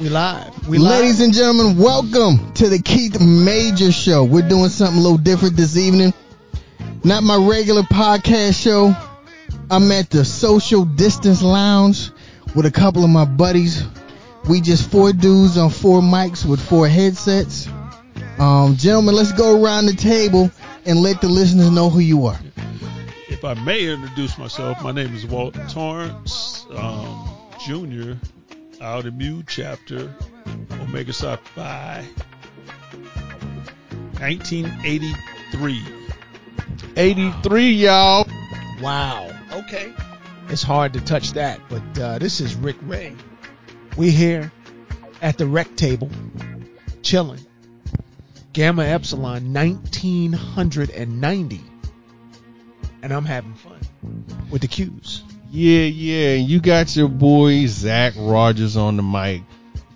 [0.00, 0.68] We live.
[0.68, 4.22] We Ladies and gentlemen, welcome to the Keith Major Show.
[4.22, 6.14] We're doing something a little different this evening.
[7.02, 8.94] Not my regular podcast show.
[9.68, 12.12] I'm at the Social Distance Lounge
[12.54, 13.82] with a couple of my buddies.
[14.48, 17.66] We just four dudes on four mics with four headsets.
[18.38, 20.48] Um, gentlemen, let's go around the table
[20.86, 22.38] and let the listeners know who you are.
[23.28, 27.28] If I may introduce myself, my name is Walt Torrance um,
[27.66, 28.12] Jr.
[28.80, 30.12] out of Mu chapter,
[30.72, 32.04] Omega Psi Phi,
[34.18, 35.84] 1983.
[36.96, 38.26] 83, y'all.
[38.80, 39.30] Wow.
[39.52, 39.92] Okay.
[40.48, 43.14] It's hard to touch that, but uh, this is Rick Ray.
[43.96, 44.52] We here
[45.20, 46.10] at the rec table,
[47.02, 47.40] chilling.
[48.52, 51.60] Gamma Epsilon 1990,
[53.02, 53.80] and I'm having fun
[54.50, 55.22] with the cues.
[55.50, 56.34] Yeah, yeah.
[56.34, 59.42] You got your boy Zach Rogers on the mic.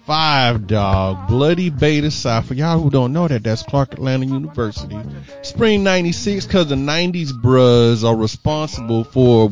[0.07, 2.41] Five dog, bloody beta psi.
[2.43, 4.99] For y'all who don't know that, that's Clark Atlanta University.
[5.43, 9.51] Spring 96, cause the 90s bros are responsible for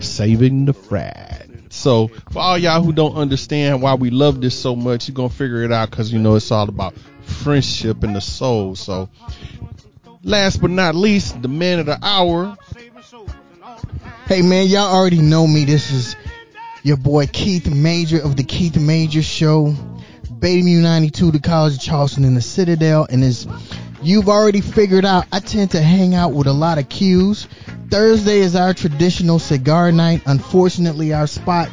[0.00, 1.46] saving the frat.
[1.68, 5.28] So for all y'all who don't understand why we love this so much, you're gonna
[5.28, 8.74] figure it out cause you know it's all about friendship and the soul.
[8.74, 9.10] So
[10.24, 12.56] last but not least, the man of the hour,
[14.26, 15.64] Hey man, y'all already know me.
[15.64, 16.16] This is
[16.82, 19.74] your boy Keith Major of the Keith Major Show.
[20.38, 23.06] Baby Mu 92, the College of Charleston in the Citadel.
[23.08, 23.46] And as
[24.02, 27.46] you've already figured out, I tend to hang out with a lot of Qs.
[27.90, 30.22] Thursday is our traditional cigar night.
[30.26, 31.70] Unfortunately, our spot,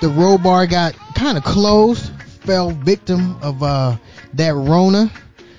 [0.00, 3.96] the row bar got kind of closed, fell victim of uh,
[4.34, 5.10] that Rona.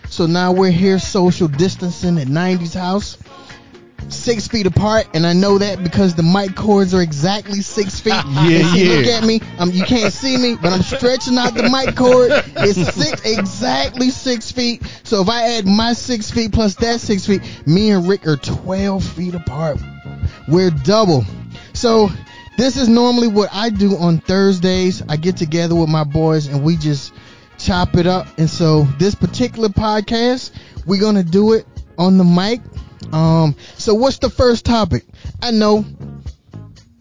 [0.10, 3.18] So now we're here social distancing at 90's house
[4.10, 8.14] six feet apart, and I know that because the mic cords are exactly six feet.
[8.14, 8.96] Yeah, And see, yeah.
[8.98, 9.42] Look at me.
[9.60, 12.32] Um, you can't see me, but I'm stretching out the mic cord.
[12.32, 14.84] It's six, exactly six feet.
[15.04, 18.38] So if I add my six feet plus that six feet, me and Rick are
[18.38, 19.78] 12 feet apart.
[20.48, 21.26] We're double.
[21.74, 22.10] So
[22.58, 25.02] this is normally what I do on Thursdays.
[25.08, 27.14] I get together with my boys and we just
[27.58, 28.28] chop it up.
[28.38, 30.52] And so this particular podcast,
[30.86, 31.66] we're gonna do it
[31.98, 32.62] on the mic.
[33.14, 35.06] Um, so what's the first topic?
[35.42, 35.86] I know.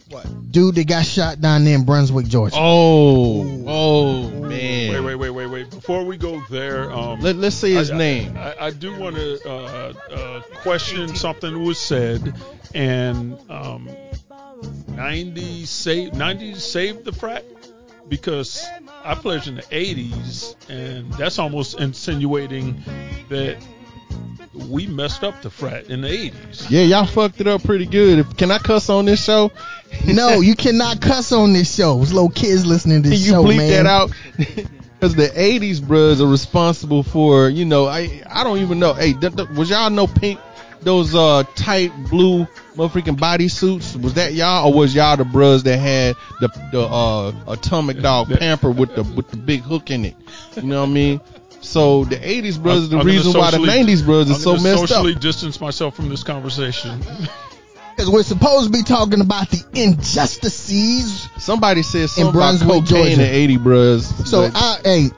[0.08, 0.50] What?
[0.50, 2.56] Dude that got shot down there in Brunswick, Georgia.
[2.58, 4.92] Oh, oh man.
[4.92, 5.70] Wait, wait, wait, wait, wait.
[5.70, 8.36] Before we go there, um, Let, let's say his I- I- name.
[8.36, 12.34] I, I do want to uh, uh, question something that was said,
[12.74, 13.88] and um,
[14.88, 17.44] 90 save 90 saved the frat
[18.08, 18.66] because
[19.04, 22.82] I pledged in the 80s, and that's almost insinuating
[23.28, 23.56] that
[24.68, 26.70] we messed up the frat in the 80s.
[26.70, 28.36] yeah, y'all fucked it up pretty good.
[28.36, 29.50] Can I cuss on this show?
[30.06, 31.96] no, you cannot cuss on this show.
[31.96, 33.84] There's little kids listening to Can this you show, bleep man.
[33.84, 34.10] that out?
[35.00, 38.92] Because the '80s bros are responsible for, you know, I I don't even know.
[38.92, 40.38] Hey, th- th- was y'all no pink?
[40.82, 42.44] Those uh tight blue
[42.76, 47.32] motherfucking bodysuits was that y'all or was y'all the bros that had the the uh
[47.48, 50.16] atomic dog pamper with the with the big hook in it?
[50.56, 51.20] You know what I mean?
[51.60, 54.52] So the '80s bros is the I'm reason why the '90s brothers I'm is so
[54.56, 54.88] gonna messed up.
[54.88, 57.00] socially distance myself from this conversation.
[57.96, 61.28] Because we're supposed to be talking about the injustices.
[61.36, 63.12] Somebody says something about Brunswick, cocaine Georgia.
[63.24, 64.06] and '80 bros.
[64.30, 65.08] So but- I, hey,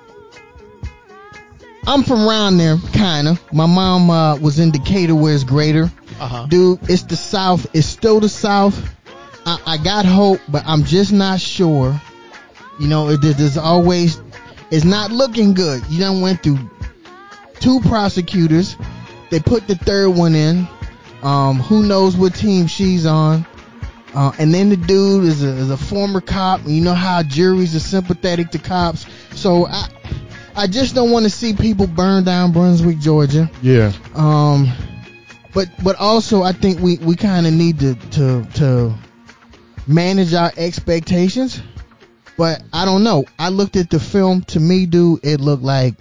[1.87, 3.39] I'm from around there, kinda.
[3.53, 5.85] My mom uh, was in Decatur, where it's greater.
[6.19, 6.47] Uh huh.
[6.49, 7.67] Dude, it's the South.
[7.75, 8.77] It's still the South.
[9.47, 12.01] I, I got hope, but I'm just not sure.
[12.81, 14.21] You know, it, there's always,
[14.73, 15.83] it's not looking good.
[15.89, 16.59] You done went through
[17.61, 18.77] two prosecutors.
[19.31, 20.67] They put the third one in.
[21.23, 23.47] Um, who knows what team she's on?
[24.15, 26.61] Uh, and then the dude is a, is a former cop.
[26.61, 29.07] and You know how juries are sympathetic to cops.
[29.35, 29.89] So I,
[30.57, 33.51] I just don't want to see people burn down Brunswick, Georgia.
[33.63, 33.93] yeah.
[34.15, 34.71] Um,
[35.55, 38.95] but but also I think we, we kind of need to, to to
[39.87, 41.63] manage our expectations.
[42.37, 43.25] But I don't know.
[43.39, 44.43] I looked at the film.
[44.45, 45.95] To me, dude, it looked like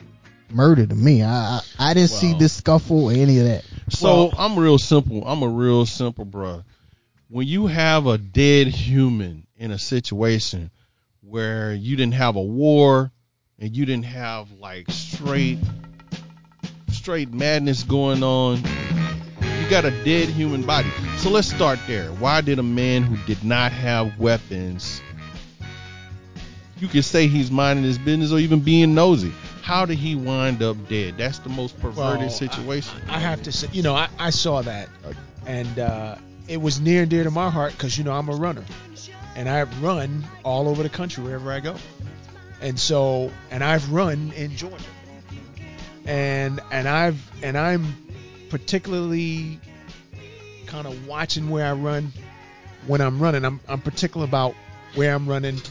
[0.49, 1.23] murder to me.
[1.23, 2.39] I I, I didn't see Wow.
[2.39, 3.63] this scuffle or any of that.
[3.89, 5.23] So Well- I'm real simple.
[5.25, 6.63] I'm a real simple bruh.
[7.29, 10.69] When you have a dead human in a situation
[11.21, 13.11] where you didn't have a war
[13.59, 15.59] and you didn't have like straight
[16.91, 20.89] straight madness going on, you got a dead human body.
[21.17, 22.09] So let's start there.
[22.11, 25.01] Why did a man who did not have weapons
[26.81, 29.31] you could say he's minding his business or even being nosy.
[29.61, 31.15] How did he wind up dead?
[31.17, 32.99] That's the most perverted Well, situation.
[33.07, 34.89] I, I have to say, you know, I, I saw that,
[35.45, 36.15] and uh,
[36.47, 38.65] it was near and dear to my heart because you know I'm a runner,
[39.35, 41.75] and I run all over the country wherever I go.
[42.61, 44.83] And so, and I've run in Georgia,
[46.05, 47.95] and and I've and I'm
[48.49, 49.59] particularly
[50.65, 52.11] kind of watching where I run
[52.87, 53.45] when I'm running.
[53.45, 54.55] I'm I'm particular about
[54.95, 55.61] where I'm running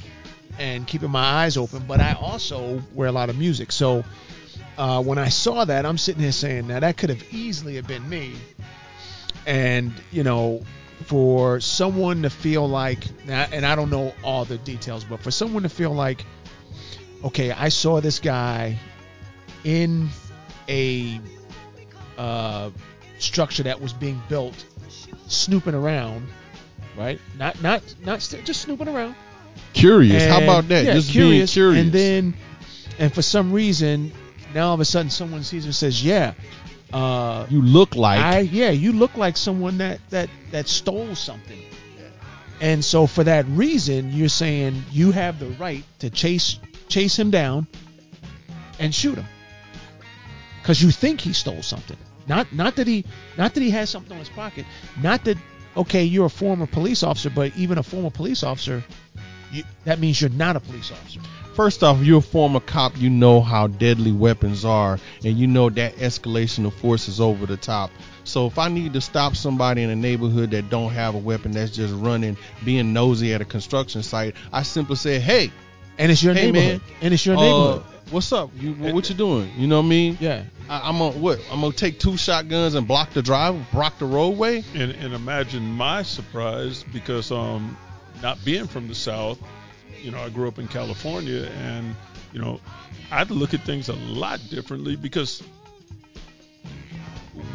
[0.61, 1.85] and keeping my eyes open.
[1.89, 4.05] But I also wear a lot of music, so
[4.79, 7.87] uh, when I saw that, I'm sitting here saying, now that could have easily have
[7.87, 8.35] been me.
[9.47, 10.62] And you know,
[11.07, 15.65] for someone to feel like, and I don't know all the details, but for someone
[15.65, 16.25] to feel like,
[17.25, 18.79] okay, I saw this guy
[19.65, 20.09] in
[20.69, 21.21] a
[22.19, 22.71] uh,
[23.19, 24.65] structure that was being built,
[25.27, 26.29] snooping around,
[26.97, 27.19] right?
[27.39, 29.15] Not not not st- just snooping around.
[29.73, 30.23] Curious.
[30.23, 30.85] And, How about that?
[30.85, 31.85] Yeah, just curious, being curious.
[31.85, 32.35] And then,
[32.99, 34.13] and for some reason,
[34.55, 36.35] now all of a sudden someone sees and says, "Yeah,
[36.93, 41.59] uh, you look like I yeah, you look like someone that that that stole something."
[42.61, 46.59] And so for that reason, you're saying you have the right to chase
[46.89, 47.67] chase him down
[48.79, 49.27] and shoot him
[50.61, 51.97] because you think he stole something.
[52.27, 53.05] Not not that he
[53.39, 54.67] not that he has something in his pocket.
[55.01, 55.39] Not that
[55.77, 58.85] okay, you're a former police officer, but even a former police officer,
[59.52, 61.20] you, that means you're not a police officer.
[61.55, 62.97] First off, if you're a former cop.
[62.97, 67.44] You know how deadly weapons are, and you know that escalation of force is over
[67.44, 67.91] the top.
[68.25, 71.52] So if I need to stop somebody in a neighborhood that don't have a weapon,
[71.52, 75.50] that's just running, being nosy at a construction site, I simply say, "Hey,"
[75.99, 77.82] and it's your hey, neighborhood, man, and it's your uh, neighborhood.
[78.11, 78.50] What's up?
[78.56, 79.52] You what you doing?
[79.56, 80.19] You know what I mean?
[80.20, 80.44] Yeah.
[80.69, 81.41] I, am gonna what?
[81.50, 84.64] I'm gonna take two shotguns and block the drive, block the roadway.
[84.75, 87.76] And, and imagine my surprise because um,
[88.23, 89.39] not being from the South,
[90.03, 91.95] you know, I grew up in California, and
[92.33, 92.61] you know,
[93.11, 95.43] I'd look at things a lot differently because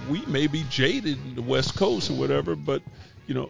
[0.10, 2.82] we may be jaded in the West Coast or whatever, but
[3.28, 3.50] you know,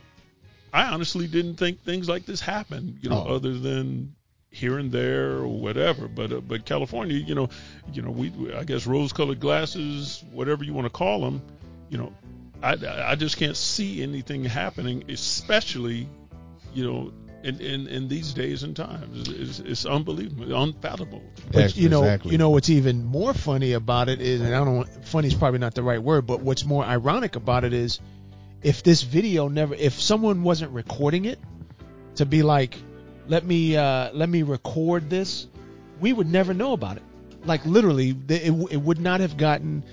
[0.73, 2.99] I honestly didn't think things like this happened.
[3.01, 3.35] You know, Oh.
[3.35, 4.15] other than
[4.51, 6.07] here and there or whatever.
[6.07, 7.49] But uh, but California, you know,
[7.93, 11.41] you know, we I guess rose-colored glasses, whatever you want to call them,
[11.89, 12.13] you know,
[12.63, 12.77] I
[13.11, 16.07] I just can't see anything happening, especially,
[16.75, 17.13] you know.
[17.43, 21.21] In, in, in these days and times, it's, it's, it's unbelievable, unfathomable.
[21.51, 22.31] But you know, Exactly.
[22.31, 25.05] you know what's even more funny about it is, and I don't.
[25.05, 27.99] Funny is probably not the right word, but what's more ironic about it is,
[28.63, 31.37] if this video never, if someone wasn't recording it,
[32.15, 32.79] to be like,
[33.27, 35.45] let me uh, let me record this,
[35.99, 37.03] we would never know about it.
[37.43, 39.83] Like literally, it, it would not have gotten,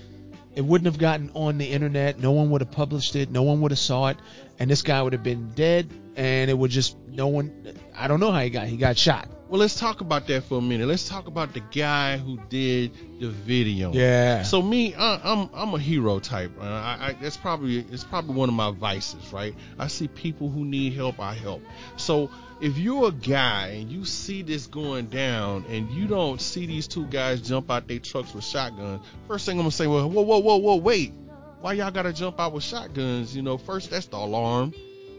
[0.55, 2.19] it wouldn't have gotten on the internet.
[2.19, 3.31] No one would have published it.
[3.31, 4.17] No one would have saw it,
[4.63, 5.93] and this guy would have been dead.
[6.15, 7.75] And it would just no one.
[7.97, 8.67] I don't know how he got.
[8.69, 9.29] He got shot.
[9.49, 10.87] Well, let's talk about that for a minute.
[10.87, 13.93] Let's talk about the guy who did the video.
[13.93, 14.45] Yeah.
[14.45, 16.53] So me, I, I'm I'm a hero type.
[16.61, 19.55] I, I, that's probably it's probably one of my vices, right?
[19.79, 21.63] I see people who need help, I help.
[21.97, 22.31] So
[22.61, 26.87] if you're a guy and you see this going down and you don't see these
[26.87, 30.23] two guys jump out their trucks with shotguns, first thing I'm gonna say, well, whoa,
[30.23, 31.13] whoa, whoa, whoa, wait,
[31.63, 33.35] why y'all gotta jump out with shotguns?
[33.35, 34.75] You know, first that's the alarm.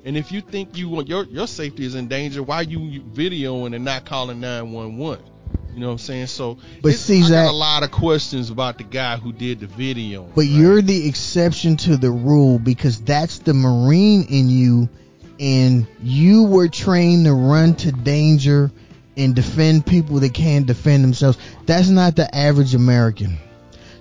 [0.06, 3.74] And if you think you want your your safety is in danger, why you videoing
[3.74, 5.24] and not calling 911?
[5.74, 6.28] You know what I'm saying?
[6.28, 9.68] So, But see, I got a lot of questions about the guy who did the
[9.68, 10.24] video.
[10.24, 10.50] But right?
[10.50, 14.90] you're the exception to the rule because that's the Marine in you,
[15.40, 18.72] and you were trained to run to danger
[19.18, 21.38] and defend people that can't defend themselves.
[21.66, 23.38] That's not the average American.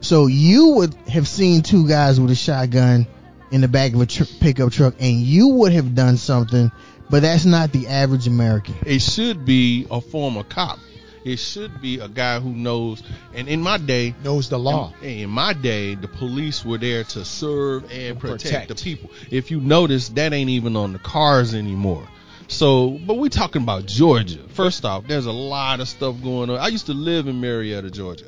[0.02, 3.06] So you would have seen two guys with a shotgun
[3.50, 6.70] in the back of a tr- pickup truck, and you would have done something.
[7.08, 8.74] But that's not the average American.
[8.86, 10.78] it should be a former cop.
[11.24, 13.02] It should be a guy who knows.
[13.32, 14.92] And in my day, Knows the law.
[15.02, 18.68] In, in my day, the police were there to serve and protect, Protect.
[18.68, 19.10] the people.
[19.30, 22.08] If you notice, that ain't even on the cars anymore.
[22.48, 24.40] So, but we're talking about Georgia.
[24.48, 26.58] First off, there's a lot of stuff going on.
[26.58, 28.26] I used to live in Marietta, Georgia.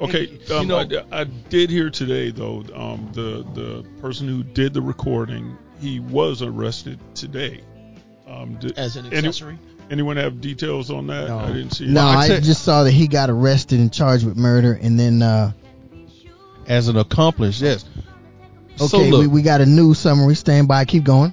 [0.00, 4.42] Okay, You um, know- I, I did hear today though um, the the person who
[4.42, 7.62] did the recording he was arrested today.
[8.26, 9.58] Um, did, As an any- accessory.
[9.90, 11.28] anyone have details on that?
[11.28, 11.38] No.
[11.38, 11.84] I didn't see.
[11.84, 11.90] it.
[11.90, 15.22] No, I I just saw that he got arrested and charged with murder, and then
[15.22, 15.52] uh,
[16.66, 17.84] As an accomplice, yes.
[18.74, 20.34] okay, so look, we, we got a new summary.
[20.34, 20.84] Stand by.
[20.84, 21.32] Keep going.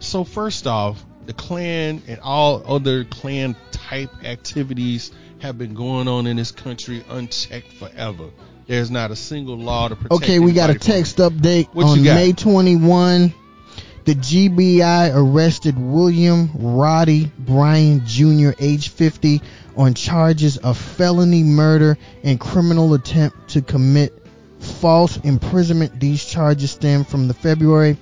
[0.00, 6.26] So first off, the Klan and all other Klan type activities have been going on
[6.26, 8.30] in this country unchecked forever.
[8.66, 10.22] There's not a single law to protect.
[10.22, 12.02] Okay, we got a text update What on?
[12.02, 13.32] May 21.
[14.04, 19.42] The GBI arrested William Roddy Bryan Jr., age 50,
[19.76, 24.14] on charges of felony murder and criminal attempt to commit
[24.58, 26.00] false imprisonment.
[26.00, 27.96] These charges stem from the February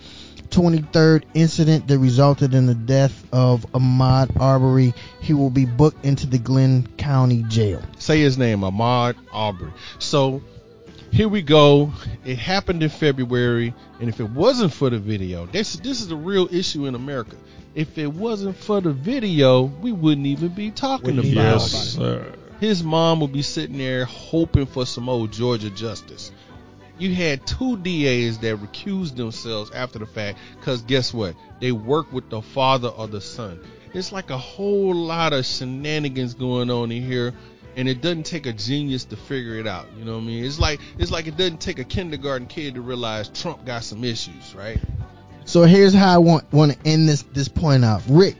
[0.56, 4.94] 23rd incident that resulted in the death of Ahmad Arbery.
[5.20, 7.82] He will be booked into the Glynn County Jail.
[7.98, 9.72] Say his name, Ahmad Arbery.
[9.98, 10.40] So
[11.12, 11.92] here we go.
[12.24, 16.16] It happened in February, and if it wasn't for the video, this this is a
[16.16, 17.36] real issue in America.
[17.74, 21.52] If it wasn't for the video, we wouldn't even be talking about even it.
[21.52, 22.32] Yes, sir.
[22.60, 26.32] His mom would be sitting there hoping for some old Georgia justice.
[26.98, 31.34] You had two DAs that recused themselves after the fact because guess what?
[31.60, 33.60] They work with the father or the son.
[33.92, 37.34] It's like a whole lot of shenanigans going on in here,
[37.76, 39.86] and it doesn't take a genius to figure it out.
[39.98, 40.44] You know what I mean?
[40.44, 44.02] It's like it's like it doesn't take a kindergarten kid to realize Trump got some
[44.02, 44.80] issues, right?
[45.44, 48.04] So here's how I want want to end this this point off.
[48.08, 48.36] Rick,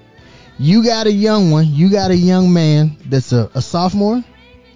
[0.58, 1.66] you got a young one.
[1.68, 4.24] You got a young man that's a, a sophomore.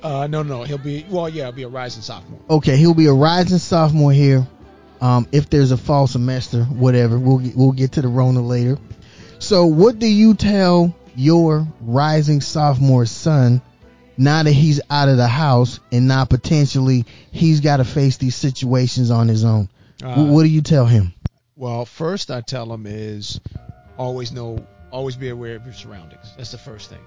[0.03, 1.05] Uh, no, no, he'll be.
[1.09, 2.41] Well, yeah, he'll be a rising sophomore.
[2.49, 4.47] Okay, he'll be a rising sophomore here.
[5.01, 8.79] Um, if there's a fall semester, whatever, we'll get, we'll get to the Rona later.
[9.39, 13.63] So, what do you tell your rising sophomore son
[14.19, 18.37] now that he's out of the house and now potentially he's got to face these
[18.37, 19.69] situations on his own?
[20.03, 21.15] Uh, what do you tell him?
[21.57, 23.41] Well, first I tell him is
[23.97, 26.33] always know, always be aware of your surroundings.
[26.37, 27.05] That's the first thing.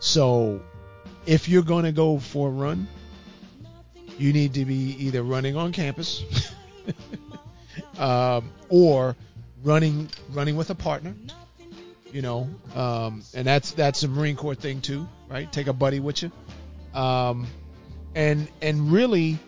[0.00, 0.62] So,
[1.28, 2.88] if you're going to go for a run,
[4.16, 6.24] you need to be either running on campus
[7.98, 9.14] um, or
[9.62, 11.14] running running with a partner.
[12.10, 15.52] You know, um, and that's that's a Marine Corps thing too, right?
[15.52, 16.32] Take a buddy with you,
[16.94, 17.46] um,
[18.14, 19.38] and and really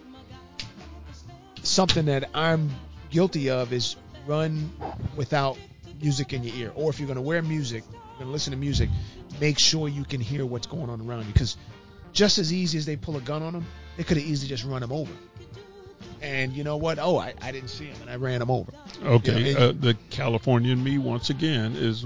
[1.63, 2.71] something that I'm
[3.09, 3.97] guilty of is
[4.27, 4.71] run
[5.17, 5.57] without
[6.03, 6.73] music in your ear.
[6.75, 8.91] Or if you're going to wear music, you're going to listen to music,
[9.41, 11.33] make sure you can hear what's going on around you.
[11.33, 11.57] Because
[12.13, 13.67] just as easy as they pull a gun on them,
[13.97, 15.13] they could have easily just run him over.
[16.23, 16.99] And you know what?
[16.99, 18.73] Oh, I, I didn't see him and I ran him over.
[19.05, 22.05] Okay, Yeah, it- uh, the Californian me once again is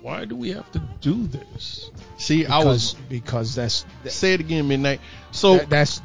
[0.00, 1.90] why do we have to do this?
[2.18, 5.00] See, I Because was because that's say it again, midnight.
[5.30, 6.00] So that, that's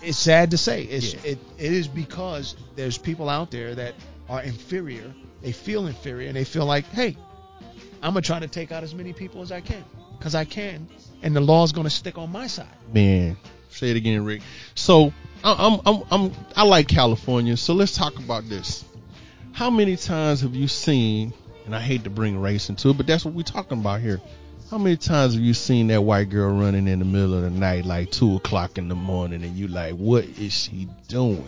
[0.00, 0.84] it's sad to say.
[0.84, 1.32] It's Yeah.
[1.32, 3.94] it, it is because there's people out there that
[4.30, 5.12] are inferior.
[5.42, 7.16] They feel inferior and they feel like, hey,
[8.02, 9.84] I'm gonna try to take out as many people as I can
[10.18, 10.88] because I can,
[11.22, 12.66] and the law's gonna stick on my side.
[12.92, 13.36] Man,
[13.70, 14.42] say it again, Rick.
[14.74, 15.12] So
[15.44, 17.56] I- I'm, I'm, I'm, I like California.
[17.56, 18.84] So let's talk about this.
[19.52, 21.32] How many times have you seen?
[21.64, 24.20] And I hate to bring race into it, but that's what we're talking about here.
[24.70, 27.50] How many times have you seen that white girl running in the middle of the
[27.50, 31.46] night, like two o'clock in the morning, and you like, what is she doing?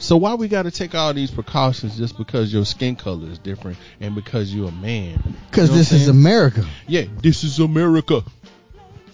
[0.00, 3.38] So why we got to take all these precautions just because your skin color is
[3.38, 5.22] different and because you're a man?
[5.50, 6.08] Because You know this is?
[6.08, 6.64] America.
[6.88, 8.22] Yeah, this is America.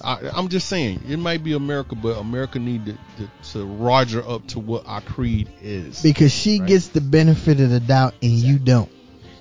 [0.00, 4.26] I, I'm just saying, it might be America, but America need to, to, to roger
[4.26, 6.02] up to what our creed is.
[6.02, 6.68] Because she Right.
[6.68, 8.90] gets the benefit of the doubt and you don't.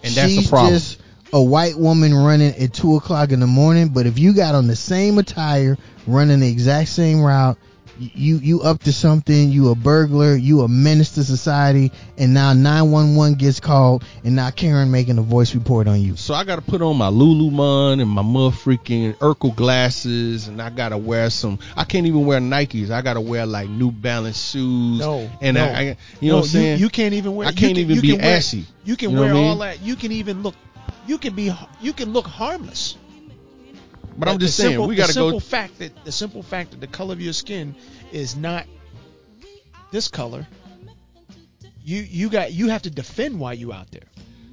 [0.04, 0.74] And that's the She's problem.
[0.74, 1.00] just
[1.32, 4.66] a white woman running at two o'clock in the morning, but if you got on
[4.66, 7.58] the same attire, running the exact same route,
[8.00, 12.54] you you up to something, you a burglar, you a menace to society, and now
[12.54, 16.16] 911 gets called, and now Karen making a voice report on you.
[16.16, 20.70] So I got to put on my Lululemon and my motherfucking Urkel glasses, and I
[20.70, 21.60] got to wear some.
[21.76, 22.90] I can't even wear Nikes.
[22.92, 25.00] I got to wear like New Balance shoes.
[25.00, 25.64] No, and no.
[25.66, 25.96] I, I you know
[26.28, 26.80] No, what I'm saying?
[26.80, 27.48] You, you can't even wear.
[27.48, 28.66] I can't can- even you be can wear- ashy.
[28.84, 29.50] You can You know wear what I mean?
[29.52, 29.82] all that.
[29.82, 30.56] You can even look.
[31.08, 31.52] You can be.
[31.82, 32.98] You can look harmless.
[34.18, 35.32] But I'm just saying, simple, we got to go.
[35.32, 37.76] the simple fact that the simple fact that the color of your skin
[38.12, 38.66] is not
[39.92, 40.48] this color.
[41.84, 44.04] You you got you have to defend why you out there.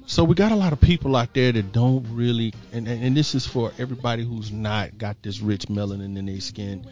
[0.05, 3.17] So we got a lot of people out there that don't really, and, and, and
[3.17, 6.85] this is for everybody who's not got this rich melanin in their skin,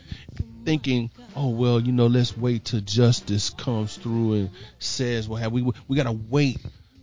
[0.63, 4.49] thinking, oh well, you know, let's wait till justice comes through and
[4.79, 6.57] says, well, have we we gotta wait.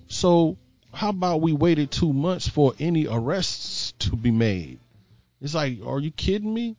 [0.09, 0.57] So
[0.93, 4.79] how about we waited two months for any arrests to be made?
[5.41, 6.77] It's like, are you kidding me?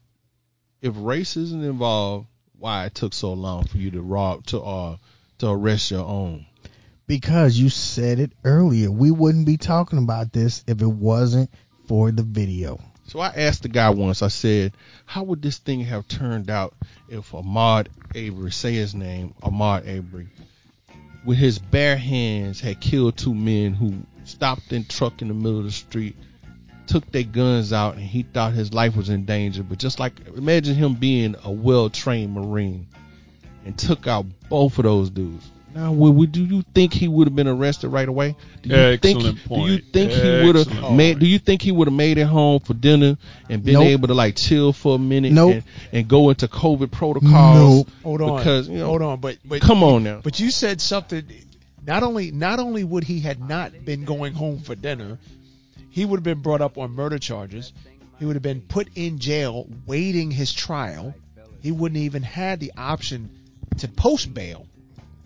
[0.81, 4.97] If race isn't involved, why it took so long for you to rob to uh
[5.39, 6.45] to arrest your own?
[7.07, 11.49] Because you said it earlier, we wouldn't be talking about this if it wasn't
[11.87, 12.79] for the video.
[13.07, 14.73] So I asked the guy once, I said,
[15.05, 16.75] how would this thing have turned out
[17.07, 20.27] if Ahmad Avery, say his name, Ahmad Avery,
[21.25, 25.59] with his bare hands had killed two men who stopped in truck in the middle
[25.59, 26.15] of the street,
[26.89, 29.63] took their guns out, and he thought his life was in danger.
[29.63, 32.87] But just like, imagine him being a well trained Marine
[33.65, 35.49] and took out both of those dudes.
[35.75, 38.35] Now, would, would do you think he would have been arrested right away?
[38.63, 39.17] Do you think?
[39.17, 39.83] Excellent Do you point.
[39.93, 41.19] think he would have Excellent made?
[41.19, 43.17] Do you think he would have made it home for dinner
[43.49, 43.85] and been Nope.
[43.85, 45.53] able to like chill for a minute Nope.
[45.53, 47.31] and, and go into COVID protocols?
[47.31, 47.89] Nope.
[48.01, 48.37] Hold on.
[48.39, 50.21] Because you know, hold on, but but come on now.
[50.23, 51.23] But you said something.
[51.85, 55.19] not only not only would he had not been going home for dinner,
[55.89, 57.73] he would have been brought up on murder charges.
[58.19, 61.13] He would have been put in jail waiting his trial.
[61.61, 63.29] He wouldn't even had the option
[63.77, 64.65] to post bail.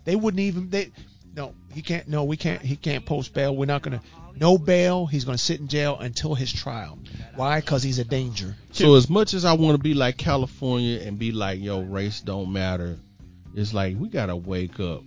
[0.04, 0.92] They wouldn't even they
[1.34, 3.54] no, he can't no, we can't he can't post bail.
[3.56, 4.00] We're not gonna
[4.36, 5.06] no bail.
[5.06, 6.98] He's gonna sit in jail until his trial.
[7.34, 7.60] Why?
[7.60, 8.56] Because he's a danger.
[8.72, 12.20] So as much as I want to be like California and be like, yo, race
[12.20, 12.98] don't matter,
[13.54, 15.02] it's like we gotta wake up.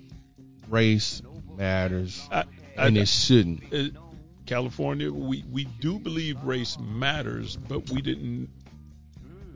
[0.69, 1.21] Race
[1.55, 2.43] matters, I,
[2.77, 3.63] I, and it shouldn't.
[3.73, 3.99] uh,
[4.47, 8.49] California, we, we do believe race matters, but we didn't,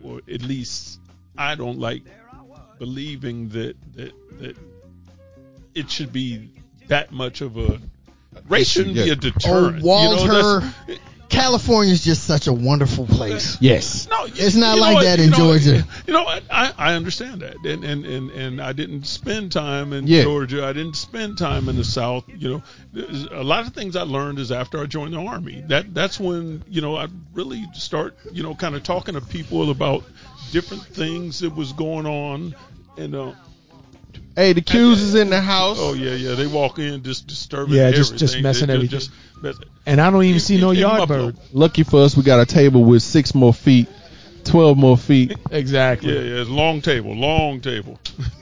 [0.03, 1.00] or at least
[1.38, 2.03] I don't like
[2.77, 4.57] believing that that that
[5.74, 6.51] it should be
[6.88, 7.79] that much of a
[8.50, 9.81] race shouldn't be a deterrent.
[9.83, 10.74] Oh, you know, Walter,
[11.32, 13.58] California's just such a wonderful place.
[13.62, 14.08] Yes.
[14.10, 15.88] No, It's not like what, that you in know, Georgia.
[16.06, 19.94] You know, I, I I understand that, and, and and and I didn't spend time
[19.94, 20.24] in Yeah.
[20.24, 20.66] Georgia.
[20.66, 22.26] I didn't spend time in the South.
[22.28, 22.62] You
[22.96, 25.64] know, a lot of things I learned is after I joined the army.
[25.68, 29.72] That that's when you know I really start you know kind of talking to people
[29.72, 30.04] about
[30.52, 32.54] different things that was going on,
[32.98, 33.32] and uh,
[34.36, 35.78] Hey, the Q's is in the house.
[35.80, 37.76] oh yeah, yeah, they walk in just disturbing.
[37.76, 39.00] Yeah, just- just messing They everything.
[39.00, 39.18] Just, mess-
[39.86, 41.25] And I don't even see no In- in yard Buffalo.
[41.31, 41.38] bird.
[41.53, 43.88] Lucky for us, we got a table with six more feet,
[44.43, 45.36] twelve more feet.
[45.51, 46.13] Exactly.
[46.13, 48.00] Yeah, yeah, it's long table, long table.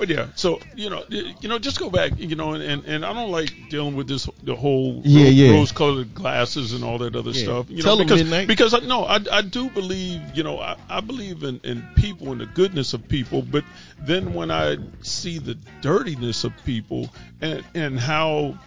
[0.00, 3.04] but yeah, so you know, you know, just go back, you know, and, and, and
[3.04, 5.52] I don't like dealing with this the whole Yeah, yeah.
[5.52, 7.42] rose-colored glasses and all that other Yeah.
[7.44, 7.66] stuff.
[7.68, 8.48] You Tell know, because midnight.
[8.48, 12.32] because I, no, I, I do believe, you know, I, I believe in, in people
[12.32, 13.62] and the goodness of people, but
[14.00, 17.10] then when I see the dirtiness of people
[17.42, 18.58] and and how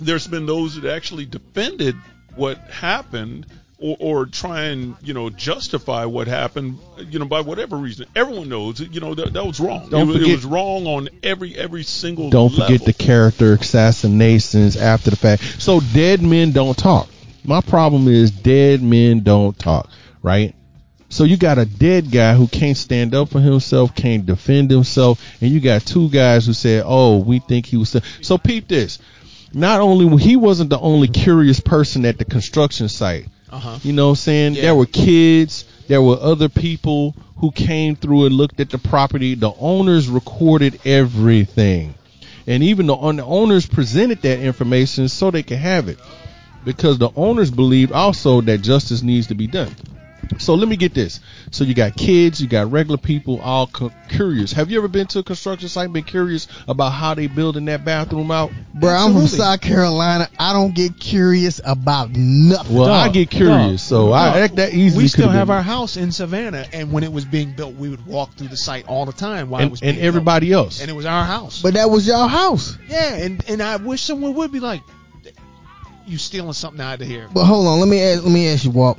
[0.00, 1.94] there's been those that actually defended
[2.34, 3.46] what happened
[3.80, 8.48] or, or try and you know justify what happened you know by whatever reason everyone
[8.48, 11.56] knows you know that, that was wrong Don't it, was- it was wrong on every
[11.56, 15.42] every single Don't forget the character assassinations after the fact.
[15.60, 17.08] So dead men don't talk.
[17.44, 19.88] My problem is dead men don't talk,
[20.22, 20.54] right?
[21.08, 25.20] So you got a dead guy who can't stand up for himself, can't defend himself,
[25.40, 28.98] and you got two guys who said, "Oh, we think he was." So peep this.
[29.52, 33.26] Not only he wasn't the only curious person at the construction site.
[33.50, 33.78] Uh-huh.
[33.82, 34.54] You know what I'm saying?
[34.54, 34.62] Yeah.
[34.62, 39.34] There were kids, there were other people who came through and looked at the property.
[39.34, 41.94] The owners recorded everything.
[42.46, 45.98] And even the, the owners presented that information so they could have it.
[46.64, 49.74] Because the owners believed also that justice needs to be done.
[50.38, 51.20] So let me get this.
[51.50, 54.52] So you got kids, you got regular people, all cu- curious.
[54.52, 57.84] Have you ever been to a construction site, been curious about how they building that
[57.84, 58.50] bathroom out?
[58.74, 60.28] Bro, I'm from South Carolina.
[60.38, 62.76] I don't get curious about nothing.
[62.76, 64.34] Well, Dog, I get curious, dog, so I dog.
[64.34, 67.24] that, that easily we still could've been- our house in Savannah, and when it was
[67.24, 69.82] being built, we would walk through the site all the time while it and, was
[69.82, 70.80] and being everybody else.
[70.80, 71.60] and it was our house.
[71.62, 72.78] but that was y'all house.
[72.88, 74.82] yeah, and and I wish someone would be like,
[76.06, 77.28] you stealing something out of here.
[77.32, 78.98] But hold on, let me ask, let me ask you, Walt.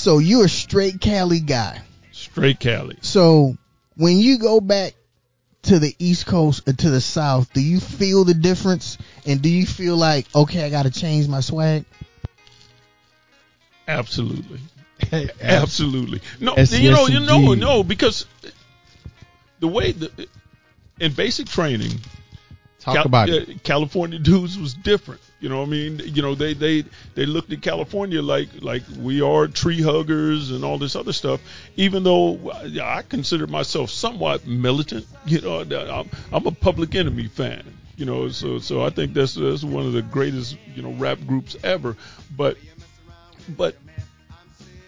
[0.00, 1.82] So you're a straight Cali guy.
[2.10, 3.58] straight Cali So
[3.96, 4.94] when you go back
[5.64, 8.96] to the East Coast or to the South, do you feel the difference?
[9.26, 11.84] And do you feel like, okay, I got to change my swag?
[13.86, 14.60] absolutely
[15.42, 18.24] absolutely no Yes, you know you know no because
[19.58, 20.28] the way the
[20.98, 21.92] in basic training
[22.78, 23.48] Talk Cal- about it.
[23.48, 25.20] uh, California dudes was different.
[25.40, 29.22] You know, I mean, you know, they they they looked at California like like we
[29.22, 31.40] are tree huggers and all this other stuff.
[31.76, 37.64] Even though I consider myself somewhat militant, you know, I'm, I'm a Public Enemy fan.
[37.96, 41.18] You know, so so I think that's that's one of the greatest you know rap
[41.26, 41.96] groups ever.
[42.36, 42.58] But
[43.48, 43.76] but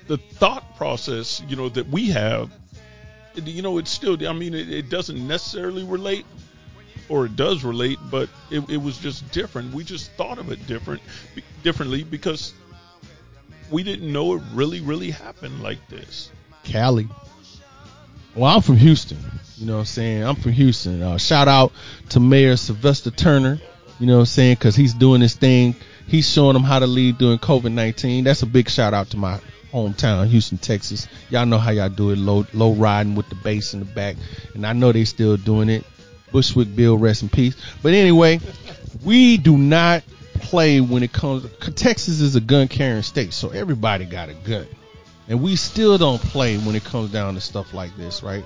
[0.06, 2.50] the thought process, you know, that we have,
[3.34, 4.16] you know, it's still.
[4.28, 6.26] I mean, it, it doesn't necessarily relate
[7.08, 9.74] or it does relate, but it, it was just different.
[9.74, 11.02] We just thought of it different,
[11.62, 12.54] differently because
[13.70, 16.30] we didn't know it really, really happened like this.
[16.64, 17.08] Cali.
[18.34, 19.18] Well, I'm from Houston.
[19.56, 20.24] You know what I'm saying?
[20.24, 21.02] I'm from Houston.
[21.02, 21.72] Uh, shout out
[22.10, 23.60] to Mayor Sylvester Turner.
[24.00, 24.54] You know what I'm saying?
[24.54, 25.76] Because he's doing this thing.
[26.06, 28.24] He's showing them how to lead during COVID 19.
[28.24, 29.38] That's a big shout out to my
[29.72, 31.08] hometown, Houston, Texas.
[31.30, 34.16] Y'all know how y'all do it, low, low riding with the bass in the back.
[34.54, 35.84] And I know they still doing it.
[36.32, 37.54] Bushwick Bill, rest in peace.
[37.82, 38.40] But anyway,
[39.04, 40.02] we do not
[40.34, 41.46] play when it comes.
[41.74, 44.66] Texas is a gun carrying state, so everybody got a gun.
[45.28, 48.44] And we still don't play when it comes down to stuff like this, right?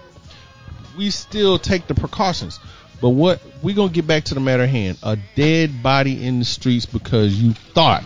[0.97, 2.61] We still take the precautions.
[3.01, 4.99] But what we gonna get back to the matter at hand.
[5.03, 8.05] A dead body in the streets because you thought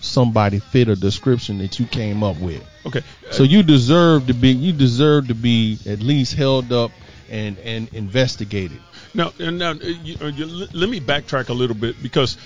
[0.00, 2.62] somebody fit a description that you came up with.
[2.86, 6.92] Okay, So you deserve to be you deserve to be at least held up
[7.30, 8.80] and and investigate it.
[9.14, 12.36] Now, and now, uh, you, uh, you, let me backtrack a little bit because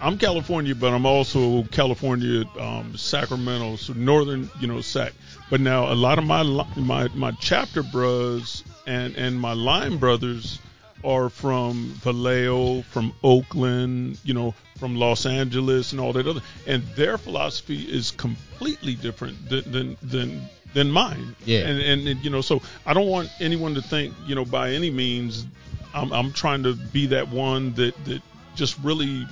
[0.00, 5.12] I'm California, but I'm also California, um, Sacramento, so northern, you know, Sac.
[5.50, 6.42] But now a lot of my
[6.76, 10.58] my my chapter bros and and my line brothers
[11.04, 16.82] are from Vallejo, from Oakland, you know, from Los Angeles and all that other, and
[16.96, 21.34] their philosophy is completely different than than than, than mine.
[21.44, 21.60] Yeah.
[21.66, 24.70] And, and and you know, so I don't want anyone to think, you know, by
[24.70, 25.46] any means,
[25.94, 28.22] I'm I'm trying to be that one that that
[28.54, 29.26] just really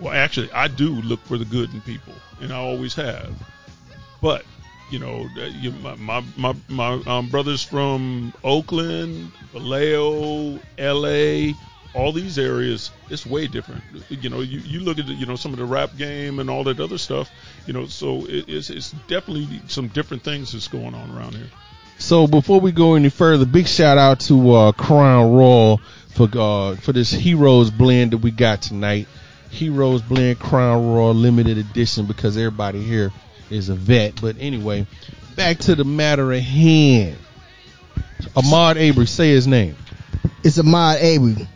[0.00, 3.34] well, actually, I do look for the good in people, and I always have.
[4.22, 4.44] But
[4.90, 11.54] you know, you, my my my, my um, brothers from Oakland, Vallejo, L.A.,
[11.94, 13.82] all these areas, it's way different.
[14.08, 16.48] You know, you, you look at the, you know some of the rap game and
[16.48, 17.30] all that other stuff.
[17.66, 21.48] You know, so it, it's it's definitely some different things that's going on around here.
[21.98, 25.80] So before we go any further, big shout out to uh, Crown Royal
[26.14, 29.06] for uh, for this Heroes blend that we got tonight.
[29.50, 33.12] Heroes Blend Crown Royal limited edition because everybody here
[33.50, 34.20] is a vet.
[34.20, 34.86] But anyway,
[35.34, 37.16] back to the matter at hand.
[38.36, 39.76] Ahmad Avery, say his name.
[40.44, 41.48] It's Ahmad Avery.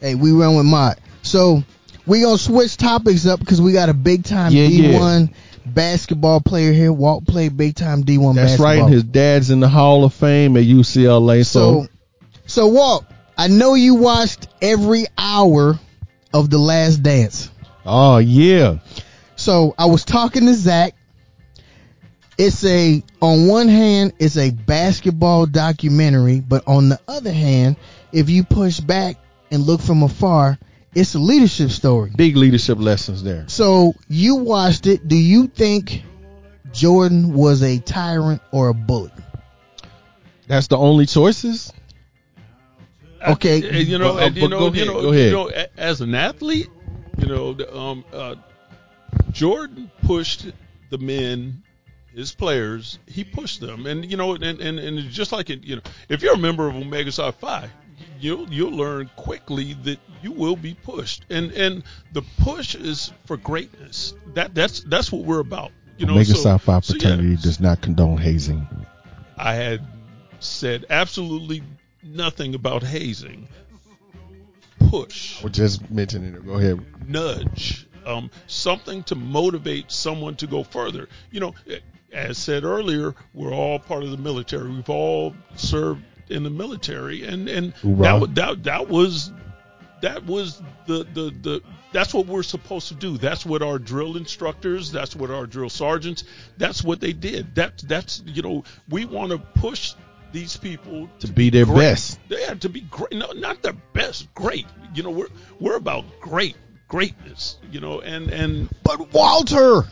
[0.00, 0.98] Hey, we run with Ahmad.
[1.22, 1.62] So
[2.06, 5.32] we gonna switch topics up because we got a big time Yeah, D1
[5.64, 6.92] basketball player here.
[6.92, 8.34] Walt played big time D1 basketball.
[8.34, 8.84] That's basketball.
[8.84, 8.92] right.
[8.92, 11.44] His dad's in the Hall of Fame at UCLA.
[11.44, 11.88] So, so,
[12.46, 13.04] so Walt,
[13.36, 15.78] I know you watched every hour
[16.32, 17.50] of The Last Dance.
[17.84, 18.78] oh yeah,
[19.36, 20.94] So I was talking to Zach.
[22.38, 27.76] It's a on one hand, it's a basketball documentary, but on the other hand,
[28.12, 29.16] if you push back
[29.50, 30.58] and look from afar,
[30.94, 32.10] it's a leadership story.
[32.16, 33.44] big leadership lessons there.
[33.48, 35.06] So you watched it.
[35.06, 36.02] Do you think
[36.72, 39.10] Jordan was a tyrant or a bully?
[40.46, 41.72] That's the only choices.
[43.26, 45.26] Okay, Uh, you know, but- uh, you know, go you ahead, know, go ahead.
[45.26, 46.68] you know, as an athlete,
[47.18, 48.36] you know, the, um, uh,
[49.32, 50.46] Jordan pushed
[50.90, 51.62] the men,
[52.14, 52.98] his players.
[53.06, 56.22] He pushed them, and you know, and and, and just like it, you know, if
[56.22, 57.68] you're a member of Omega Psi Phi,
[58.20, 63.36] you'll you'll learn quickly that you will be pushed, and and the push is for
[63.36, 64.14] greatness.
[64.34, 65.72] That that's that's what we're about.
[65.98, 68.66] You know, Omega so, Psi Phi so, yeah, does not condone hazing.
[69.36, 69.86] I had
[70.40, 71.62] said absolutely
[72.02, 73.48] nothing about hazing.
[74.90, 76.46] Push, We're just mentioning it.
[76.46, 76.80] Go ahead.
[77.08, 81.08] nudge, um, something to motivate someone to go further.
[81.32, 81.54] You know,
[82.12, 84.70] as said earlier, we're all part of the military.
[84.70, 88.20] We've all served in the military, and and Hoorah.
[88.26, 89.32] that, that that was
[90.02, 91.62] that was the, the the
[91.92, 93.16] that's what we're supposed to do.
[93.16, 96.24] That's what our drill instructors, that's what our drill sergeants,
[96.58, 97.54] that's what they did.
[97.54, 99.94] That that's you know we want to push
[100.32, 101.76] these people To be their great.
[101.76, 102.20] best.
[102.28, 103.12] Yeah, to be great.
[103.12, 104.32] No, not their best.
[104.34, 104.66] Great.
[104.94, 105.28] You know, we're
[105.60, 106.56] we're about great
[106.88, 107.58] greatness.
[107.70, 109.84] You know, and and but Walter,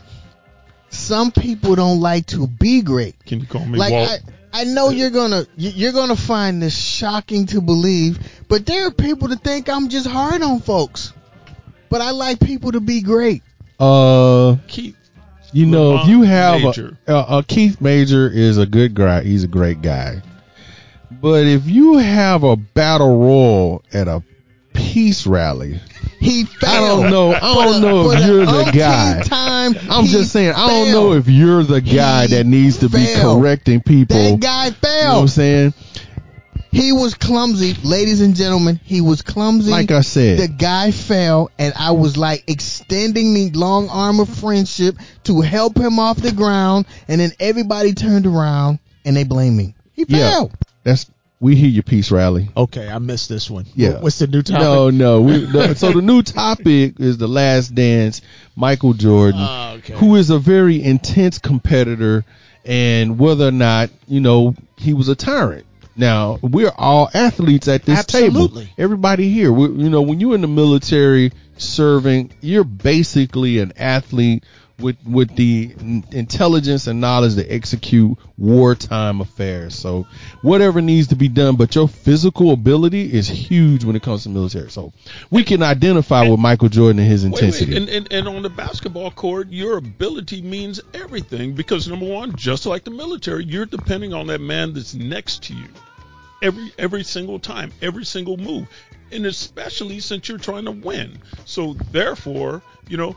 [0.89, 3.23] some people don't like to be great.
[3.25, 4.09] can you call me like Walt?
[4.09, 8.87] I, I know you're gonna you- you're gonna find this shocking to believe, but there
[8.87, 11.11] are people that think I'm just hard on folks.
[11.89, 13.43] But I like people to be great.
[13.79, 14.95] Uh, Keith.
[15.51, 16.97] you know, if you have Major.
[17.05, 19.23] a, a, a Keith Major is a good guy.
[19.23, 20.21] He's a great guy.
[21.11, 24.23] But if you have a battle royal at a
[24.73, 25.79] peace rally,
[26.25, 27.33] He I don't know.
[27.33, 29.21] I don't know if you're the guy.
[29.23, 30.91] Time, I'm just saying, I don't failed.
[31.11, 34.17] know if you're the guy He that needs to be correcting people.
[34.17, 34.71] that guy you
[35.07, 35.73] know what I'm saying?
[36.71, 38.81] he was clumsy, ladies and gentlemen.
[38.83, 39.71] He was clumsy.
[39.71, 44.27] Like I said, the guy fell, and I was like extending the long arm of
[44.27, 49.55] friendship to help him off the ground, and then everybody turned around and they blamed
[49.55, 49.73] me.
[49.93, 50.31] He Yeah.
[50.31, 50.51] fell.
[50.83, 51.05] that's
[51.45, 52.49] we hear your peace rally.
[52.57, 53.67] Okay, I missed this one.
[53.75, 53.99] Yeah.
[54.01, 54.61] What's the new topic?
[54.63, 55.21] No, no.
[55.21, 58.23] We, the, so the new topic is the Last Dance.
[58.55, 59.93] Michael Jordan, Ah, okay.
[59.93, 62.25] who is a very intense competitor,
[62.65, 65.67] and whether or not you know he was a tyrant.
[65.95, 68.63] Now we're all athletes at this Absolutely.
[68.63, 68.73] table.
[68.79, 74.43] Everybody here, we, you know, when you're in the military serving, you're basically an athlete
[74.79, 75.73] with with the
[76.11, 79.75] intelligence and knowledge to execute wartime affairs.
[79.75, 80.05] So
[80.41, 84.29] whatever needs to be done, but your physical ability is huge when it comes to
[84.29, 84.69] military.
[84.69, 84.91] So
[85.31, 87.73] we can identify with Michael Jordan and his Wait, intensity.
[87.73, 92.35] wait, and, and and on the basketball court, your ability means everything because number one,
[92.35, 95.67] just like the military, you're depending on that man that's next to you
[96.41, 98.67] every every single time, every single move,
[99.11, 101.17] and especially since you're trying to win.
[101.45, 103.15] So therefore, you know,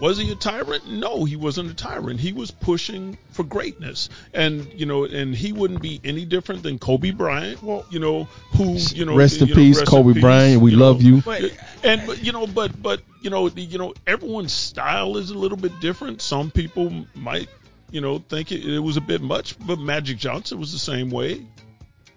[0.00, 0.88] Was he a tyrant?
[0.88, 2.20] No, he wasn't a tyrant.
[2.20, 6.78] He was pushing for greatness, and you know, and he wouldn't be any different than
[6.78, 7.62] Kobe Bryant.
[7.62, 8.24] Well, you know,
[8.56, 10.62] who you know, rest in you know, peace, rest Kobe in peace, Bryant.
[10.62, 11.08] We love know.
[11.08, 11.22] you.
[11.22, 15.30] But- And but you know, but but you know, the- you know, everyone's style is
[15.30, 16.22] a little bit different.
[16.22, 17.48] Some people might,
[17.90, 21.10] you know, think it, it was a bit much, but Magic Johnson was the same
[21.10, 21.44] way.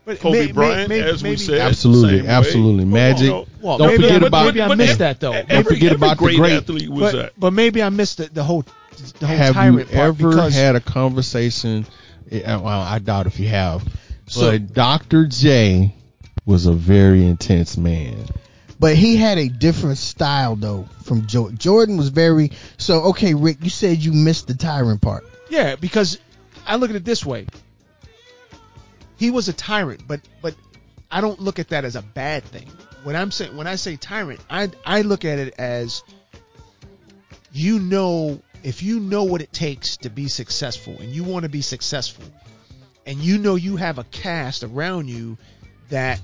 [0.03, 2.31] But Kobe may- may- Bryant, may- as we said, Absolutely, same way.
[2.33, 2.85] absolutely.
[2.85, 3.23] Magic.
[3.25, 5.33] You know, Well, Don't maybe, forget I, about- maybe I missed that though.
[5.33, 7.33] and Don't forget every about the great, great- athlete was but, that.
[7.39, 8.63] but maybe I missed the, the whole
[9.19, 11.85] the whole have you part ever because had a conversation?
[12.31, 13.83] eh, Well, I doubt if you have.
[14.27, 15.27] So- but Dr.
[15.27, 15.93] J
[16.45, 18.25] was a very intense man.
[18.79, 21.57] But he had a different style though from Jordan.
[21.59, 23.03] Jordan was very so.
[23.09, 25.23] Okay, Rick, you said you missed the tyrant part.
[25.51, 26.17] yeah, because
[26.65, 27.45] I look at it this way.
[29.21, 30.55] He was a tyrant, but but
[31.11, 32.67] I don't look at that as a bad thing.
[33.03, 36.01] When I'm saying when I say tyrant, I I look at it as
[37.51, 41.49] you know if you know what it takes to be successful and you want to
[41.49, 42.25] be successful
[43.05, 45.37] and you know you have a cast around you
[45.89, 46.19] that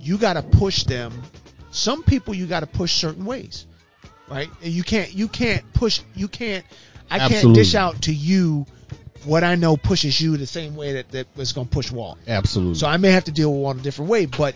[0.00, 1.22] you got to push them
[1.70, 3.66] some people you got to push certain ways
[4.28, 6.64] right and you can't you can't push you can't
[7.08, 8.66] i can't dish out to you
[9.26, 12.16] what i know pushes you the same way that that was going to push wall
[12.26, 12.76] Absolutely.
[12.76, 14.54] so I may have to deal with one a different way, but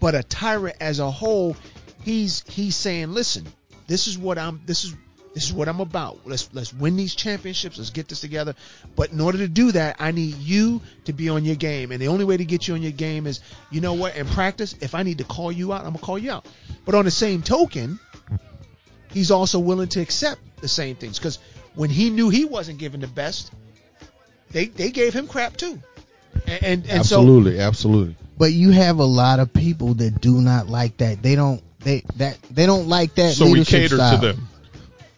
[0.00, 1.56] but a tyrant as a whole,
[2.04, 3.46] he's he's saying, listen,
[3.86, 4.94] this is what I'm this is
[5.34, 6.18] this is what I'm about.
[6.24, 7.78] Let's let's win these championships.
[7.78, 8.54] Let's get this together.
[8.96, 11.92] But in order to do that, I need you to be on your game.
[11.92, 13.40] And the only way to get you on your game is,
[13.70, 16.18] you know what, in practice, if I need to call you out, I'm gonna call
[16.18, 16.46] you out.
[16.84, 17.98] But on the same token,
[19.12, 21.18] he's also willing to accept the same things.
[21.18, 21.38] Because
[21.74, 23.52] when he knew he wasn't given the best,
[24.52, 25.80] they they gave him crap too.
[26.46, 28.16] And and, and so absolutely, absolutely.
[28.38, 31.22] But you have a lot of people that do not like that.
[31.22, 34.20] They don't they that they don't like that So we cater style.
[34.20, 34.48] to them.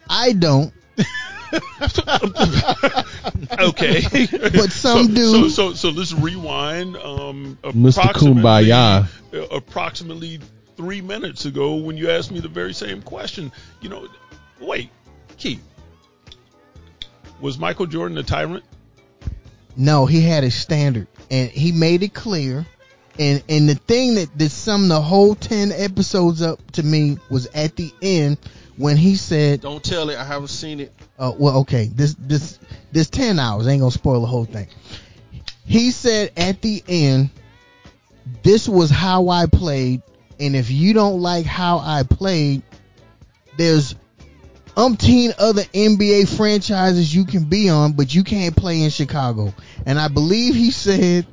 [0.09, 0.73] I don't.
[3.59, 5.31] Okay, But some so, do.
[5.31, 6.95] So, so, so let's rewind.
[6.97, 7.97] Um, Mr.
[7.99, 9.07] approximately- Kumbaya.
[9.33, 10.39] uh, approximately
[10.77, 14.07] three minutes ago, when you asked me the very same question, you know,
[14.59, 14.89] wait,
[15.37, 15.61] Keith,
[17.39, 18.63] was Michael Jordan a tyrant?
[19.75, 22.65] No, he had a standard, and he made it clear.
[23.19, 27.47] And and the thing that that summed the whole ten episodes up to me was
[27.47, 28.37] at the end
[28.77, 30.17] when he said, Don't tell it.
[30.17, 30.93] I haven't seen it.
[31.19, 32.57] uh, "Well, okay, this this
[32.91, 34.67] this ten hours ain't gonna spoil the whole thing."
[35.65, 37.29] He said at the end,
[38.43, 40.01] "This was how I played,
[40.39, 42.61] and if you don't like how I played,
[43.57, 43.95] there's
[44.75, 49.53] umpteen other NBA franchises you can be on, but you can't play in Chicago."
[49.85, 51.25] And I believe he said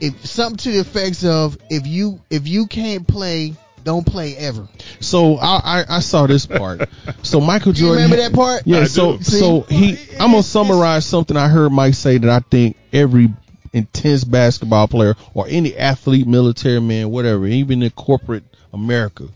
[0.00, 3.54] if something to the effects of if you if you can't play,
[3.84, 4.68] don't play ever.
[5.00, 6.88] So I, I, I saw this part.
[7.22, 8.02] So Michael You Jordan.
[8.04, 8.62] remember that part?
[8.66, 8.80] Yeah.
[8.80, 9.22] I so do.
[9.22, 9.98] so he.
[10.18, 13.28] I'm gonna summarize something I heard Mike say that I think every
[13.72, 19.28] intense basketball player or any athlete, military man, whatever, even in corporate America,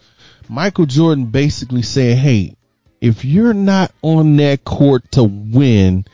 [0.48, 2.56] Michael Jordan basically said, "Hey,
[3.00, 6.04] if you're not on that court to win."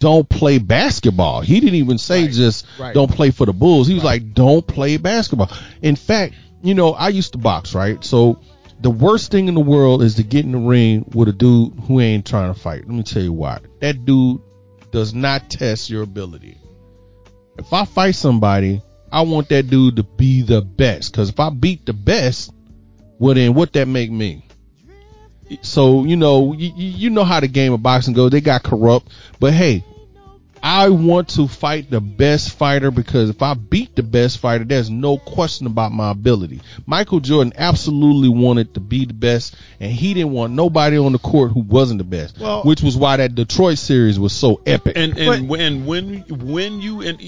[0.00, 1.40] Don't play basketball.
[1.40, 2.32] He didn't even say Right.
[2.32, 2.92] just Right.
[2.92, 3.86] don't play for the Bulls.
[3.86, 5.48] He was like, don't play basketball.
[5.80, 8.04] In fact, you know, I used to box, right?
[8.04, 8.38] So
[8.82, 11.72] the worst thing in the world is to get in the ring with a dude
[11.86, 12.80] who ain't trying to fight.
[12.86, 13.60] Let me tell you why.
[13.80, 14.40] That dude
[14.90, 16.58] does not test your ability.
[17.58, 21.14] If I fight somebody, I want that dude to be the best.
[21.14, 22.52] Cause if I beat the best,
[23.18, 24.46] well then what that make me?
[25.62, 28.30] So, you know, you, you know how the game of boxing goes.
[28.30, 29.84] They got corrupt, but hey,
[30.62, 34.88] I want to fight the best fighter because if I beat the best fighter, there's
[34.88, 36.62] no question about my ability.
[36.86, 41.18] Michael Jordan absolutely wanted to be the best, and he didn't want nobody on the
[41.18, 42.38] court who wasn't the best.
[42.40, 44.94] Well- which was why that Detroit series was so epic.
[44.96, 47.20] And and when when when you and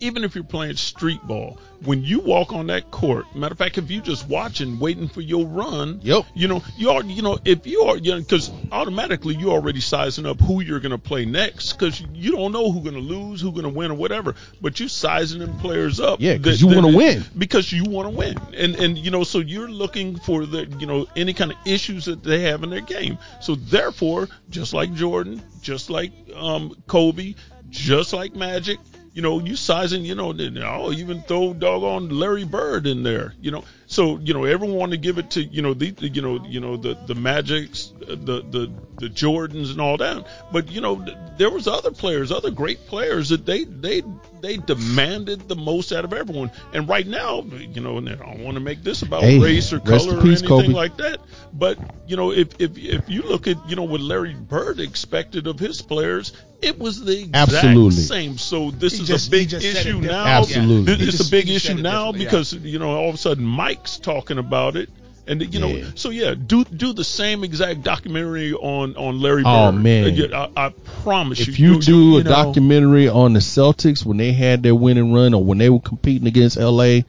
[0.00, 3.78] even if you're playing street ball, when you walk on that court, matter of fact,
[3.78, 6.24] if you're just watching, waiting for your run, Yep.
[6.34, 9.80] you know, you are, you know, if you are, you know, because automatically you're already
[9.80, 13.00] sizing up who you're going to play next, because you don't know who's going to
[13.00, 16.60] lose, who's going to win, or whatever, but you're sizing them players up, Yeah, 'cause
[16.60, 17.24] that- you wanna win.
[17.36, 20.86] because you want to win, and and you know, so you're looking for the, you
[20.86, 23.18] know, any kind of issues that they have in their game.
[23.40, 27.34] So therefore, just like Jordan, just like um, Kobe,
[27.70, 28.78] just like Magic,
[29.14, 33.32] you know, you sizing, you know, I'll oh, even throw doggone Larry Bird in there,
[33.40, 33.64] you know.
[33.94, 36.44] So you know, everyone want to give it to you know the, the you know
[36.44, 40.26] you know the the Magics, uh, the the the Jordans and all that.
[40.52, 41.04] But you know,
[41.38, 44.02] there was other players, other great players that they they
[44.40, 46.50] they demanded the most out of everyone.
[46.72, 49.72] And right now, you know, and I don't want to make this about Hey, race
[49.72, 50.72] or color in peace, or anything Kobe.
[50.72, 51.20] like that.
[51.52, 51.78] But
[52.08, 55.60] you know, if if if you look at you know what Larry Bird expected of
[55.60, 57.90] his players, it was the exact Absolutely.
[58.02, 58.38] same.
[58.38, 60.24] So this He is just- a big just said it issue now.
[60.26, 60.92] Absolutely.
[60.94, 62.30] It- He it's just- a big he just said issue it now differently, yeah.
[62.30, 63.44] because you know all of a sudden
[63.84, 64.88] Mike's talking about it.
[65.26, 65.84] And you know, Yeah.
[65.94, 69.68] so yeah, do do the same exact documentary on on Larry oh, Bird.
[69.68, 70.34] Oh, man.
[70.34, 70.68] I, I
[71.02, 71.74] promise If you.
[71.74, 75.32] you do you a know- documentary on the Celtics when they had their winning run
[75.34, 77.00] or when they were competing against LA,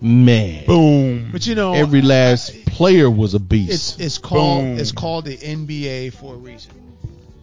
[0.00, 1.28] man, boom.
[1.32, 3.72] But you know, every last player was a beast.
[3.72, 4.78] it's it's called Boom.
[4.78, 6.72] it's called the NBA for a reason.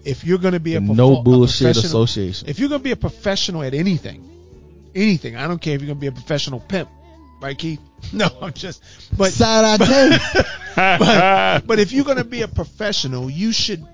[0.04, 2.50] If you're going to be a, The profo- no bullshit professional- association.
[2.50, 4.28] if you're going to be a professional at anything,
[4.96, 6.90] anything, I don't care if you're going to be a professional pimp,
[7.42, 7.80] right, Keith?
[8.14, 8.84] No, I'm just.
[9.16, 10.46] But Side I tell
[11.00, 13.86] but, but if you're going to be a professional, you should.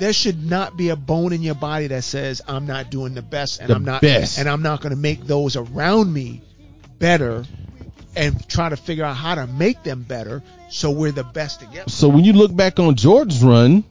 [0.00, 3.22] There should not be a bone in your body that says I'm not doing the
[3.22, 4.38] best, and The I'm not, best.
[4.40, 6.42] and I'm not going to make those around me
[6.98, 7.44] better,
[8.16, 11.88] and try to figure out how to make them better, so we're the best together.
[11.88, 13.84] so when you look back on Jordan's run,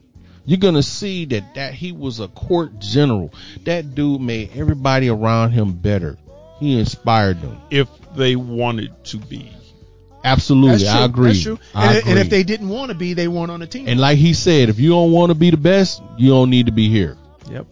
[0.45, 3.33] you're gonna see that that he was a court general.
[3.63, 6.17] That dude made everybody around him better.
[6.59, 7.59] He inspired them.
[7.69, 9.51] if they wanted to be.
[10.23, 11.01] Absolutely, That's true.
[11.01, 11.27] I agree.
[11.29, 11.59] That's true.
[11.75, 12.11] I And, agree.
[12.11, 13.87] and if they didn't want to be, they weren't on the team.
[13.87, 16.67] and like he said, if you don't want to be the best, you don't need
[16.67, 17.17] to be here.
[17.51, 17.65] yep.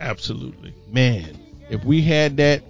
[0.00, 0.74] Absolutely.
[0.90, 2.62] man, if we had that,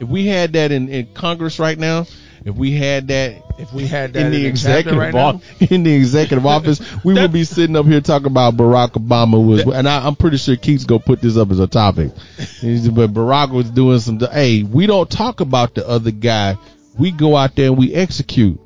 [0.00, 2.06] if we had that in, in Congress right now,
[2.44, 5.40] if we had that If we had that in the in executive right o-
[5.70, 9.62] in the executive office, we would be sitting up here talking about Barack Obama was,
[9.62, 12.12] and I, I'm pretty sure Keith's gonna put this up as a topic.
[12.62, 14.20] But Barack was doing some.
[14.20, 16.56] Hey, we don't talk about the other guy.
[16.98, 18.60] We go out there and we execute.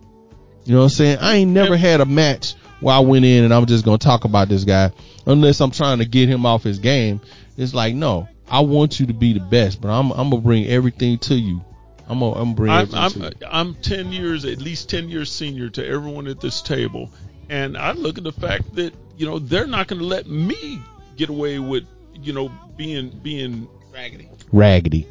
[0.64, 1.18] You know what I'm saying?
[1.20, 4.24] I ain't never had a match where I went in and I'm just gonna talk
[4.24, 4.92] about this guy
[5.26, 7.20] unless I'm trying to get him off his game.
[7.57, 10.66] It's like no, I want you to be the best, but I'm I'm gonna bring
[10.66, 11.64] everything to you.
[12.12, 13.33] I'm gonna, I'm gonna I'm, I'm.
[13.51, 17.11] I'm ten years, at least ten years senior to everyone at this table,
[17.48, 20.83] and I look at the fact that you know they're not going to let me
[21.16, 24.29] get away with you know being being Raggedy.
[24.53, 25.07] Raggedy.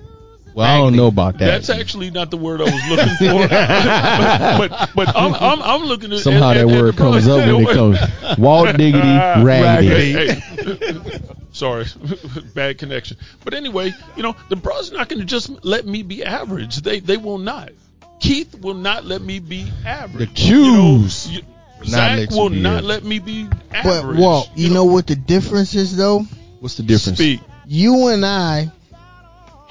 [0.53, 1.45] Well, I don't know about that.
[1.45, 3.47] That's actually not the word I was looking for.
[3.47, 7.27] but, but but I'm I'm, I'm looking at Somehow at- that at the word comes
[7.27, 8.37] up when it comes.
[8.37, 10.11] Walt Diggity, Raggedy.
[10.11, 11.19] Hey, hey.
[11.53, 11.85] Sorry,
[12.55, 13.17] bad connection.
[13.43, 16.77] But anyway, you know the bro's are not going to just let me be average.
[16.77, 17.71] They they will not.
[18.19, 20.29] Keith will not let me be average.
[20.29, 21.47] The Qs You know, you-
[21.81, 24.19] not Zach let will be not let me be But average.
[24.19, 26.25] Walt, you know what the difference is though?
[26.59, 27.17] What's the difference?
[27.17, 27.41] Speak.
[27.65, 28.71] You and I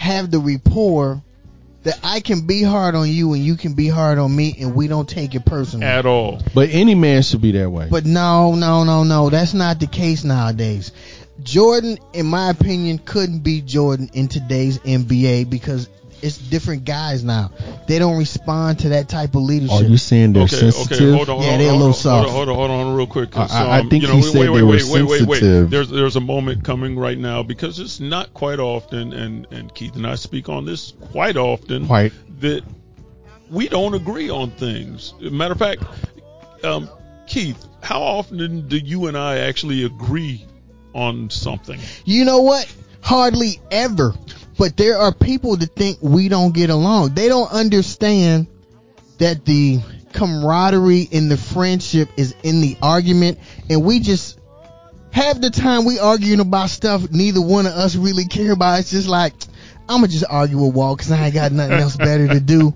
[0.00, 1.22] have the rapport
[1.82, 4.74] that I can be hard on you and you can be hard on me and
[4.74, 5.84] we don't take it personally.
[5.84, 6.40] at all.
[6.54, 7.88] But any man should be that way.
[7.90, 9.28] But no, no, no, no.
[9.28, 10.92] That's not the case nowadays.
[11.42, 15.88] Jordan, in my opinion, couldn't be Jordan in today's NBA because
[16.22, 17.50] it's different guys now.
[17.86, 19.80] They don't respond to that type of leadership.
[19.80, 20.92] Are you saying they're Okay, sensitive?
[21.08, 21.42] okay, hold on.
[21.42, 22.30] Yeah, hold they're a on, little hold on, soft.
[22.30, 23.36] Hold on, hold on, hold on real quick.
[23.36, 25.02] I- I um, think you know, he wait, said wait, they wait, were wait, wait,
[25.02, 25.38] wait, wait.
[25.40, 25.70] sensitive.
[25.70, 29.96] There's there's a moment coming right now because it's not quite often, and and Keith
[29.96, 31.86] and I speak on this quite often.
[31.86, 32.12] Quite.
[32.40, 32.62] that
[33.50, 35.12] we don't agree on things.
[35.20, 35.82] Matter of fact,
[36.64, 36.88] um,
[37.26, 40.44] Keith, how often do you and I actually agree
[40.94, 41.78] on something?
[42.04, 42.72] You know what?
[43.02, 44.14] Hardly ever.
[44.60, 47.14] But there are people that think we don't get along.
[47.14, 48.46] They don't understand
[49.16, 49.80] that the
[50.12, 53.38] camaraderie and the friendship is in the argument
[53.70, 54.38] and we just
[55.12, 58.80] half the time we arguing about stuff neither one of us really care about.
[58.80, 59.32] It's just like
[59.88, 62.74] I'ma just argue with Walt because I ain't got nothing else better to do.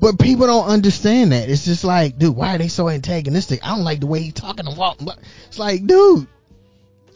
[0.00, 1.48] But people don't understand that.
[1.48, 3.64] It's just like, dude, why are they so antagonistic?
[3.64, 5.00] I don't like the way he's talking to Walt.
[5.46, 6.26] It's like, dude,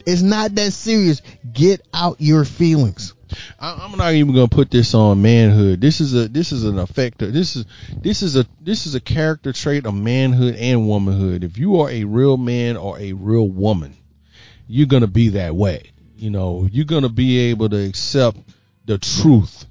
[0.05, 1.21] it's not that serious.
[1.51, 3.15] Get out your feelings.
[3.59, 5.81] I, I'm not even gonna put this on manhood.
[5.81, 7.19] This is a this is an effect.
[7.19, 7.65] This is
[7.95, 11.43] this is a this is a character trait of manhood and womanhood.
[11.43, 13.95] If you are a real man or a real woman,
[14.67, 15.91] you're gonna be that way.
[16.15, 18.37] You know, you're gonna be able to accept
[18.85, 19.65] the truth.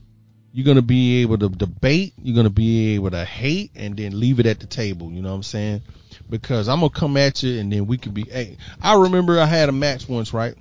[0.53, 2.15] You're gonna be able to debate.
[2.23, 5.11] You're gonna be able to hate and then leave it at the table.
[5.13, 5.83] You know what I'm saying?
[6.29, 8.25] Because I'm gonna come at you and then we could be.
[8.25, 10.55] Hey, I remember I had a match once, right?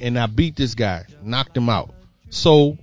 [0.00, 1.94] And I beat this guy, knocked him out.
[2.30, 2.78] So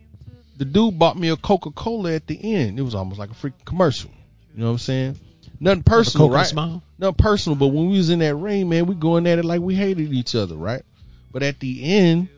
[0.58, 2.80] the dude bought me a Coca Cola at the end.
[2.80, 4.12] It was almost like a freaking commercial.
[4.54, 5.20] You know what I'm saying?
[5.60, 6.46] Nothing personal, right?
[6.46, 6.84] Smile?
[6.98, 9.62] Nothing personal, but when we was in that ring, man, we going at it like
[9.62, 10.84] we hated each other, right?
[11.32, 12.30] But at the end,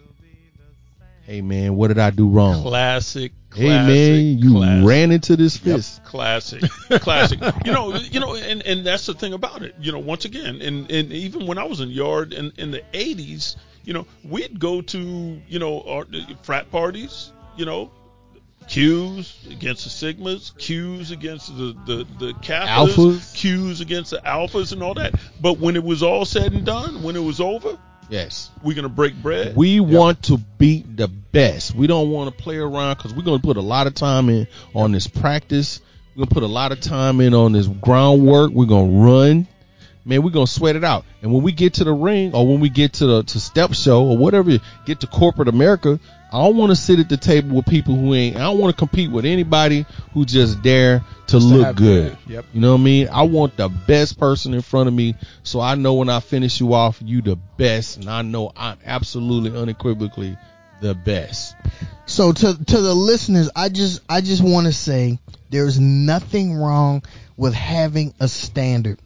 [1.24, 2.62] hey man, what did I do wrong?
[2.64, 3.32] Classic.
[3.54, 4.88] hey classic, man, you classic.
[4.88, 6.04] ran into this fist.
[6.04, 7.40] Classic, classic.
[7.66, 9.76] you know, you know, and, and that's the thing about it.
[9.80, 12.82] You know, once again, and, and even when I was in yard in, in the
[12.94, 13.56] '80s,
[13.88, 16.06] you know, we'd go to you know our,
[16.44, 17.32] frat parties.
[17.56, 17.90] You know,
[18.68, 23.34] Qs against the Sigmas, Qs against the the, the Kappas, Alphas.
[23.34, 25.14] Qs against the Alphas, and all that.
[25.42, 27.78] But when it was all said and done, when it was over,
[28.10, 28.52] Yes.
[28.62, 29.56] we're gonna break bread.
[29.56, 31.74] We want to beat the best.
[31.74, 34.30] We don't want to play around because we're going to put a lot of time
[34.30, 35.80] in on this practice.
[36.16, 38.52] We're going to put a lot of time in on this groundwork.
[38.52, 39.48] We're going to run.
[40.08, 41.04] Man, we're going to sweat it out.
[41.22, 43.74] And when we get to the ring or when we get to the to step
[43.74, 46.00] show or whatever, get to corporate America,
[46.32, 48.74] I don't want to sit at the table with people who ain't, I don't want
[48.74, 52.18] to compete with anybody who just dare to to look have- good.
[52.28, 52.46] Yep.
[52.54, 53.10] You know what I mean?
[53.12, 56.60] I want the best person in front of me so I know when I finish
[56.60, 57.98] you off, you the best.
[57.98, 60.38] And I know I'm absolutely unequivocally
[60.82, 61.56] the best.
[62.06, 67.04] So to to the listeners, I just I just want to say there's nothing wrong
[67.36, 69.00] with having a standard.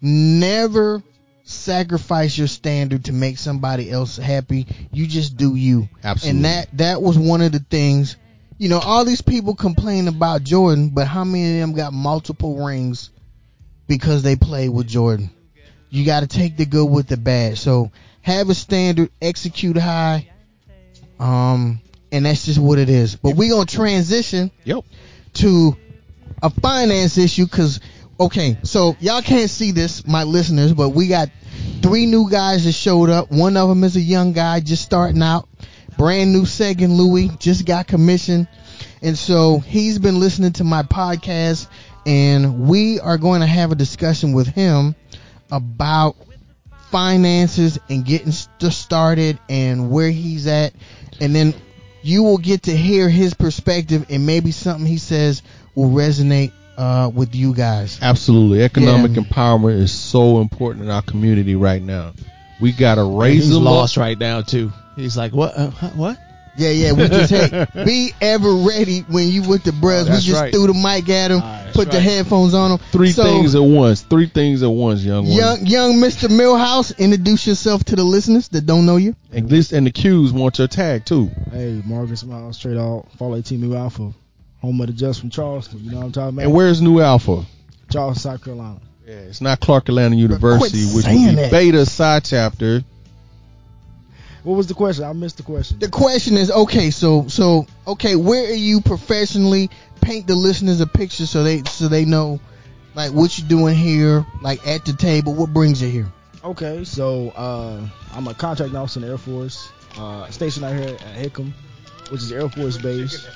[0.00, 1.02] Never
[1.44, 4.66] sacrifice your standard to make somebody else happy.
[4.92, 5.88] You just do you.
[6.02, 6.36] Absolutely.
[6.38, 8.16] And that that was one of the things.
[8.58, 12.64] You know, all these people complain about Jordan, but how many of them got multiple
[12.64, 13.10] rings
[13.86, 15.30] because they played with Jordan?
[15.90, 17.58] You got to take the good with the bad.
[17.58, 17.92] So
[18.22, 20.28] have a standard, execute high,
[21.20, 21.80] um,
[22.10, 23.14] and that's just what it is.
[23.16, 24.84] But we gonna transition Yep.
[25.34, 25.76] to
[26.42, 27.80] a finance issue because
[28.18, 31.30] okay, so y'all can't see this, my listeners, but we got
[31.82, 33.30] three new guys that showed up.
[33.30, 35.48] One of them is a young guy just starting out,
[35.96, 38.48] brand new second Louis, just got commissioned,
[39.02, 41.68] and so he's been listening to my podcast,
[42.06, 44.94] and we are going to have a discussion with him
[45.50, 46.16] about
[46.90, 50.72] finances and getting st- started and where he's at,
[51.20, 51.54] and then
[52.02, 55.42] you will get to hear his perspective and maybe something he says
[55.74, 57.98] will resonate uh, with you guys.
[58.02, 58.62] Absolutely.
[58.62, 59.22] Economic Yeah.
[59.22, 62.12] empowerment is so important in our community right now.
[62.60, 64.02] We got to And raise he's them lost up.
[64.02, 64.72] right now too.
[64.96, 65.56] He's like, what?
[65.56, 66.18] Uh, huh, what?
[66.58, 66.92] Yeah, yeah.
[66.92, 70.08] We just hey, be ever ready when you with the bros.
[70.08, 70.50] we just right.
[70.50, 72.78] threw the mic at him, All right, put that's the headphones on him.
[72.92, 74.00] Three So, things at once.
[74.00, 75.36] Three things at once, young one.
[75.36, 76.30] Young, young Mr.
[76.30, 79.14] Millhouse, introduce yourself to the listeners that don't know you.
[79.32, 81.30] And this and the Qs want your tag too.
[81.52, 84.14] Hey, Morgan Smiles, straight out, Fall 18 Nu Alpha,
[84.60, 85.84] home of the Just from Charleston.
[85.84, 86.44] You know what I'm talking about?
[86.46, 87.44] And where's Nu Alpha?
[87.90, 88.80] Charleston, South Carolina.
[89.06, 91.50] Yeah, it's not Clark Atlanta University, which would be.
[91.50, 92.82] Beta Psi chapter.
[94.42, 95.04] What was the question?
[95.04, 95.78] I missed the question.
[95.80, 99.70] The question is, okay, so, so, okay, where are you professionally?
[100.00, 102.38] Paint the listeners a picture so they, so they know,
[102.94, 105.34] like, what you're doing here, like, at the table.
[105.34, 106.12] What brings you here?
[106.44, 107.80] Okay, so uh,
[108.12, 111.52] I'm a contract officer in the Air Force, uh, stationed out here at Hickam,
[112.10, 113.26] which is Air Force Base.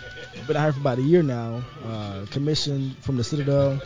[0.47, 1.63] Been here for about a year now.
[1.85, 3.81] Uh, commissioned from the Citadel,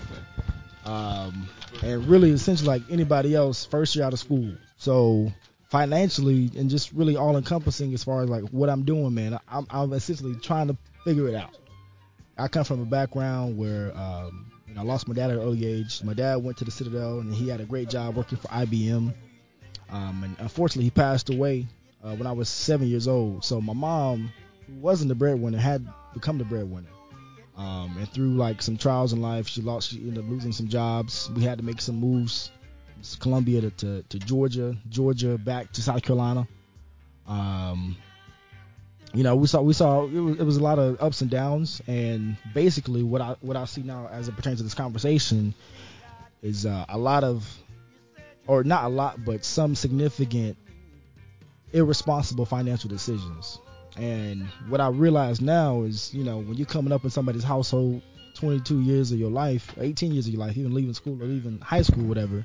[0.85, 1.49] um,
[1.83, 4.55] and really essentially like anybody else, first year out of school.
[4.77, 5.33] So
[5.69, 9.39] financially and just really all encompassing as far as like what I'm doing, man.
[9.49, 11.59] I'm, I'm essentially trying to figure it out.
[12.39, 15.43] I come from a background where um, you know, I lost my dad at an
[15.43, 16.03] early age.
[16.03, 19.15] My dad went to the Citadel and he had a great job working for IBM.
[19.91, 21.67] Um, and unfortunately, he passed away
[22.03, 23.45] uh, when I was seven years old.
[23.45, 24.33] So my mom,
[24.67, 26.89] who wasn't the breadwinner, had become the breadwinner.
[27.57, 29.91] Um, and through like some trials in life, she lost.
[29.91, 31.31] She ended up losing some jobs.
[31.35, 32.51] We had to make some moves.
[33.21, 36.49] Columbia to, to, to Georgia, Georgia back to South Carolina.
[37.27, 37.97] Um,
[39.13, 41.31] you know, we saw we saw it was, it was a lot of ups and
[41.31, 45.55] downs, and basically what I what I see now as it pertains to this conversation
[46.43, 47.47] is uh, a lot of,
[48.47, 50.57] or not a lot, but some significant
[51.73, 53.59] irresponsible financial decisions.
[53.97, 58.03] And what I realize now is, you know, when you're coming up in somebody's household,
[58.35, 61.61] 22 years of your life, 18 years of your life, even leaving school or even
[61.61, 62.45] high school, whatever,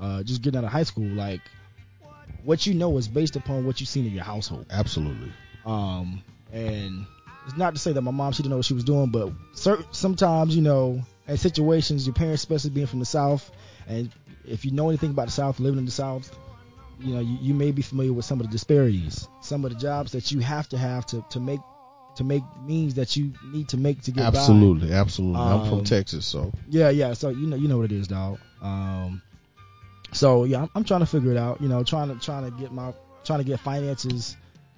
[0.00, 1.40] uh, just getting out of high school, like
[2.44, 4.66] what you know is based upon what you've seen in your household.
[4.70, 5.32] Absolutely.
[5.64, 6.22] Um,
[6.52, 7.06] and
[7.46, 9.32] it's not to say that my mom she didn't know what she was doing, but
[9.52, 13.50] certain, sometimes you know, in situations, your parents, especially being from the South,
[13.86, 14.10] and
[14.44, 16.34] if you know anything about the South, living in the South,
[17.00, 19.78] you know, you, you may be familiar with some of the disparities, some of the
[19.78, 21.60] jobs that you have to have to, to make
[22.16, 24.38] to make means that you need to make to get by.
[24.38, 25.40] Absolutely, absolutely.
[25.40, 27.12] I'm from Um, Texas, so Yeah, yeah.
[27.12, 28.38] So you know, you know what it is, dog.
[28.60, 29.22] Um,
[30.12, 31.60] so yeah, I'm, I'm trying to figure it out.
[31.60, 32.92] You know, trying to trying to get my
[33.24, 34.36] trying to get finances.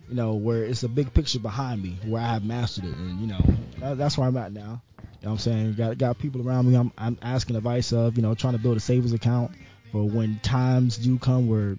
[0.09, 3.21] You know, where it's a big picture behind me, where I have mastered it, and
[3.21, 3.41] you know,
[3.79, 4.83] that, that's where I'm at now.
[4.99, 5.75] You know what I'm saying?
[5.75, 6.77] Got got people around me.
[6.77, 8.17] I'm I'm asking advice of.
[8.17, 9.53] You know, trying to build a savings account
[9.93, 11.79] for when times do come where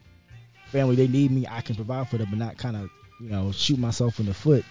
[0.71, 3.51] family they need me, I can provide for them, but not kind of you know
[3.51, 4.65] shoot myself in the foot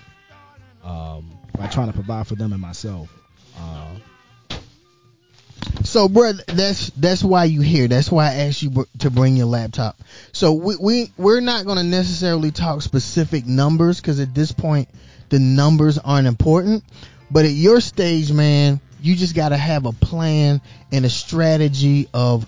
[0.82, 3.08] um, by trying to provide for them and myself.
[3.56, 3.96] Uh,
[5.84, 7.88] So, bro, that's that's why you here.
[7.88, 9.98] That's why I asked you to bring your laptop.
[10.32, 14.88] So we we we're not going to necessarily talk specific numbers because at this point
[15.30, 16.84] the numbers aren't important.
[17.30, 20.60] But at your stage, man, you just got to have a plan
[20.92, 22.46] and a strategy of,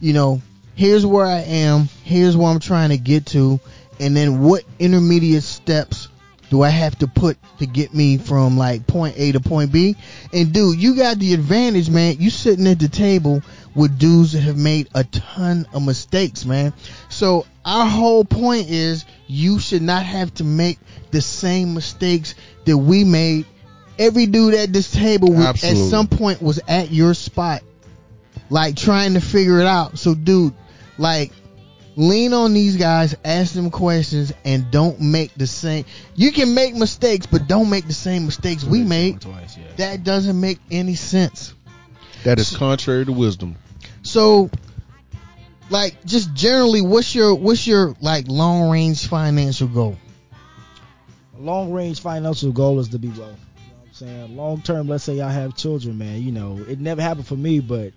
[0.00, 0.42] you know,
[0.78, 3.58] here's where I am, here's where I'm trying to get to,
[3.98, 6.06] and then what intermediate steps
[6.50, 9.96] do I have to put to get me from like point A to point B?
[10.32, 12.18] And dude, you got the advantage, man.
[12.20, 13.42] You sitting at the table
[13.74, 16.72] with dudes that have made a ton of mistakes, man.
[17.08, 20.78] So our whole point is you should not have to make
[21.10, 23.46] the same mistakes that we made.
[23.98, 27.62] Every dude at this table was, at some point was at your spot,
[28.48, 29.98] like trying to figure it out.
[29.98, 30.54] So, dude,
[30.98, 31.32] like
[31.96, 35.84] lean on these guys, ask them questions, and don't make the same.
[36.14, 39.20] You can make mistakes, but don't make the same mistakes we made.
[39.20, 39.64] Twice, yeah.
[39.76, 41.54] That doesn't make any sense.
[42.24, 43.56] That is contrary to wisdom.
[44.02, 44.50] So,
[45.70, 49.96] like, just generally, what's your what's your like long range financial goal?
[51.38, 53.22] long range financial goal is to be wealthy.
[53.22, 54.36] You know what I'm saying?
[54.36, 57.60] Long term, let's say I have children, man, you know, it never happened for me,
[57.60, 57.92] but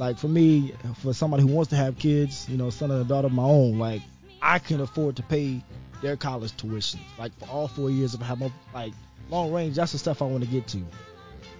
[0.00, 0.72] like for me,
[1.02, 3.42] for somebody who wants to have kids, you know, son and a daughter of my
[3.42, 4.00] own, like
[4.40, 5.62] I can afford to pay
[6.00, 7.00] their college tuition.
[7.18, 8.94] Like for all four years of having like
[9.28, 10.82] long range, that's the stuff I want to get to.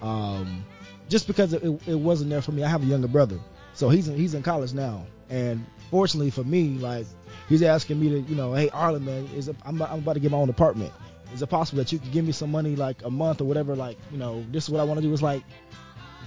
[0.01, 0.65] Um,
[1.11, 2.65] just because it, it wasn't there for me.
[2.65, 3.39] I have a younger brother,
[3.75, 7.05] so he's in, he's in college now, and fortunately for me, like
[7.47, 10.21] he's asking me to, you know, hey Arlen, man, is it, I'm, I'm about to
[10.21, 10.95] get my own apartment.
[11.35, 13.77] Is it possible that you could give me some money, like a month or whatever?
[13.77, 15.13] Like, you know, this is what I want to do.
[15.13, 15.45] It's like,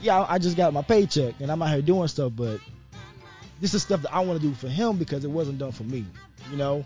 [0.04, 2.60] yeah, I just got my paycheck and I'm out here doing stuff, but
[3.62, 5.84] this is stuff that I want to do for him because it wasn't done for
[5.84, 6.06] me,
[6.52, 6.86] you know.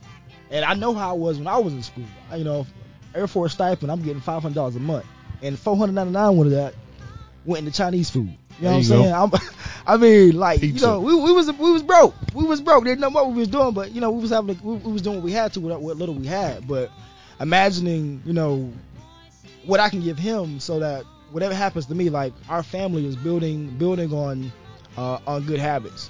[0.51, 2.05] And I know how I was when I was in school.
[2.31, 2.65] I, you know,
[3.15, 5.05] Air Force stipend, I'm getting five hundred dollars a month,
[5.41, 6.73] and four hundred ninety nine of that
[7.45, 8.29] went into Chinese food.
[8.59, 9.39] You know There what I'm go.
[9.39, 9.47] saying?
[9.47, 9.51] I'm,
[9.87, 10.85] I mean, like Pizza.
[10.85, 12.15] you know, we, we was we was broke.
[12.33, 12.83] We was broke.
[12.85, 15.01] Didn't know what we was doing, but you know, we was having we, we was
[15.01, 16.67] doing what we had to with what little we had.
[16.67, 16.91] But
[17.39, 18.71] imagining, you know,
[19.65, 21.03] what I can give him so that
[21.37, 24.51] whatever happens to me, like our family is building building on
[24.97, 26.09] uh, on good habits.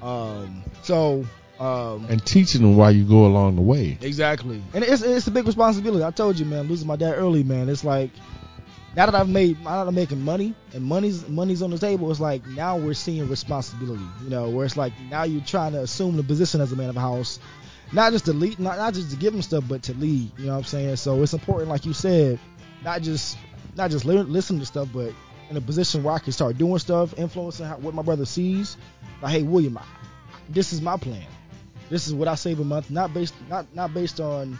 [0.00, 1.24] Um, so
[1.58, 3.98] um, And teaching them while you go along the way.
[4.00, 6.04] Exactly, and it's it's a big responsibility.
[6.04, 7.68] I told you, man, losing my dad early, man.
[7.68, 8.12] It's like
[8.94, 12.08] now that I've made, now that I'm making money and money's money's on the table.
[12.08, 14.06] It's like now we're seeing responsibility.
[14.22, 16.90] You know, where it's like now you're trying to assume the position as a man
[16.90, 17.40] of the house,
[17.90, 20.30] not just to lead, not not just to give them stuff, but to lead.
[20.38, 20.94] You know what I'm saying?
[20.94, 22.38] So it's important, like you said,
[22.84, 23.36] not just
[23.76, 25.12] not just li- listen to stuff, but
[25.50, 28.76] in a position where I can start doing stuff, influencing how, what my brother sees.
[29.22, 29.82] Like, hey, William, I,
[30.48, 31.26] this is my plan.
[31.88, 34.58] This is what I save a month, not based not not based on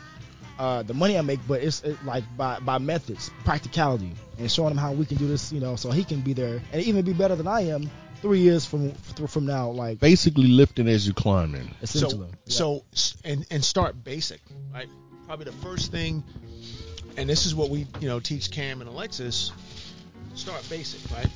[0.59, 4.73] uh, the money I make, but it's it, like by by methods, practicality, and showing
[4.73, 5.53] him how we can do this.
[5.53, 7.89] You know, so he can be there and even be better than I am
[8.21, 8.93] three years from
[9.29, 9.71] from now.
[9.71, 11.71] Like Basically lifting as you climbing.
[11.83, 12.31] essentially.
[12.47, 12.81] So, Yeah.
[12.93, 14.41] so and and start basic,
[14.75, 14.89] right?
[15.27, 16.25] Probably the first thing,
[17.17, 19.53] and this is what we you know teach Cam and Alexis.
[20.35, 21.29] Start basic, right?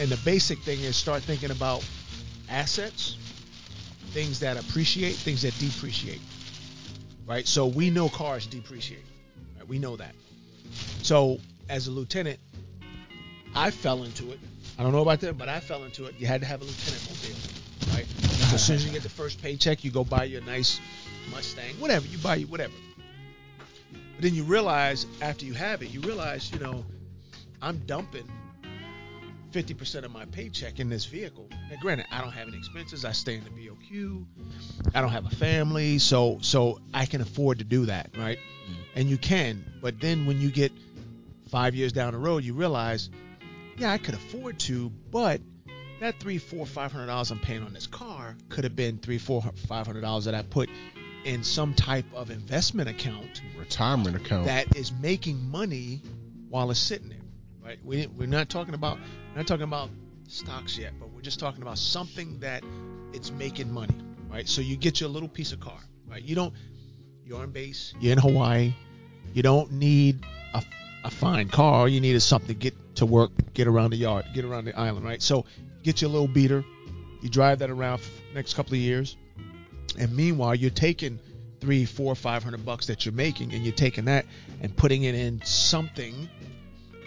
[0.00, 1.84] And the basic thing is start thinking about
[2.48, 3.16] assets,
[4.12, 6.20] things that appreciate, things that depreciate,
[7.26, 7.46] right?
[7.46, 9.04] So we know cars depreciate,
[9.56, 9.66] right?
[9.66, 10.14] We know that.
[11.02, 12.38] So as a lieutenant,
[13.54, 14.38] I fell into it.
[14.78, 16.14] I don't know about them, but I fell into it.
[16.18, 18.06] You had to have a lieutenant mobile, right?
[18.06, 20.80] So as soon as you get the first paycheck, you go buy your nice
[21.30, 22.74] Mustang, whatever you buy, you whatever.
[24.16, 26.84] But then you realize after you have it, you realize, you know,
[27.60, 28.28] I'm dumping
[29.52, 31.48] 50% of my paycheck in this vehicle.
[31.70, 33.04] Now, granted, I don't have any expenses.
[33.04, 34.24] I stay in the BOQ.
[34.94, 38.38] I don't have a family, so so I can afford to do that, right?
[38.38, 38.98] Mm-hmm.
[38.98, 39.64] And you can.
[39.80, 40.72] But then when you get
[41.50, 43.10] five years down the road, you realize,
[43.76, 45.40] yeah, I could afford to, but
[46.00, 49.18] that three, four, five hundred dollars I'm paying on this car could have been three,
[49.18, 50.68] four, five hundred dollars that I put
[51.26, 54.46] in some type of investment account Retirement account.
[54.46, 56.00] that is making money
[56.48, 57.18] while it's sitting there.
[57.62, 57.78] Right?
[57.84, 59.90] We, we're not talking about we're not talking about
[60.28, 62.62] stocks yet, but we're just talking about something that
[63.12, 63.94] it's making money.
[64.30, 64.48] Right?
[64.48, 65.80] So you get your little piece of car.
[66.06, 66.22] Right?
[66.22, 66.54] You don't.
[67.24, 67.92] You're on base.
[67.98, 68.72] You're in Hawaii.
[69.34, 70.24] You don't need
[70.54, 70.62] a,
[71.02, 71.80] a fine car.
[71.80, 74.66] All you need is something to get to work, get around the yard, get around
[74.66, 75.04] the island.
[75.04, 75.20] Right?
[75.20, 75.44] So
[75.82, 76.64] get your little beater.
[77.20, 79.16] You drive that around for the next couple of years,
[79.98, 81.18] and meanwhile you're taking
[81.60, 84.26] three, four, five hundred bucks that you're making, and you're taking that
[84.60, 86.28] and putting it in something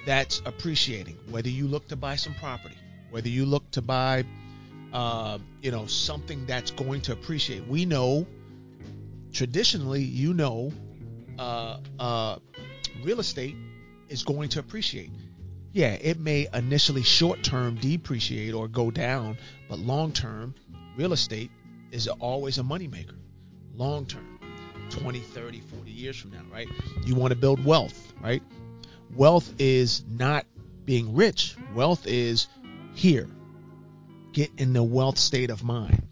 [0.05, 1.17] that's appreciating.
[1.29, 2.75] Whether you look to buy some property,
[3.11, 4.25] whether you look to buy,
[4.93, 7.67] uh, you know, something that's going to appreciate.
[7.67, 8.25] We know,
[9.31, 10.71] traditionally, you know,
[11.37, 12.39] uh, uh,
[13.03, 13.55] real estate
[14.09, 15.11] is going to appreciate.
[15.71, 19.37] Yeah, it may initially short term depreciate or go down,
[19.69, 20.55] but long term,
[20.97, 21.51] real estate
[21.91, 23.15] is always a moneymaker.
[23.75, 24.39] Long term,
[24.89, 26.67] 20, 30, 40 years from now, right?
[27.05, 28.43] You want to build wealth, right?
[29.15, 30.45] Wealth is not
[30.85, 31.55] being rich.
[31.73, 32.47] Wealth is
[32.93, 33.27] here.
[34.33, 36.03] Get in the wealth state of mind.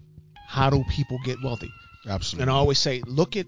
[0.47, 1.69] How do people get wealthy?
[2.07, 2.43] Absolutely.
[2.43, 3.45] And I always say, look at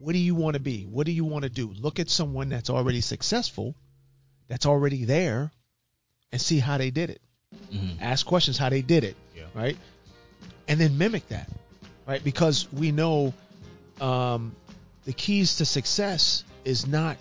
[0.00, 0.82] what do you want to be?
[0.84, 1.72] What do you want to do?
[1.78, 3.74] Look at someone that's already successful,
[4.48, 5.50] that's already there,
[6.32, 7.20] and see how they did it.
[7.72, 8.00] Mhm.
[8.00, 9.44] Ask questions how they did it, Yeah.
[9.54, 9.76] right?
[10.68, 11.48] And then mimic that,
[12.06, 12.22] right?
[12.22, 13.32] Because we know
[14.00, 14.54] um,
[15.04, 17.16] the keys to success is not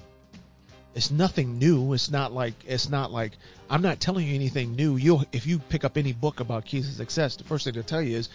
[0.95, 1.91] it's nothing new.
[1.93, 3.33] It's not like it's not like
[3.69, 4.95] I'm not telling you anything new.
[4.95, 7.83] You if you pick up any book about keys to success, the first thing they'll
[7.83, 8.29] tell you is,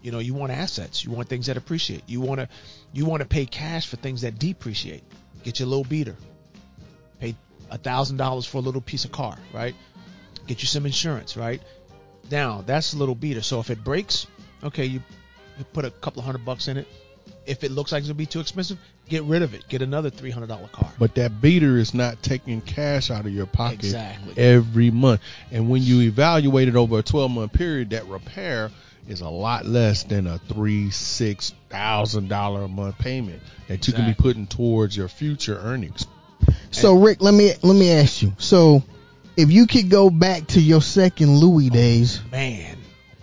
[0.00, 2.48] you know, you want assets, you want things that appreciate, you want to
[2.94, 5.04] you want to pay cash for things that depreciate.
[5.44, 6.16] Get your little beater,
[7.20, 7.36] pay
[7.70, 9.74] a thousand dollars for a little piece of car, right?
[10.46, 11.60] Get you some insurance, right?
[12.30, 13.42] Now that's a little beater.
[13.42, 14.26] So if it breaks,
[14.64, 15.00] okay, you,
[15.58, 16.86] you put a couple of hundred bucks in it.
[17.44, 18.78] If it looks like it's gonna be too expensive,
[19.08, 19.68] get rid of it.
[19.68, 20.92] Get another three hundred dollar car.
[20.98, 24.34] But that beater is not taking cash out of your pocket Exactly.
[24.36, 25.20] every month.
[25.52, 28.70] And when you evaluate it over a 12 month period, that repair
[29.08, 33.92] is a lot less than a three, six thousand dollar a month payment that you
[33.92, 36.06] can be putting towards your future earnings.
[36.70, 38.32] So Rick, let me let me ask you.
[38.38, 38.82] So
[39.36, 42.76] if you could go back to your second Louis days, Man,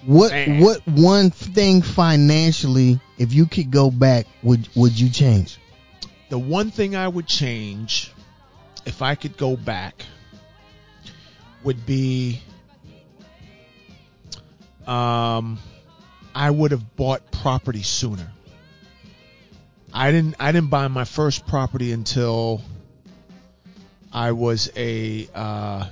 [0.06, 0.62] what Man.
[0.62, 5.58] what one thing financially, if you could go back, would would you change?
[6.34, 8.12] the one thing I would change,
[8.88, 10.04] if I could go back,
[11.64, 12.42] would be,
[14.88, 15.60] um,
[16.34, 18.32] I would have bought property sooner.
[19.94, 20.36] I didn't.
[20.40, 22.64] I didn't buy my first property until
[24.12, 25.88] I was a uh,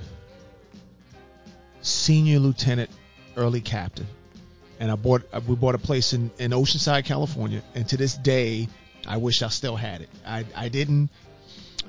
[1.82, 2.90] senior lieutenant,
[3.36, 4.06] early captain,
[4.80, 5.22] and I bought.
[5.32, 8.68] uh, We bought a place in in Oceanside, California, and to this day,
[9.06, 10.08] I wish I still had it.
[10.26, 11.10] I I didn't.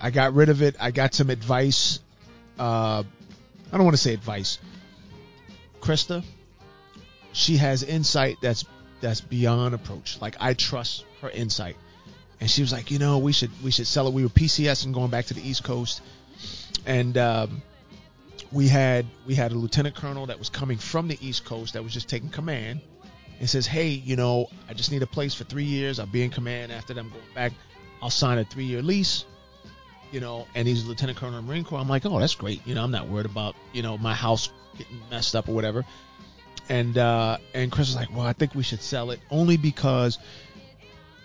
[0.01, 0.75] I got rid of it.
[0.79, 1.99] I got some advice.
[2.59, 3.03] Uh,
[3.71, 4.59] I don't want to say advice.
[5.81, 6.23] Krista,
[7.31, 8.65] she has insight that's
[9.01, 10.19] that's beyond approach.
[10.21, 11.75] Like I trust her insight.
[12.39, 14.13] And she was like, you know, we should we should sell it.
[14.13, 16.01] We were PCS and going back to the East Coast,
[16.85, 17.61] and um,
[18.53, 21.83] we had we had a lieutenant colonel that was coming from the East Coast that
[21.83, 22.81] was just taking command,
[23.39, 25.99] and says, hey, you know, I just need a place for three years.
[25.99, 26.99] I'll be in command after that.
[26.99, 27.51] I'm going back.
[28.01, 29.25] I'll sign a three year lease.
[30.11, 31.79] You know, and he's a lieutenant colonel in the Marine Corps.
[31.79, 32.65] I'm like, oh, that's great.
[32.67, 35.83] You know, I'm not worried about you know my house getting messed up or whatever.
[36.69, 40.19] And uh, and Chris was like, well, I think we should sell it only because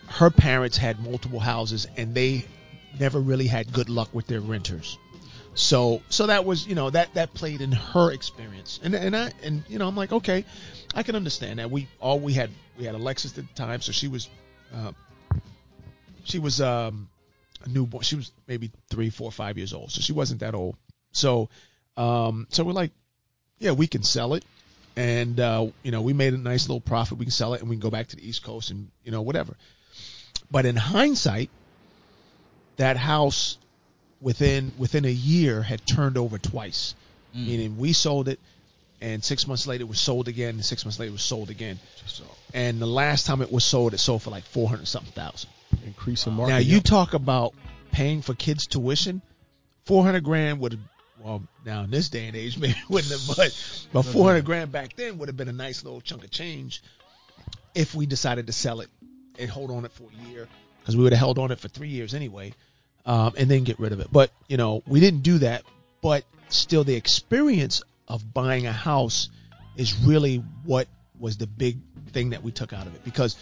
[0.07, 2.47] her parents had multiple houses and they
[2.99, 4.99] never really had good luck with their renters.
[5.59, 8.79] So so that was you know that that played in her experience.
[8.81, 10.45] And and I and you know I'm like okay
[10.95, 11.69] I can understand that.
[11.69, 14.29] We all we had we had Alexis at the time so she was
[14.73, 14.93] uh,
[16.23, 17.09] she was um
[17.65, 20.77] a newborn she was maybe three four five years old so she wasn't that old.
[21.11, 21.49] So
[21.97, 22.93] um so we're like
[23.59, 24.45] yeah we can sell it.
[24.95, 27.19] And uh, you know we made a nice little profit.
[27.19, 29.11] We can sell it and we can go back to the East Coast and you
[29.11, 29.57] know whatever.
[30.53, 31.51] But in hindsight
[32.77, 33.59] that house
[34.21, 36.95] within within a year had turned over twice.
[37.37, 37.47] Mm.
[37.47, 38.41] Meaning we sold it
[39.01, 41.51] and six months later it was sold again and six months later it was sold
[41.51, 41.79] again.
[42.55, 45.51] And the last time it was sold it sold for like four hundred something thousand.
[45.85, 46.53] Increase in market.
[46.53, 47.55] Now you talk about
[47.93, 49.23] paying for kids tuition,
[49.85, 50.81] four hundred grand would have
[51.23, 54.73] well now in this day and age maybe wouldn't have but but four hundred grand
[54.73, 56.83] back then would have been a nice little chunk of change
[57.75, 58.89] if we decided to sell it
[59.39, 60.49] and hold on it for a year
[60.81, 62.53] because we would have held on it for three years anyway
[63.09, 64.09] um, and then get rid of it.
[64.13, 65.65] But you know we didn't do that
[66.01, 69.29] but still the experience of buying a house
[69.77, 70.87] is really what
[71.19, 71.79] was the big
[72.13, 73.05] thing that we took out of it.
[73.05, 73.37] Because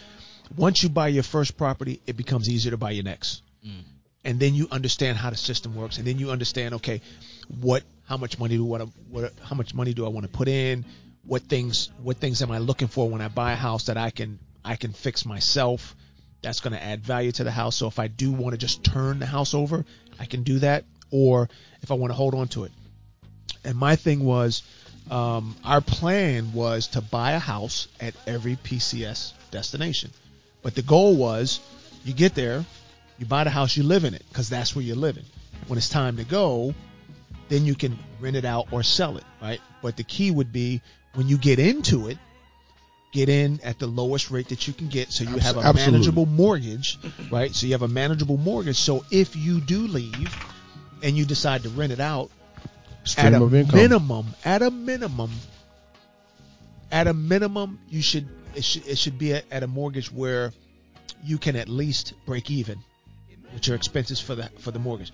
[0.56, 3.42] once you buy your first property it becomes easier to buy your next.
[4.24, 5.98] And then you understand how the system works.
[5.98, 7.02] And then you understand okay
[7.60, 10.24] what how much money do I want to what how much money do I want
[10.24, 10.84] to put in?
[11.24, 14.10] What things what things am I looking for when I buy a house that I
[14.10, 15.94] can I can fix myself
[16.42, 18.84] that's going to add value to the house so if I do want to just
[18.84, 19.84] turn the house over
[20.18, 21.48] I can do that or
[21.82, 22.72] if I want to hold on to it
[23.64, 24.62] and my thing was
[25.10, 30.10] um, our plan was to buy a house at every PCS destination
[30.62, 31.60] but the goal was
[32.04, 32.64] you get there
[33.18, 35.24] you buy the house, you live in it because that's where you're living.
[35.68, 36.74] When it's time to go,
[37.48, 39.60] then you can rent it out or sell it, right?
[39.82, 40.82] But the key would be
[41.14, 42.18] when you get into it,
[43.16, 45.92] get in at the lowest rate that you can get so you have a Absolutely.
[45.92, 46.98] manageable mortgage,
[47.30, 47.54] right?
[47.54, 48.76] So you have a manageable mortgage.
[48.76, 50.36] So if you do leave
[51.02, 52.30] and you decide to rent it out,
[53.04, 55.30] Stream at a minimum, at a minimum,
[56.90, 60.52] at a minimum, you should it should it should be at, at a mortgage where
[61.24, 62.78] you can at least break even
[63.54, 65.12] with your expenses for the for the mortgage.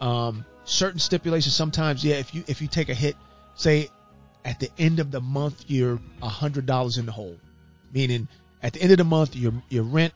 [0.00, 1.54] Um, certain stipulations.
[1.54, 3.16] Sometimes, yeah, if you if you take a hit,
[3.56, 3.88] say
[4.44, 7.36] at the end of the month you're a hundred dollars in the hole,
[7.92, 8.28] meaning
[8.62, 10.12] at the end of the month your your rent,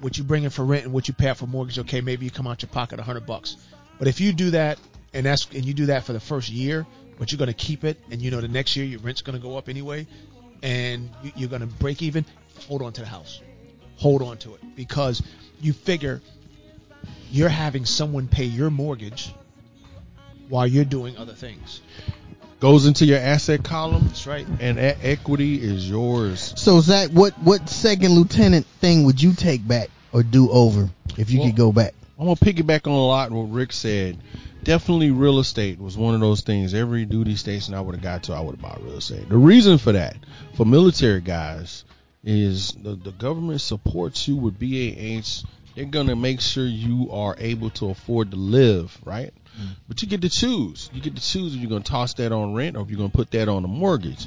[0.00, 1.78] what you bring in for rent and what you pay out for mortgage.
[1.78, 3.56] Okay, maybe you come out your pocket a hundred bucks,
[3.98, 4.78] but if you do that
[5.12, 6.86] and that's and you do that for the first year,
[7.18, 9.38] but you're going to keep it, and you know the next year your rent's going
[9.38, 10.06] to go up anyway,
[10.62, 12.24] and you, you're going to break even.
[12.68, 13.40] Hold on to the house,
[13.96, 15.22] hold on to it because
[15.60, 16.20] you figure
[17.30, 19.34] you're having someone pay your mortgage
[20.48, 21.80] while you're doing other things.
[22.62, 24.46] Goes into your asset column, That's right.
[24.60, 26.54] and e- equity is yours.
[26.56, 30.88] So Zach, what what second lieutenant thing would you take back or do over
[31.18, 31.92] if you Well- could go back?
[32.20, 34.16] I'm gonna piggyback on a lot of what Rick said.
[34.62, 36.72] Definitely, real estate was one of those things.
[36.72, 39.28] Every duty station I would have got to, I would have bought real estate.
[39.28, 40.14] The reason for that,
[40.54, 41.82] for military guys,
[42.22, 45.42] is the, the government supports you with BAH.
[45.74, 49.32] They're gonna make sure you are able to afford to live, right?
[49.88, 50.90] But you get to choose.
[50.92, 53.10] You get to choose if you're gonna toss that on rent or if you're gonna
[53.10, 54.26] put that on a mortgage.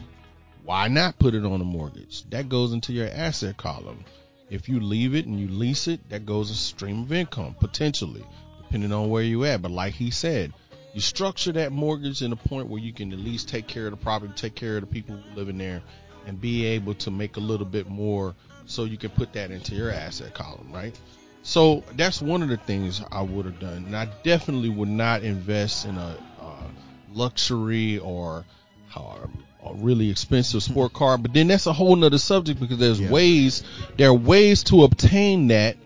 [0.63, 2.23] Why not put it on a mortgage?
[2.29, 4.03] That goes into your asset column.
[4.49, 8.23] If you leave it and you lease it, that goes a stream of income potentially,
[8.63, 9.61] depending on where you at.
[9.61, 10.53] But like he said,
[10.93, 13.91] you structure that mortgage in a point where you can at least take care of
[13.91, 15.81] the property, take care of the people living there,
[16.25, 18.33] and be able to make a little bit more,
[18.65, 20.97] so you can put that into your asset column, right?
[21.45, 25.21] So that's one of the things I would have done, and I definitely would not
[25.21, 26.67] invest in a uh,
[27.13, 28.43] luxury or
[28.95, 31.19] a really expensive sport car.
[31.19, 33.11] But then that's a whole nother subject because there's Yeah.
[33.11, 33.61] ways
[33.95, 35.77] there are ways to obtain that.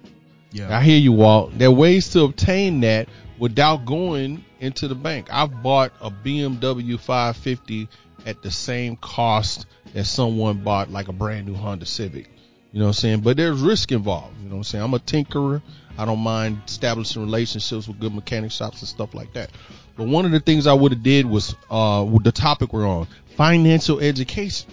[0.54, 0.76] Yeah.
[0.76, 1.58] I hear you, Walt.
[1.58, 5.28] There are ways to obtain that without going into the bank.
[5.30, 7.90] I've bought a BMW 550
[8.26, 12.30] at the same cost that someone bought like a brand new Honda Civic.
[12.72, 13.22] You know what I'm saying?
[13.22, 14.38] But there's risk involved.
[14.42, 14.84] You know what I'm saying?
[14.84, 15.62] I'm a tinkerer.
[15.98, 19.50] I don't mind establishing relationships with good mechanic shops and stuff like that.
[19.98, 22.88] But one of the things I would have did was uh with the topic we're
[22.88, 24.72] on, financial education.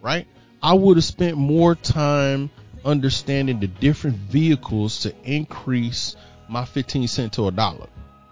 [0.00, 0.26] Right?
[0.62, 2.50] I would have spent more time
[2.84, 6.16] understanding the different vehicles to increase
[6.48, 7.88] my 15 cent to a dollar.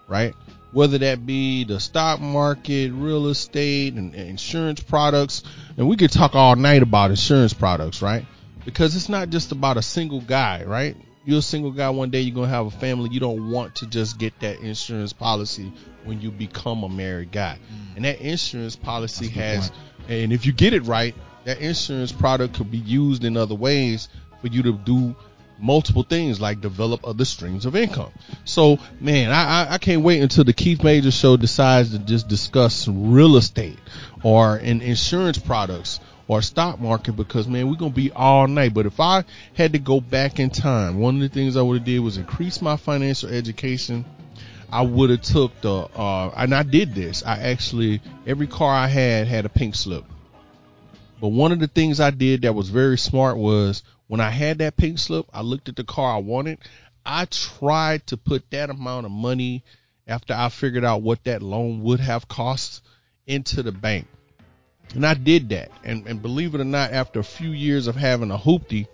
[0.08, 0.34] Right?
[0.72, 5.42] Whether that be the stock market, real estate, and, and insurance products,
[5.76, 8.24] and we could talk all night about insurance products, right?
[8.64, 10.96] Because it's not just about a single guy, right?
[11.24, 11.90] You're a single guy.
[11.90, 13.10] One day you're gonna have a family.
[13.10, 15.72] You don't want to just get that insurance policy
[16.04, 17.58] when you become a married guy.
[17.96, 19.70] And that insurance policy has,
[20.08, 24.08] and if you get it right, that insurance product could be used in other ways
[24.40, 25.14] for you to do
[25.58, 28.10] multiple things like develop other streams of income.
[28.44, 32.28] So, man, I, I, I can't wait until the Keith Major show decides to just
[32.28, 33.78] discuss real estate
[34.22, 36.00] or in insurance products
[36.30, 38.72] or stock market because man, we're gonna be all night.
[38.72, 39.24] But if I
[39.54, 42.18] had to go back in time, one of the things I would have did was
[42.18, 44.04] increase my financial education.
[44.70, 47.24] I would have took the uh and I did this.
[47.24, 50.04] I actually every car I had had a pink slip.
[51.20, 54.58] But one of the things I did that was very smart was when I had
[54.58, 56.58] that pink slip, I looked at the car I wanted.
[57.04, 59.64] I tried to put that amount of money
[60.06, 62.84] after I figured out what that loan would have cost
[63.26, 64.06] into the bank.
[64.94, 65.70] And I did that.
[65.84, 68.86] And, and believe it or not, after a few years of having a hoopty,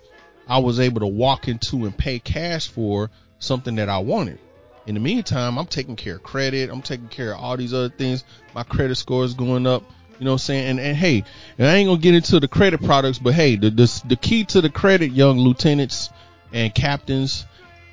[0.49, 4.39] I was able to walk into and pay cash for something that I wanted.
[4.87, 6.71] In the meantime, I'm taking care of credit.
[6.71, 8.25] I'm taking care of all these other things.
[8.55, 9.83] My credit score is going up.
[10.19, 10.71] You know what I'm saying?
[10.71, 11.25] And, and hey,
[11.59, 14.45] and I ain't gonna get into the credit products, but hey, the, the the key
[14.45, 16.09] to the credit, young lieutenants
[16.53, 17.45] and captains,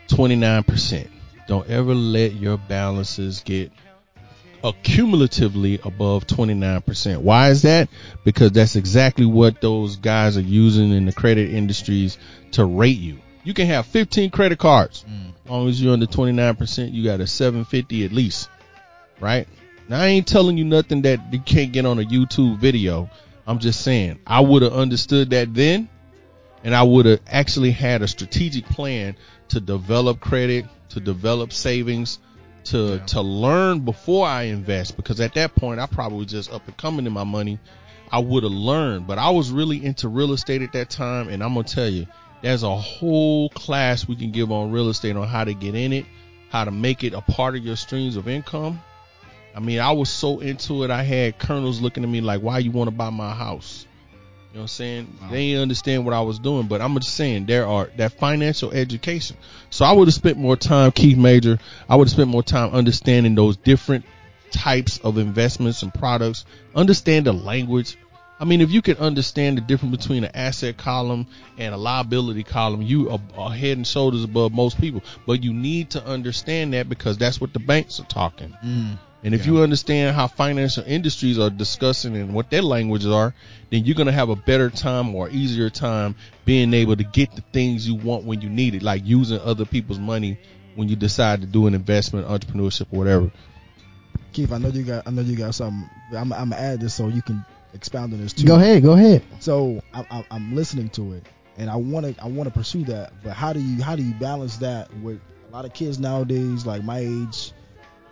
[0.08, 1.08] 29%.
[1.48, 3.74] Don't ever let your balances get
[4.64, 7.18] accumulatively above 29%.
[7.18, 7.90] Why is that?
[8.24, 12.18] Because that's exactly what those guys are using in the credit industries
[12.52, 13.20] to rate you.
[13.44, 15.04] You can have 15 credit cards.
[15.10, 15.34] Mm.
[15.44, 18.50] As long as you're under 29%, you got a 750 at least.
[19.20, 19.48] Right?
[19.90, 23.10] Now I ain't telling you nothing that you can't get on a YouTube video.
[23.46, 25.90] I'm just saying I would have understood that then
[26.64, 29.18] and I would have actually had a strategic plan
[29.50, 32.20] to develop credit, to develop savings,
[32.66, 36.66] to to learn before I invest because at that point I probably was just up
[36.68, 37.60] and coming in my money.
[38.12, 41.44] I would have learned, but I was really into real estate at that time, and
[41.44, 42.06] I'm gonna tell you,
[42.42, 45.94] there's a whole class we can give on real estate on how to get in
[45.94, 46.06] it,
[46.50, 48.82] how to make it a part of your streams of income.
[49.56, 52.60] I mean, I was so into it, I had colonels looking at me like, "Why
[52.60, 53.88] you want to buy my house?"
[54.54, 55.18] You know what I'm saying?
[55.20, 55.30] Wow.
[55.32, 58.72] They didn't understand what I was doing, but I'm just saying there are that financial
[58.72, 59.36] education.
[59.72, 61.58] So I would have spent more time, Keith Major.
[61.90, 64.06] I would have spent more time understanding those different
[64.52, 66.46] types of investments and products.
[66.76, 67.98] Understand the language.
[68.40, 71.26] I mean, if you can understand the difference between an asset column
[71.58, 75.02] and a liability column, you are, are head and shoulders above most people.
[75.26, 78.56] But you need to understand that because that's what the banks are talking.
[78.64, 79.00] Mm.
[79.24, 83.34] And if you understand how financial industries are discussing and what their languages are,
[83.72, 87.42] then you're gonna have a better time or easier time being able to get the
[87.54, 90.38] things you want when you need it, like using other people's money
[90.76, 93.32] when you decide to do an investment, entrepreneurship, or whatever.
[94.34, 95.90] Keith, I know you got I know you got something.
[96.12, 98.46] I'm I'm gonna add this so you can expound on this too.
[98.46, 99.24] Go ahead, go ahead.
[99.40, 101.24] So I, I, I'm listening to it,
[101.58, 103.14] and I want to I want to pursue that.
[103.24, 106.66] But how do you how do you balance that with a lot of kids nowadays,
[106.66, 107.54] like my age,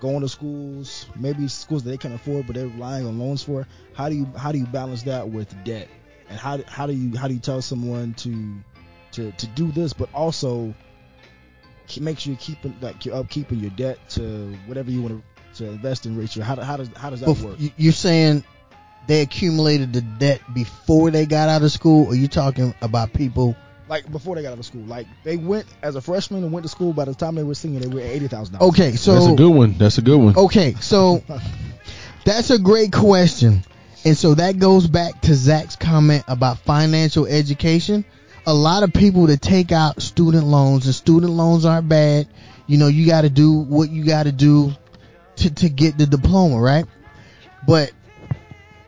[0.01, 3.65] going to schools, maybe schools that they can't afford, but they're relying on loans for.
[3.93, 5.87] How do you how do you balance that with debt?
[6.29, 8.55] And how how do you how do you tell someone to
[9.13, 10.73] to to do this, but also
[11.99, 15.23] make sure you're keeping like you're upkeeping your debt to whatever you want
[15.53, 16.43] to, to invest in ratio.
[16.43, 17.57] How, how does how does that Bef- work?
[17.77, 18.43] You're saying
[19.07, 23.55] they accumulated the debt before they got out of school, or you talking about people?
[23.91, 26.63] Like before they got out of school, like they went as a freshman and went
[26.63, 26.93] to school.
[26.93, 28.73] By the time they were senior, they were eighty thousand dollars.
[28.73, 29.77] Okay, so That's a good one.
[29.77, 30.37] That's a good one.
[30.37, 31.21] Okay, so
[32.25, 33.65] that's a great question.
[34.05, 38.05] And so that goes back to Zach's comment about financial education.
[38.47, 42.29] A lot of people that take out student loans, and student loans aren't bad.
[42.67, 44.71] You know, you got to do what you got to do
[45.35, 46.85] to, to get the diploma, right?
[47.67, 47.91] But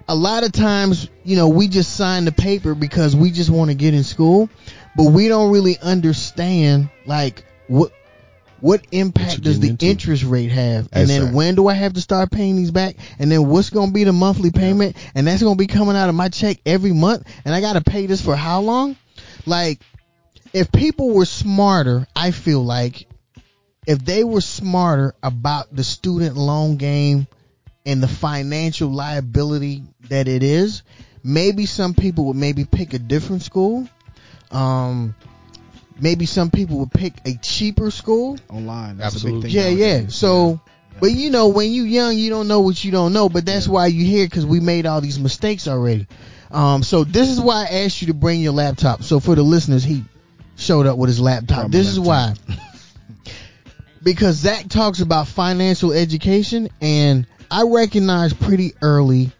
[0.07, 3.69] a lot of times, you know, we just sign the paper because we just want
[3.69, 4.49] to get in school,
[4.95, 7.91] but we don't really understand like what
[8.59, 9.85] what impact you're does the into.
[9.85, 11.35] interest rate have, and then Exactly.
[11.35, 14.05] when do I have to start paying these back, and then what's going to be
[14.05, 17.27] the monthly payment, and that's going to be coming out of my check every month,
[17.43, 18.95] and I got to pay this for how long?
[19.45, 19.81] Like,
[20.53, 23.05] if people were smarter, I feel like
[23.85, 27.27] if they were smarter about the student loan game
[27.85, 30.83] and the financial liability that it is,
[31.21, 33.89] maybe some people would maybe pick a different school.
[34.53, 35.15] Um,
[35.99, 38.37] maybe some people would pick a cheaper school.
[38.49, 38.97] online.
[38.97, 39.49] That's a Absolutely.
[39.49, 39.77] big thing.
[39.77, 39.93] Yeah, yeah.
[39.97, 40.15] nowadays.
[40.15, 40.61] So,
[40.99, 43.29] but you know, when you young, you don't know what you don't know.
[43.29, 46.07] But that's why you here because we made all these mistakes already.
[46.51, 49.03] Um, so this is why I asked you to bring your laptop.
[49.03, 50.03] So for the listeners, he
[50.55, 51.57] showed up with his laptop.
[51.57, 52.35] Brought my This is why.
[54.03, 59.31] because Zach talks about financial education, and I recognize pretty early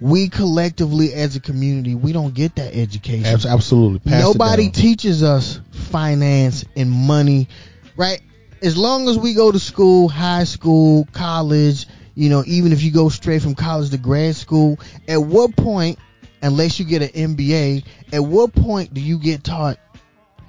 [0.00, 3.26] we collectively as a community we don't get that education.
[3.26, 3.98] Absolutely.
[3.98, 7.48] Pass Nobody teaches us finance and money,
[7.96, 8.20] right?
[8.62, 12.90] As long as we go to school, high school, college, you know, even if you
[12.90, 15.98] go straight from college to grad school, at what point,
[16.42, 19.78] unless you get an MBA, at what point do you get taught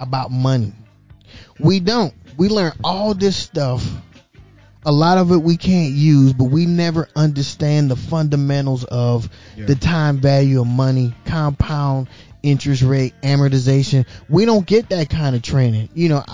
[0.00, 0.72] about money?
[1.58, 2.12] We don't.
[2.36, 3.86] We learn all this stuff.
[4.84, 9.66] A lot of it we can't use, but we never understand the fundamentals of Yeah.
[9.66, 12.08] the time value of money, compound
[12.42, 14.06] interest rate, amortization.
[14.28, 15.90] We don't get that kind of training.
[15.94, 16.24] You know,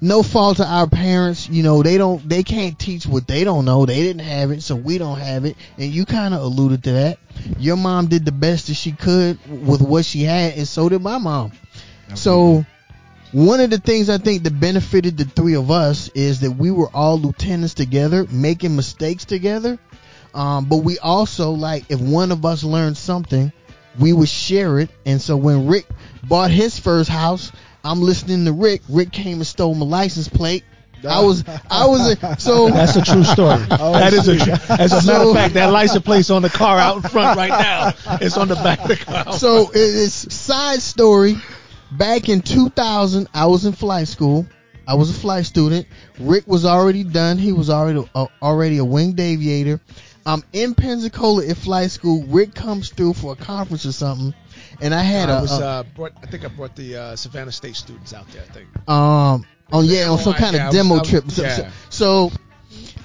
[0.00, 1.48] no fault to our parents.
[1.48, 3.86] You know, they don't, they can't teach what they don't know.
[3.86, 5.56] They didn't have it, so we don't have it.
[5.78, 7.18] And you kind of alluded to that.
[7.58, 11.00] Your mom did the best that she could with what she had, and so did
[11.00, 11.52] my mom.
[12.14, 12.64] So,
[13.32, 16.70] one of the things I think that benefited the three of us is that we
[16.70, 19.78] were all lieutenants together, making mistakes together.
[20.34, 23.52] Um, but we also like if one of us learned something,
[23.98, 24.90] we would share it.
[25.04, 25.86] And so when Rick
[26.22, 27.52] bought his first house,
[27.84, 28.82] I'm listening to Rick.
[28.88, 30.64] Rick came and stole my license plate.
[31.08, 33.64] I was, I was, so That's a true story.
[33.70, 34.52] Oh, that is a true.
[34.68, 37.50] As a matter of fact, that license plate's on the car out in front right
[37.50, 38.16] now.
[38.20, 39.32] It's on the back of the car.
[39.34, 41.36] so it's side story.
[41.92, 44.46] Back in 2000, I was in flight school.
[44.86, 45.86] I was a flight student.
[46.18, 47.38] Rick was already done.
[47.38, 49.80] He was already uh, already a winged aviator.
[50.26, 52.24] I'm in Pensacola at flight school.
[52.24, 54.34] Rick comes through for a conference or something,
[54.80, 57.16] and I had I a, was, a- uh, brought, I think I brought the uh,
[57.16, 58.42] Savannah State students out there.
[58.42, 58.68] I think.
[58.88, 61.30] um on yeah on some Oh, kind yeah, of demo was- trip.
[61.30, 61.70] So, yeah.
[61.90, 62.32] so, so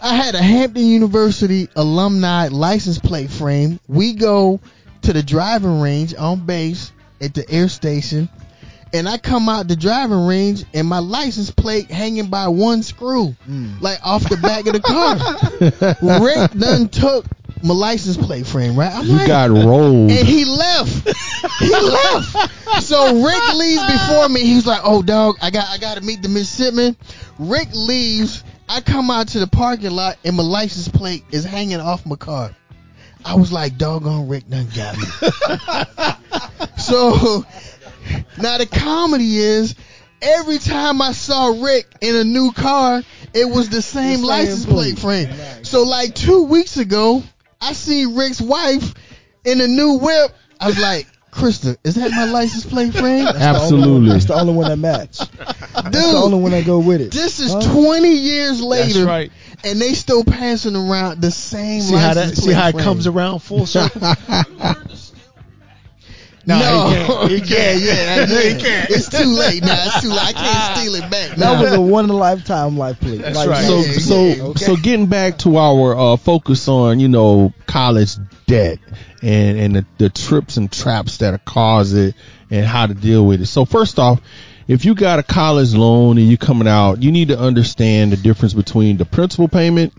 [0.01, 3.79] I had a Hampton University alumni license plate frame.
[3.87, 4.59] We go
[5.03, 8.27] to the driving range on base at the air station,
[8.93, 13.35] and I come out the driving range and my license plate hanging by one screw,
[13.49, 13.81] Mm.
[13.81, 16.19] like off the back of the car.
[16.21, 17.25] Rick done took
[17.63, 18.93] my license plate frame, right?
[18.93, 20.11] I'm You like, got rolled.
[20.11, 21.07] and he left.
[21.59, 22.83] He left.
[22.83, 24.41] So Rick leaves before me.
[24.41, 26.95] He's like, "Oh, dog, I got I got to meet the Mississippian."
[27.39, 28.43] Rick leaves.
[28.67, 32.15] I come out to the parking lot, and my license plate is hanging off my
[32.15, 32.51] car.
[33.23, 35.03] I was like, "Doggone, Rick done got me."
[36.77, 37.45] so
[38.41, 39.75] now the comedy is.
[40.25, 44.65] Every time I saw Rick in a new car, it was the same, same license
[44.65, 44.95] plate.
[44.97, 45.63] plate frame.
[45.65, 47.21] So like two weeks ago,
[47.59, 48.93] I see Rick's wife
[49.43, 50.31] in a new whip.
[50.61, 53.25] I was like, Krista, is that my license plate frame?
[53.25, 53.37] That's
[53.69, 54.09] the only one- Absolutely.
[54.11, 55.17] That's the only one that match.
[55.73, 57.11] That's the only one that go with it.
[57.11, 57.73] this is Huh?
[57.73, 59.31] 20 years later, That's right.
[59.65, 62.15] and they still passing around the same See how that?
[62.15, 62.83] license See plate how it frame.
[62.85, 64.01] comes around full circle.
[66.45, 67.31] No, No, he can't.
[67.31, 67.81] He can't.
[67.81, 68.25] yeah, yeah,
[68.55, 68.89] He can't.
[68.89, 69.81] It's too late now.
[69.85, 70.19] It's too late.
[70.19, 71.29] I can't steal it back.
[71.31, 71.61] That now.
[71.61, 73.21] was a one in a lifetime life plate.
[73.21, 73.65] That's Like, right.
[73.65, 74.65] So Yeah, so yeah, okay.
[74.65, 78.15] so getting back to our uh, focus on you know college
[78.45, 78.79] debt
[79.21, 82.15] and and the, the trips and traps that cause it
[82.51, 83.45] and how to deal with it.
[83.45, 84.19] So first off,
[84.67, 88.17] if you got a college loan and you're coming out, you need to understand the
[88.17, 89.93] difference between the principal payment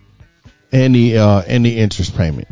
[0.73, 2.49] and the uh, and the interest payment.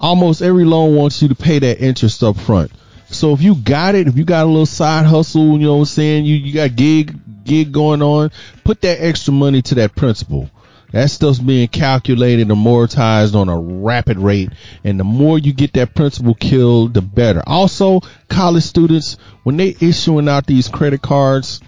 [0.00, 2.70] Almost every loan wants you to pay that interest up front.
[3.16, 5.80] So if you got it, if you got a little side hustle, you know what
[5.80, 8.30] I'm saying, you, you got gig gig going on,
[8.64, 10.50] put that extra money to that principal.
[10.92, 14.50] That stuff's being calculated, and amortized on a rapid rate,
[14.84, 17.42] and the more you get that principal killed, the better.
[17.46, 21.60] Also, college students, when they issuing out these credit cards,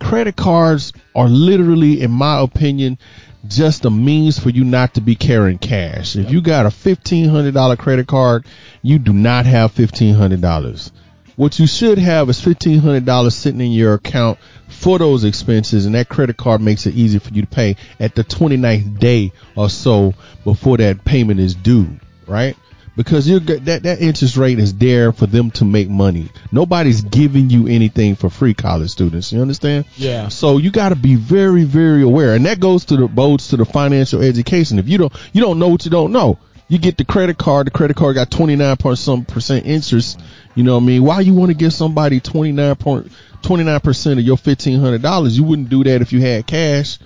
[0.00, 2.98] credit cards are literally, in my opinion,
[3.46, 6.16] just a means for you not to be carrying cash.
[6.16, 8.46] If you got a fifteen hundred dollar credit card,
[8.82, 10.92] you do not have fifteen hundred dollars.
[11.36, 14.38] What you should have is fifteen hundred dollars sitting in your account
[14.68, 18.14] for those expenses, and that credit card makes it easy for you to pay at
[18.14, 20.14] the 29th day or so
[20.44, 21.88] before that payment is due,
[22.26, 22.56] right?
[22.96, 26.28] Because you're that that interest rate is there for them to make money.
[26.52, 29.32] Nobody's giving you anything for free, college students.
[29.32, 29.86] You understand?
[29.96, 30.28] Yeah.
[30.28, 33.56] So you got to be very, very aware, and that goes to the boats to
[33.56, 34.78] the financial education.
[34.78, 36.38] If you don't, you don't know what you don't know.
[36.68, 37.66] You get the credit card.
[37.66, 40.20] The credit card got twenty nine point some percent interest.
[40.54, 41.02] You know what I mean?
[41.02, 43.10] Why you want to give somebody twenty nine point
[43.42, 45.36] twenty nine percent of your fifteen hundred dollars?
[45.36, 46.98] You wouldn't do that if you had cash.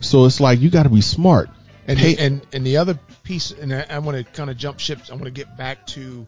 [0.00, 1.50] So it's like you got to be smart.
[1.86, 5.10] And and and the other piece, and I, I want to kind of jump ships.
[5.10, 6.26] I want to get back to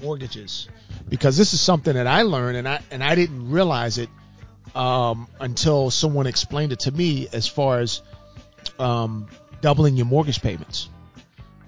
[0.00, 0.68] mortgages
[1.08, 4.08] because this is something that I learned, and I and I didn't realize it
[4.74, 7.28] um, until someone explained it to me.
[7.32, 8.02] As far as
[8.78, 9.28] um,
[9.60, 10.88] doubling your mortgage payments,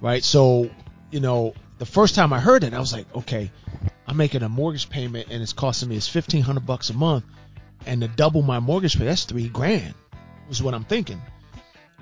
[0.01, 0.25] right?
[0.25, 0.71] So
[1.11, 3.51] you know, the first time I heard it, I was like, okay,
[4.07, 7.25] I'm making a mortgage payment, and it's costing me it's fifteen hundred bucks a month,
[7.87, 9.95] and to double my mortgage payment, that's three grand.
[10.49, 11.23] Was what I'm thinking.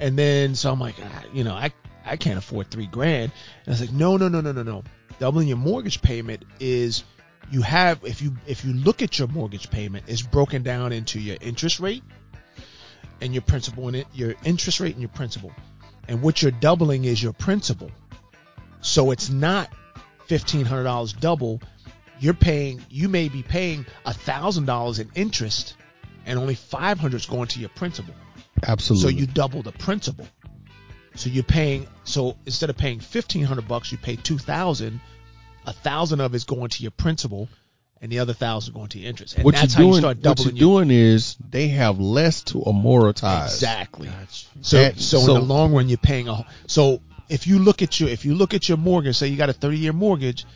[0.00, 1.72] And then so I'm like, ah, you know, I
[2.04, 3.32] I can't afford three grand.
[3.64, 4.84] And I was like, no, no, no, no, no, no.
[5.18, 7.04] Doubling your mortgage payment is
[7.50, 11.20] you have if you if you look at your mortgage payment, it's broken down into
[11.20, 12.02] your interest rate
[13.20, 15.52] and your principal and it your interest rate and your principal.
[16.08, 17.90] And what you're doubling is your principal.
[18.80, 19.70] So it's not
[20.26, 21.60] fifteen hundred dollars double.
[22.18, 25.74] You're paying you may be paying a thousand dollars in interest
[26.24, 28.14] and only five hundred is going to your principal.
[28.62, 29.12] Absolutely.
[29.12, 30.26] So you double the principal.
[31.14, 31.86] So you're paying.
[32.04, 35.00] So instead of paying fifteen hundred bucks, you pay two thousand.
[35.66, 37.48] A thousand of it's going to your principal,
[38.00, 39.34] and the other thousand going to your interest.
[39.36, 40.46] And what that's you're how doing, you start doubling.
[40.48, 43.46] what you're your doing is they have less to amortize.
[43.46, 44.08] exactly.
[44.62, 46.46] So That- so, so- in the long run, you're paying a.
[46.66, 49.50] So if you look at your if you look at your mortgage, say you got
[49.50, 50.46] a thirty year mortgage,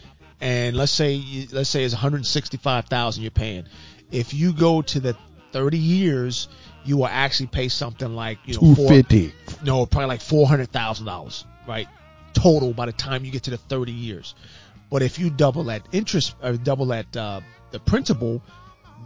[0.41, 3.67] and let's say you, let's say it's one hundred sixty five thousand you're paying.
[4.11, 5.17] If you go to the
[5.53, 6.49] thirty years,
[6.85, 9.33] you will actually pay something like you know Two four- fifty.
[9.65, 11.89] No, probably like four hundred thousand dollars, right?
[12.33, 14.35] Total by the time you get to the thirty years.
[14.91, 17.41] But if you double that interest or double that uh,
[17.71, 18.43] the principal,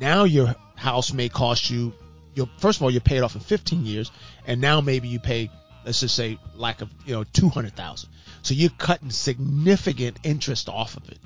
[0.00, 1.92] now your house may cost you.
[2.34, 4.10] Your first of all, you pay it off in fifteen years,
[4.46, 5.50] and now maybe you pay,
[5.84, 8.10] let's just say, like of you know two hundred thousand.
[8.42, 11.18] So you're cutting significant interest off of it,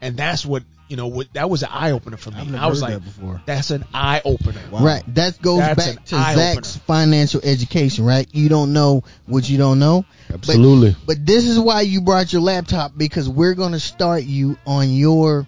[0.00, 0.62] and that's what
[0.92, 1.08] you know.
[1.08, 2.36] What that was an eye opener for me.
[2.38, 3.42] I've never I was heard like, that before.
[3.46, 4.60] that's an eye opener.
[4.70, 5.02] Right.
[5.14, 6.54] That goes That's back to eye-opener.
[6.54, 8.28] Zach's financial education, right?
[8.32, 10.04] You don't know what you don't know.
[10.32, 10.90] Absolutely.
[10.92, 14.56] But, but this is why you brought your laptop because we're going to start you
[14.66, 15.46] on your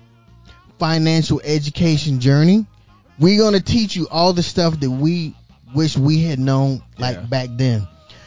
[0.79, 2.67] financial education journey.
[3.19, 5.35] We're going to teach you all the stuff that we
[5.75, 7.23] wish we had known like Yeah.
[7.27, 7.87] back then.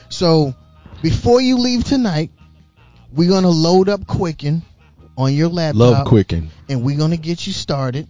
[0.09, 0.53] So
[1.01, 2.32] before you leave tonight,
[3.13, 4.61] we're going to load up Quicken
[5.18, 6.49] on your laptop Love Quicken.
[6.70, 8.07] and we're gonna get you started.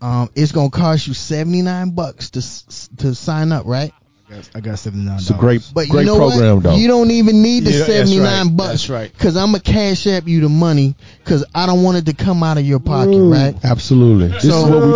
[0.00, 3.92] Um, it's gonna cost you seventy nine bucks to to sign up, right?
[4.28, 5.18] I got, I got seventy nine.
[5.18, 6.62] It's a great, But great you know program, what?
[6.62, 6.76] though.
[6.76, 8.56] You don't even need the Yeah, seventy nine right.
[8.56, 8.70] bucks.
[8.70, 9.18] That's right.
[9.18, 12.42] Cause I'm gonna cash app you the money, cause I don't want it to come
[12.44, 13.54] out of your pocket, right?
[13.64, 14.28] Absolutely.
[14.28, 14.90] This So- is what we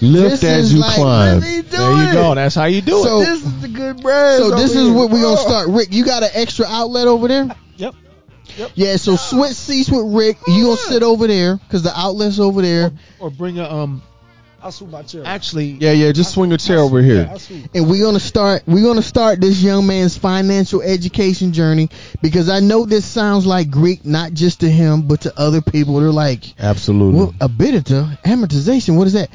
[0.00, 0.06] do.
[0.06, 1.40] Lift as you like climb.
[1.40, 2.34] really There you go.
[2.34, 3.24] That's how you do So- it.
[3.24, 4.42] This is the good brand.
[4.44, 5.68] So this is what we're gonna start.
[5.70, 7.48] Rick, you got an extra outlet over there?
[7.78, 7.94] Yep.
[8.58, 8.70] Yep.
[8.74, 8.96] Yeah.
[8.96, 10.36] So switch seats with Rick.
[10.46, 12.90] You gonna sit over there, cause the outlet's over there.
[13.18, 14.02] Or bring a um
[14.60, 15.22] I'll swoop my chair.
[15.24, 16.10] Actually, Yeah, yeah.
[16.10, 17.28] Just swing a chair over Yeah, here.
[17.30, 21.88] I'll and we're gonna start we're gonna start this young man's financial education journey
[22.22, 26.00] because I know this sounds like Greek not just to him but to other people.
[26.00, 27.20] They're like, Absolutely.
[27.20, 29.30] well, EBITDA, amortization, what is that?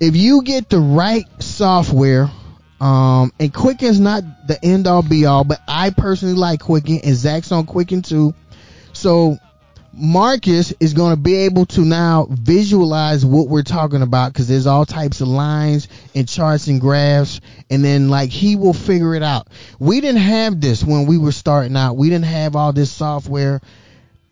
[0.00, 2.28] If you get the right software,
[2.80, 7.14] um, and Quicken's not the end all be all, but I personally like Quicken and
[7.14, 8.34] Zach's on Quicken too.
[8.92, 9.38] So
[9.98, 14.66] Marcus is going to be able to now visualize what we're talking about because there's
[14.66, 19.22] all types of lines and charts and graphs, and then like he will figure it
[19.22, 19.48] out.
[19.78, 21.96] We didn't have this when we were starting out.
[21.96, 23.62] We didn't have all this software.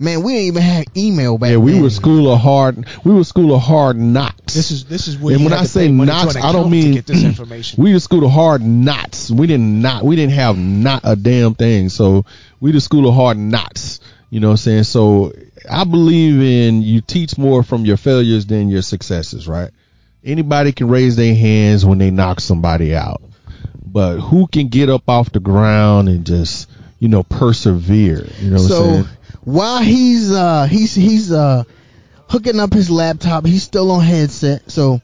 [0.05, 1.83] Man, we didn't even have email back yeah, we then.
[1.83, 2.87] were school of hard.
[3.05, 4.55] We were school of hard knocks.
[4.55, 6.53] this is this is where And you when I say pay money to knots, I
[6.53, 7.81] don't mean- to get this information.
[7.83, 9.31] we the school of hard knots.
[9.31, 10.05] We didn't not.
[10.05, 11.89] We didn't have not a damn thing.
[11.89, 12.25] So
[12.61, 14.01] we the school of hard knots.
[14.31, 14.83] You know what I'm saying?
[14.85, 15.33] So
[15.71, 19.71] I believe in you teach more from your failures than your successes, right?
[20.25, 23.23] Anybody can raise their hands when they knock somebody out.
[23.87, 26.69] But who can get up off the ground and just,
[27.05, 28.27] you know, persevere?
[28.41, 29.05] You know what I'm so saying?
[29.45, 31.65] while he's uh he's he's uh
[32.31, 34.71] hooking up his laptop, he's still on headset.
[34.71, 35.03] So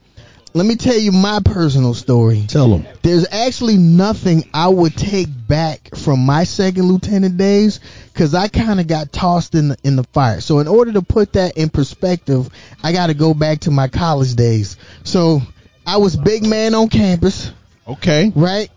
[0.55, 2.47] let me tell you my personal story.
[2.49, 2.87] Tell him.
[3.03, 7.81] There's actually nothing I would take back from my second lieutenant days
[8.15, 10.41] because I kind of got tossed in the in the fire.
[10.41, 12.49] So in order to put that in perspective,
[12.83, 14.79] I got to go back to my college days.
[15.05, 15.43] So
[15.87, 17.53] I was big man on campus,
[17.87, 18.33] Okay.
[18.35, 18.71] right?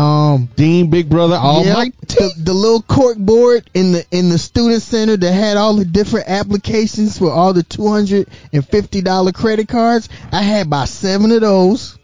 [0.00, 1.76] Um, Dean, Big Brother, all Yep.
[1.76, 5.74] my the, the little cork board in the in the student center that had all
[5.74, 10.08] the different applications for all the two hundred and fifty dollar credit cards.
[10.32, 11.98] I had about seven of those,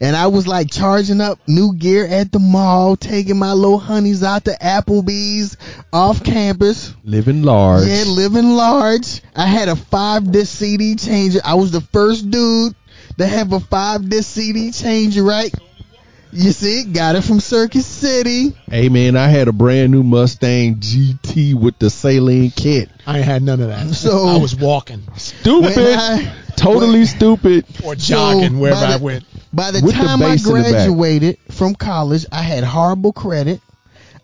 [0.00, 4.22] and I was like charging up new gear at the mall, taking my little honeys
[4.22, 5.56] out to Applebee's
[5.92, 6.94] off campus.
[7.04, 7.86] living large.
[7.88, 9.22] Yeah, living large.
[9.34, 11.40] I had a five disc CD changer.
[11.44, 12.74] I was the first dude
[13.18, 15.52] to have a five disc CD changer, right?
[16.34, 18.54] You see, got it from Circuit City.
[18.68, 22.90] Hey man, I had a brand new Mustang GT with the Saleen kit.
[23.06, 23.94] I ain't had none of that.
[23.94, 25.78] So- I was walking Stupid.
[25.78, 27.64] I- totally when- stupid.
[27.84, 29.24] or jogging So, wherever by I the- went.
[29.52, 30.70] By the With the time I bass the back.
[30.72, 33.60] graduated from college, I had horrible credit.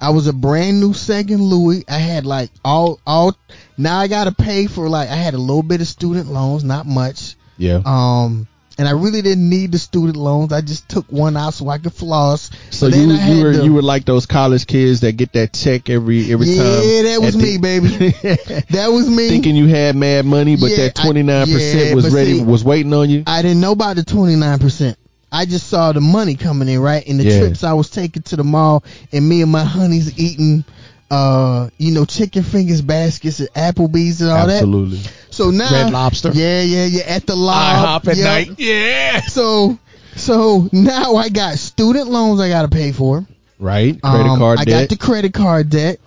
[0.00, 1.84] I was a brand new second Louis.
[1.88, 3.36] I had like all all.
[3.78, 6.86] Now I gotta pay for like I had a little bit of student loans, not
[6.86, 7.36] much.
[7.58, 7.80] Yeah.
[7.84, 8.48] Um,
[8.80, 10.52] and I really didn't need the student loans.
[10.52, 12.50] I just took one out so I could floss.
[12.70, 15.90] so you you were the- you were like those college kids that get that check
[15.90, 16.82] every every Yeah, time.
[16.84, 17.88] Yeah, that was me, baby.
[18.70, 19.28] That was me.
[19.28, 22.64] Thinking you had mad money, but Yeah, that twenty nine percent was ready see- was
[22.64, 23.22] waiting on you.
[23.26, 24.96] I didn't know about the 29%.
[25.32, 27.06] I just saw the money coming in, right?
[27.06, 27.38] And the Yeah.
[27.38, 30.64] trips I was taking to the mall and me and my honeys eating,
[31.10, 34.98] uh, you know, chicken fingers baskets at Applebee's and all Absolutely.
[34.98, 35.06] that.
[35.06, 35.26] Absolutely.
[35.30, 35.70] So now.
[35.84, 36.30] Red Lobster.
[36.32, 37.02] Yeah, yeah, yeah.
[37.02, 38.02] At the lob.
[38.04, 38.24] IHOP at yep.
[38.48, 38.58] night.
[38.58, 39.20] Yeah.
[39.22, 39.78] So,
[40.16, 43.26] so now I got student loans I got to pay for.
[43.58, 44.00] Right.
[44.00, 44.88] Credit Um, card I debt.
[44.88, 45.98] got the credit card debt.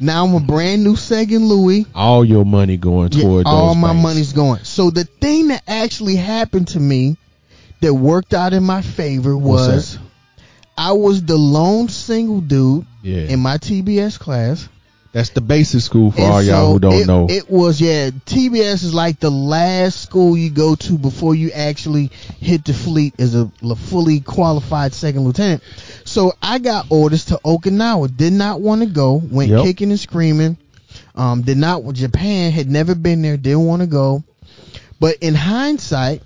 [0.00, 1.84] Now I'm a brand new second Louis.
[1.94, 4.02] all your money going Yeah, toward all my banks.
[4.02, 4.62] money's going.
[4.64, 7.16] So the thing that actually happened to me
[7.80, 9.98] that worked out in my favor was
[10.76, 13.32] I was the lone single dude Yeah.
[13.32, 14.68] in my TBS class.
[15.10, 17.26] That's the basic school for And all y'all who don't it, know.
[17.30, 22.10] It was yeah, TBS is like the last school you go to before you actually
[22.38, 25.62] hit the fleet as a fully qualified second lieutenant.
[26.04, 28.14] So I got orders to Okinawa.
[28.14, 29.14] Did not want to go.
[29.14, 29.62] Went Yep.
[29.64, 30.58] kicking and screaming.
[31.14, 31.90] Um, did not.
[31.94, 33.38] Japan had never been there.
[33.38, 34.22] Didn't want to go.
[35.00, 36.22] But in hindsight,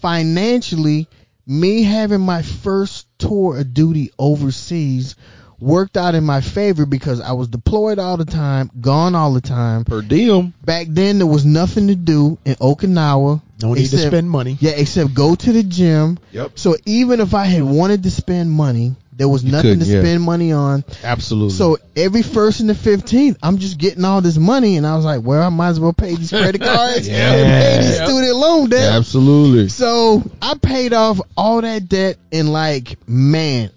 [0.00, 1.08] financially,
[1.46, 5.14] me having my first tour of duty overseas
[5.60, 9.40] worked out in my favor because I was deployed all the time, gone all the
[9.40, 9.84] time.
[9.84, 10.54] per diem.
[10.64, 13.42] Back then, there was nothing to do in Okinawa.
[13.60, 14.56] No need to spend money.
[14.60, 16.18] Yeah, except go to the gym.
[16.32, 16.58] Yep.
[16.58, 20.00] So even if I had wanted to spend money, there was You nothing to yeah.
[20.00, 20.84] spend money on.
[21.02, 21.56] Absolutely.
[21.56, 25.04] So every first and the fifteenth, I'm just getting all this money, and I was
[25.04, 27.32] like, well, I might as well pay these credit cards Yeah.
[27.32, 28.08] and pay these Yep.
[28.08, 28.92] student loan debt.
[28.92, 29.68] absolutely.
[29.70, 33.70] So I paid off all that debt in like man,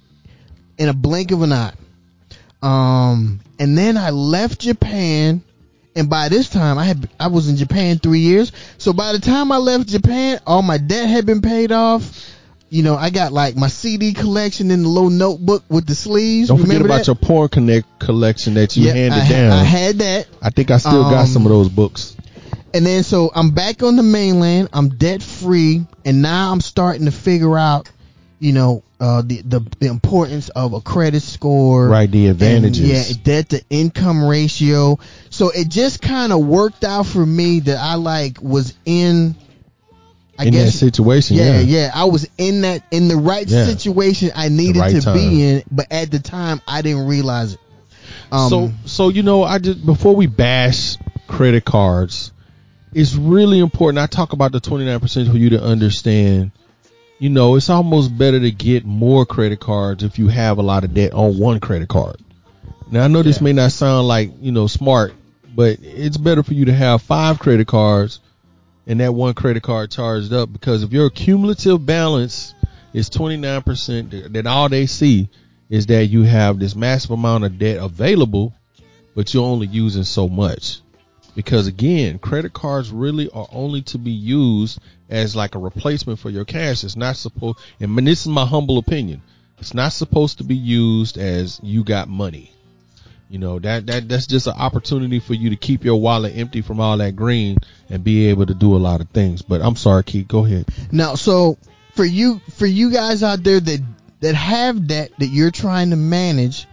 [0.78, 1.74] in a blink of an eye.
[2.62, 5.42] Um, and then I left Japan,
[5.96, 8.52] and by this time I had I was in Japan three years.
[8.78, 12.28] So by the time I left Japan, all my debt had been paid off.
[12.70, 16.48] You know, I got like my CD collection in the little notebook with the sleeves.
[16.48, 17.08] Don't forget Remember about that?
[17.08, 19.52] your porn connect collection that you Yeah, handed I, ha- down.
[19.52, 20.28] I had that.
[20.42, 22.16] I think I still got Um, some of those books.
[22.74, 24.70] And then so I'm back on the mainland.
[24.72, 27.90] I'm debt free, and now I'm starting to figure out,
[28.40, 32.80] you know, uh, the, the the importance of a credit score, Right, the advantages.
[32.88, 35.00] yeah, debt to income ratio.
[35.32, 39.36] So it just kind of worked out for me that I like was in.
[40.38, 41.38] I in guess that situation.
[41.38, 43.66] yeah, Yeah, yeah, I was in that in the right Yeah.
[43.66, 45.16] situation I needed right to time.
[45.16, 47.60] be in, but at the time I didn't realize it.
[48.32, 50.96] Um, so so you know, I just before we bash
[51.28, 52.32] credit cards,
[52.94, 54.00] it's really important.
[54.00, 56.52] I talk about the twenty nine percent for you to understand.
[57.22, 60.84] You know, it's almost better to get more credit cards if you have a lot
[60.84, 62.16] of debt on one credit card.
[62.90, 63.44] Now I know this Yeah.
[63.44, 65.14] may not sound like you know smart,
[65.56, 68.22] but it's better for you to have five credit cards
[68.88, 72.56] and that one credit card charged up because if your cumulative balance
[72.92, 75.30] is 29%, then all they see
[75.70, 78.52] is that you have this massive amount of debt available,
[79.14, 80.81] but you're only using so much.
[81.36, 84.80] Because again, credit cards really are only to be used
[85.10, 86.84] as like a replacement for your cash.
[86.84, 89.22] It's not supposed, and this is my humble opinion.
[89.60, 92.52] It's not supposed to be used as you got money.
[93.30, 96.62] You know that that that's just an opportunity for you to keep your wallet empty
[96.62, 97.58] from all that green
[97.90, 99.42] and be able to do a lot of things.
[99.42, 100.66] But I'm sorry, Keith, go ahead.
[100.92, 101.58] Now, so
[101.94, 103.82] for you, for you guys out there that
[104.20, 106.68] that have debt that you're trying to manage,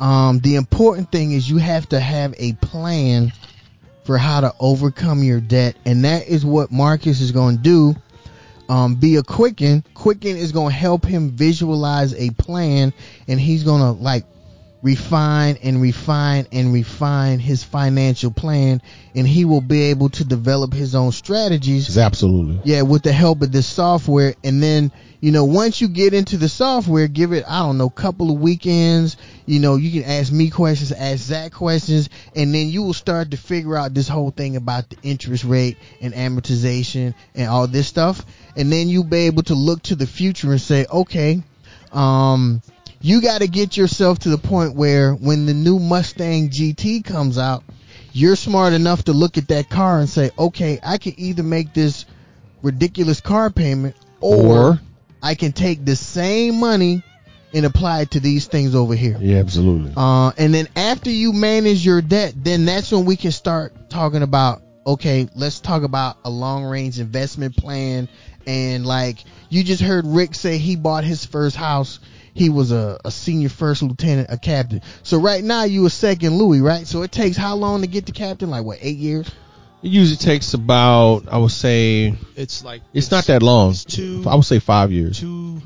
[0.00, 3.32] um, the important thing is you have to have a plan
[4.04, 7.94] for how to overcome your debt, and that is what Marcus is going to do.
[8.68, 9.84] Um, be a Quicken.
[9.94, 12.92] Quicken is going to help him visualize a plan,
[13.26, 14.24] and he's going to like
[14.82, 18.80] refine and refine and refine his financial plan,
[19.14, 22.60] and he will be able to develop his own strategies absolutely.
[22.64, 24.34] yeah, with the help of this software.
[24.42, 24.90] And then,
[25.20, 28.40] you know, once you get into the software, give it, I don't know, couple of
[28.40, 32.94] weekends, you know, you can ask me questions, ask Zach questions, and then you will
[32.94, 37.66] start to figure out this whole thing about the interest rate and amortization and all
[37.66, 38.24] this stuff.
[38.56, 41.42] And then you'll be able to look to the future and say, okay,
[41.92, 42.62] um,
[43.00, 47.38] you got to get yourself to the point where when the new Mustang GT comes
[47.38, 47.64] out,
[48.12, 51.72] you're smart enough to look at that car and say, okay, I can either make
[51.72, 52.04] this
[52.62, 54.80] ridiculous car payment or, Or-
[55.22, 57.02] I can take the same money
[57.52, 59.16] and apply it to these things over here.
[59.20, 59.92] Yeah, absolutely.
[59.96, 64.22] Uh, and then after you manage your debt, then that's when we can start talking
[64.22, 68.08] about, okay, let's talk about a long range investment plan.
[68.46, 71.98] And like you just heard Rick say he bought his first house.
[72.34, 74.82] He was a, a senior first lieutenant, a captain.
[75.02, 76.86] So right now you a second Louis, right?
[76.86, 78.50] So it takes how long to get to captain?
[78.50, 79.28] Like what, eight years?
[79.82, 83.70] It usually takes about, I would say, It's like it's not that long.
[83.70, 85.18] It's two, I would say five years.
[85.18, 85.60] two.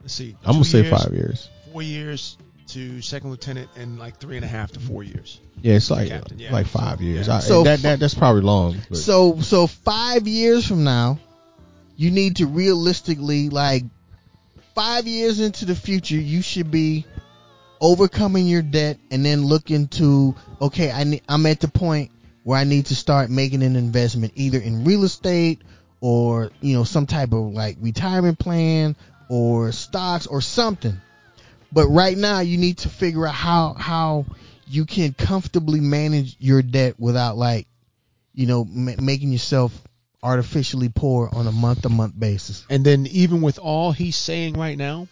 [0.00, 0.36] Let's see.
[0.44, 1.48] I'm gonna two say years, five years.
[1.72, 2.36] Four years
[2.68, 5.40] to second lieutenant, and like three and a half to four years.
[5.62, 6.52] Yeah, it's like Captain, yeah.
[6.52, 7.28] like five years.
[7.28, 7.36] Yeah.
[7.36, 8.76] I, So- that, that that's probably long.
[8.88, 11.18] but- So so five years from now,
[11.96, 13.84] you need to realistically like
[14.78, 17.04] five years into the future, you should be
[17.80, 22.12] overcoming your debt and then looking to okay, I ne- I'm at the point
[22.44, 25.62] where I need to start making an investment either in real estate
[26.00, 28.94] or you know some type of like retirement plan
[29.28, 30.96] or stocks or something.
[31.72, 34.26] But right now, you need to figure out how how
[34.68, 37.66] you can comfortably manage your debt without like
[38.32, 39.72] you know, ma- making yourself
[40.22, 42.64] artificially poor on a month to month basis.
[42.68, 45.08] And then even with all he's saying right now,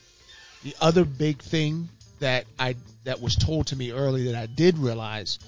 [0.64, 1.88] the other big thing
[2.18, 5.38] that I that was told to me early that I did realize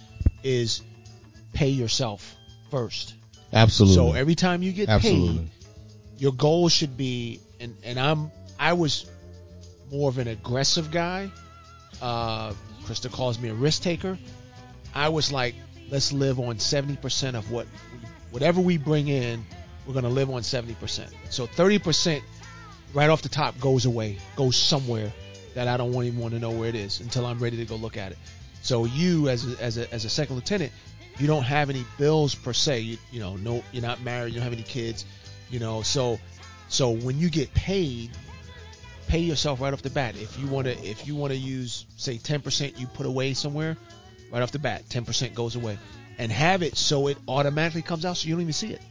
[0.43, 0.83] is
[1.53, 2.37] pay yourself
[2.71, 3.15] first.
[3.53, 3.95] absolutely.
[3.97, 5.39] So every time you get absolutely.
[5.39, 5.51] paid,
[6.19, 9.07] your goal should be and and I'm I was
[9.91, 11.31] more of an aggressive guy.
[12.01, 12.53] Uh
[12.85, 14.17] Krista calls me a risk taker.
[14.95, 15.55] I was like,
[15.91, 17.67] let's live on 70% of what
[18.31, 19.45] whatever we bring in,
[19.87, 21.11] we're going to live on 70%.
[21.31, 22.23] So 30%
[22.95, 25.13] right off the top goes away, goes somewhere
[25.55, 27.77] that I don't even want to know where it is until I'm ready to go
[27.77, 28.19] look at it.
[28.63, 30.73] So you as a, as a, as a second lieutenant,
[31.19, 32.81] you don't have any bills per se.
[32.81, 35.05] You, you know, no, you're not married, you don't have any kids,
[35.51, 35.83] you know.
[35.83, 36.19] So
[36.69, 38.11] so when you get paid,
[39.09, 40.17] pay yourself right off the bat.
[40.17, 43.77] If you want to if you want to use say 10% you put away somewhere,
[44.31, 45.79] right off the bat, 10% goes away.
[46.19, 48.83] And have it so it automatically comes out so you don't even see it.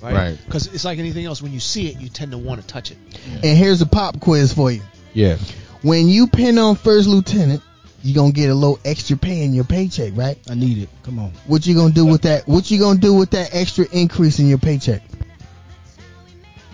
[0.00, 0.14] Right?
[0.14, 0.38] Right.
[0.46, 1.42] Because it's like anything else.
[1.42, 2.96] When you see it, you tend to want to touch it.
[3.42, 4.82] And here's a pop quiz for you.
[5.12, 5.36] Yeah.
[5.82, 7.62] When you pin on first lieutenant,
[8.02, 10.38] you're gonna get a little extra pay in your paycheck, right?
[10.48, 10.88] I need it.
[11.02, 11.32] Come on.
[11.46, 12.48] What you gonna do with that?
[12.48, 15.02] What you gonna do with that extra increase in your paycheck?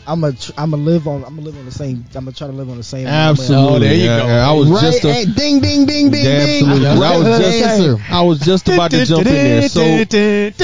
[0.06, 2.32] I'm gonna tr- I'm gonna live on I'm gonna live on the same I'm gonna
[2.32, 3.76] try to live on the same Absolutely.
[3.76, 4.26] Oh, there you Yeah, go.
[4.26, 4.80] yeah, I was right?
[4.80, 6.64] just a, Hey, ding, ding, ding, ding, Yeah, ding.
[6.68, 7.00] absolutely.
[7.00, 8.10] Right I was just.
[8.10, 9.68] I was just about to jump in there.
[9.68, 9.80] So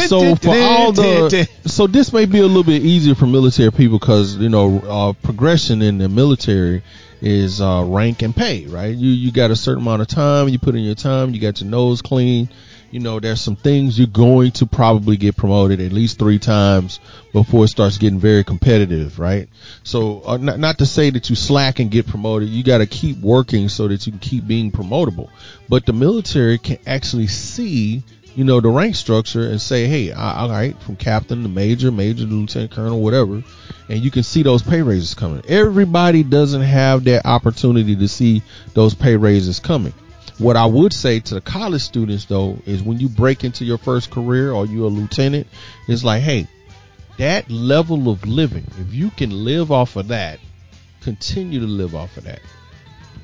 [0.06, 3.98] so for all the so this may be a little bit easier for military people
[3.98, 6.82] because you know uh, progression in the military
[7.20, 8.94] is uh, rank and pay, right?
[8.94, 11.60] You you got a certain amount of time, you put in your time, you got
[11.60, 12.48] your nose clean,
[12.92, 17.00] you know, there's some things you're going to probably get promoted at least three times
[17.32, 19.48] before it starts getting very competitive, right?
[19.82, 22.50] So, uh, not, not to say that you slack and get promoted.
[22.50, 25.30] You got to keep working so that you can keep being promotable.
[25.70, 28.02] But the military can actually see,
[28.34, 32.26] you know, the rank structure and say, hey, all right, from captain to major, major
[32.26, 33.42] to lieutenant colonel, whatever.
[33.88, 35.42] And you can see those pay raises coming.
[35.48, 38.42] Everybody doesn't have that opportunity to see
[38.74, 39.94] those pay raises coming.
[40.42, 43.78] What I would say to the college students though is when you break into your
[43.78, 45.46] first career or you're a lieutenant,
[45.86, 46.48] it's like, hey,
[47.18, 50.40] that level of living, if you can live off of that,
[51.00, 52.40] continue to live off of that.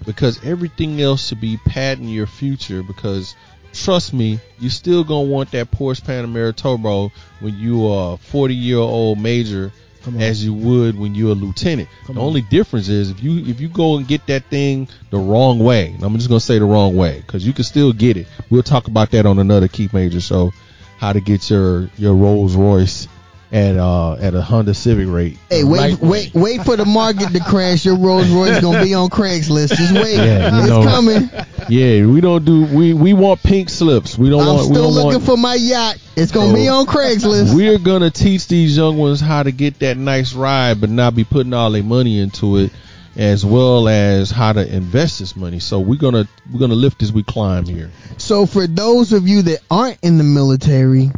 [0.07, 3.35] Because everything else should be padding your future because
[3.73, 8.55] trust me, you still gonna want that Porsche Panamera Turbo when you are a 40
[8.55, 9.73] year old major
[10.17, 11.89] as you would when you're a lieutenant.
[12.07, 12.27] Come the on.
[12.29, 15.95] only difference is if you if you go and get that thing the wrong way.
[16.01, 18.27] I'm just gonna say the wrong way because you can still get it.
[18.51, 20.53] We'll talk about that on another Keith Major show.
[20.99, 23.07] How to get your your Rolls Royce
[23.51, 25.39] at uh at a Honda Civic rate.
[25.49, 27.85] Hey, wait, wait, wait for the market to crash.
[27.85, 29.75] Your Rolls Royce gonna be on Craigslist.
[29.75, 31.31] Just wait, yeah, it's know, coming.
[31.69, 34.19] Yeah, we don't do we we want pink slips.
[34.19, 34.59] We don't I'm want.
[34.61, 35.99] I'm still looking want, for my yacht.
[36.17, 37.55] It's gonna so be on Craigslist.
[37.55, 41.25] We're gonna teach these young ones how to get that nice ride, but not be
[41.25, 42.73] putting all their money into it,
[43.17, 45.59] as well as how to invest this money.
[45.59, 47.91] So we're gonna we're gonna lift as we climb here.
[48.19, 51.11] So for those of you that aren't in the military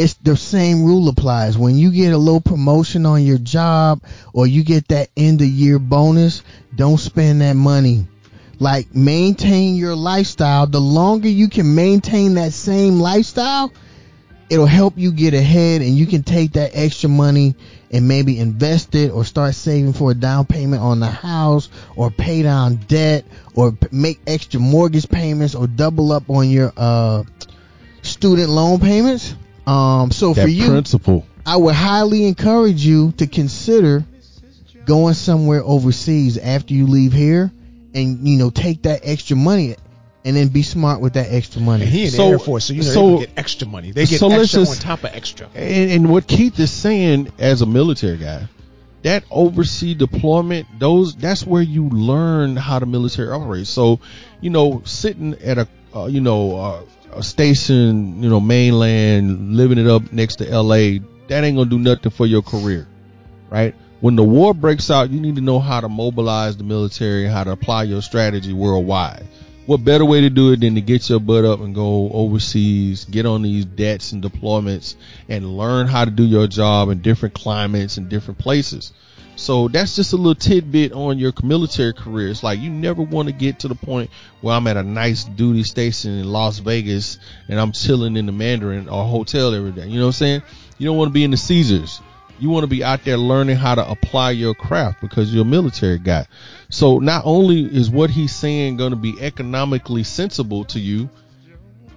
[0.00, 1.58] it's the same rule applies.
[1.58, 4.02] When you get a little promotion on your job
[4.32, 6.42] or you get that end of year bonus,
[6.74, 8.06] don't spend that money.
[8.58, 10.66] Like maintain your lifestyle.
[10.66, 13.74] The longer you can maintain that same lifestyle,
[14.48, 17.54] it'll help you get ahead and you can take that extra money
[17.90, 22.10] and maybe invest it or start saving for a down payment on the house or
[22.10, 27.22] pay down debt or make extra mortgage payments or double up on your uh,
[28.00, 29.34] student loan payments
[29.70, 31.26] um, so that for you, principle.
[31.46, 34.04] I would highly encourage you to consider
[34.84, 37.52] going somewhere overseas after you leave here,
[37.94, 39.76] and you know take that extra money
[40.24, 41.84] and then be smart with that extra money.
[41.84, 43.92] And he in so, the Air Force, so you know so, they get extra money.
[43.92, 45.48] They get so extra just, on top of extra.
[45.54, 48.48] And, and, what Keith is saying as a military guy,
[49.02, 53.70] that overseas deployment, those that's where you learn how the military operates.
[53.70, 54.00] So,
[54.40, 56.84] you know, sitting at a uh, you know uh, a
[57.20, 62.10] station, you know, mainland, living it up next to LA, that ain't gonna do nothing
[62.10, 62.88] for your career,
[63.50, 63.74] right?
[64.00, 67.44] When the war breaks out, you need to know how to mobilize the military, how
[67.44, 69.26] to apply your strategy worldwide.
[69.66, 73.04] What better way to do it than to get your butt up and go overseas,
[73.04, 74.96] get on these debts and deployments,
[75.28, 78.92] and learn how to do your job in different climates and different places.
[79.40, 82.28] So that's just a little tidbit on your military career.
[82.28, 84.10] It's like you never want to get to the point
[84.42, 87.18] where I'm at a nice duty station in Las Vegas
[87.48, 89.86] and I'm chilling in the Mandarin or hotel every day.
[89.86, 90.42] You know what I'm saying?
[90.76, 92.02] You don't want to be in the Caesars.
[92.38, 95.46] You want to be out there learning how to apply your craft because you're a
[95.46, 96.26] military guy.
[96.68, 101.08] So not only is what he's saying going to be economically sensible to you,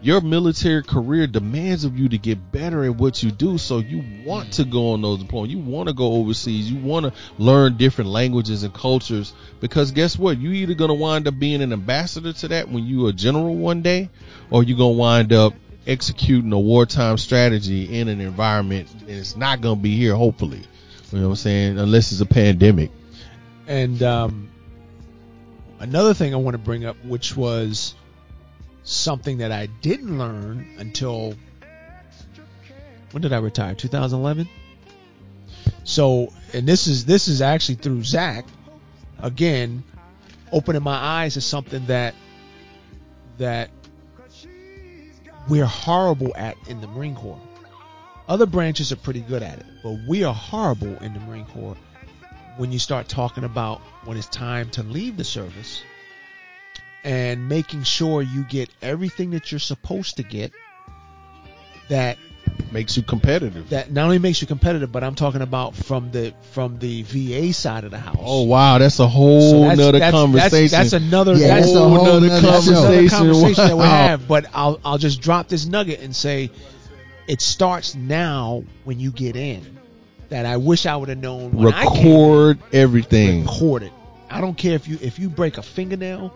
[0.03, 3.57] your military career demands of you to get better at what you do.
[3.57, 5.51] So you want to go on those deployments.
[5.51, 6.69] You want to go overseas.
[6.69, 10.37] You want to learn different languages and cultures because guess what?
[10.37, 13.55] You either going to wind up being an ambassador to that when you a general
[13.55, 14.09] one day,
[14.51, 15.53] or you're going to wind up
[15.87, 20.63] executing a wartime strategy in an environment and it's not going to be here, hopefully.
[21.13, 21.79] You know what I'm saying?
[21.79, 22.91] Unless it's a pandemic.
[23.67, 24.49] And um,
[25.79, 27.95] another thing I want to bring up, which was
[28.83, 31.35] something that I didn't learn until
[33.11, 33.75] when did I retire?
[33.75, 34.49] 2011.
[35.83, 38.45] So, and this is this is actually through Zach,
[39.19, 39.83] again,
[40.51, 42.15] opening my eyes to something that
[43.37, 43.69] that
[45.47, 47.39] we're horrible at in the Marine Corps.
[48.27, 51.77] Other branches are pretty good at it, but we are horrible in the Marine Corps
[52.57, 55.83] when you start talking about when it's time to leave the service
[57.03, 60.51] and making sure you get everything that you're supposed to get
[61.89, 62.17] that
[62.71, 63.69] makes you competitive.
[63.69, 67.53] That not only makes you competitive, but I'm talking about from the from the VA
[67.53, 68.17] side of the house.
[68.19, 70.77] Oh wow, that's a whole so that's, nother that's, conversation.
[70.77, 73.67] That's, that's another yeah, that's a whole nother conversation, conversation wow.
[73.67, 74.27] that we have.
[74.27, 76.51] But I'll I'll just drop this nugget and say
[77.27, 79.77] it starts now when you get in.
[80.29, 81.51] That I wish I would have known.
[81.51, 83.41] Record everything.
[83.41, 83.93] Record it.
[84.29, 86.33] I don't care if you if you break a fingernail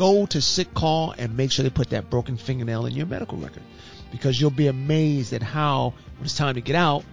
[0.00, 3.36] go to sick call and make sure they put that broken fingernail in your medical
[3.36, 3.62] record
[4.10, 7.04] because you'll be amazed at how when it's time to get out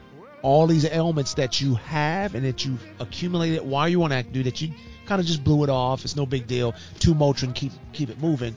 [0.41, 4.49] all these ailments that you have and that you've accumulated while you're on active duty
[4.49, 4.71] that you
[5.05, 8.21] kind of just blew it off it's no big deal two motrin keep keep it
[8.21, 8.55] moving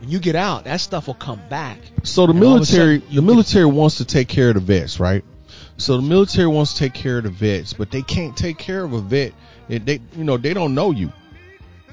[0.00, 1.78] when you get out, that stuff will come back.
[2.02, 4.54] So the And all of a military, you the military wants to take care of
[4.54, 5.24] the vets, right?
[5.78, 8.84] So the military wants to take care of the vets, but they can't take care
[8.84, 9.32] of a vet.
[9.68, 11.10] They, you know, they don't know you.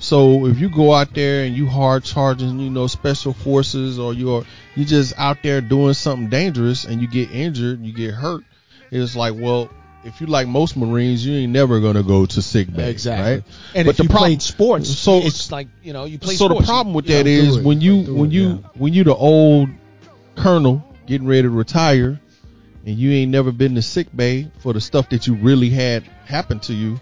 [0.01, 4.13] So if you go out there and you hard charging, you know, special forces, or
[4.13, 4.43] you're
[4.75, 8.43] you just out there doing something dangerous and you get injured, you get hurt,
[8.89, 9.69] it's like, well,
[10.03, 13.31] if you like most Marines, you ain't never gonna go to sick bay, Exactly.
[13.35, 13.43] right?
[13.75, 16.33] And But if the you prob- played sports, so- it's like you know you play
[16.33, 16.39] sports.
[16.39, 16.65] so sports.
[16.67, 18.55] the problem with that is it, when you when it, you yeah.
[18.73, 19.69] when you the old
[20.35, 22.19] colonel getting ready to retire
[22.85, 26.01] and you ain't never been to sick bay for the stuff that you really had
[26.25, 26.99] happen to you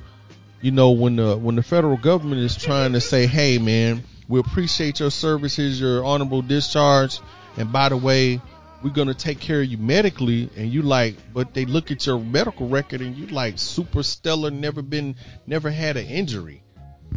[0.61, 4.39] you know when the when the federal government is trying to say hey man we
[4.39, 7.19] appreciate your services your honorable discharge
[7.57, 8.41] and by the way
[8.83, 12.19] we're gonna take care of you medically and you like but they look at your
[12.19, 15.15] medical record and you like super stellar never been
[15.47, 16.61] never had an injury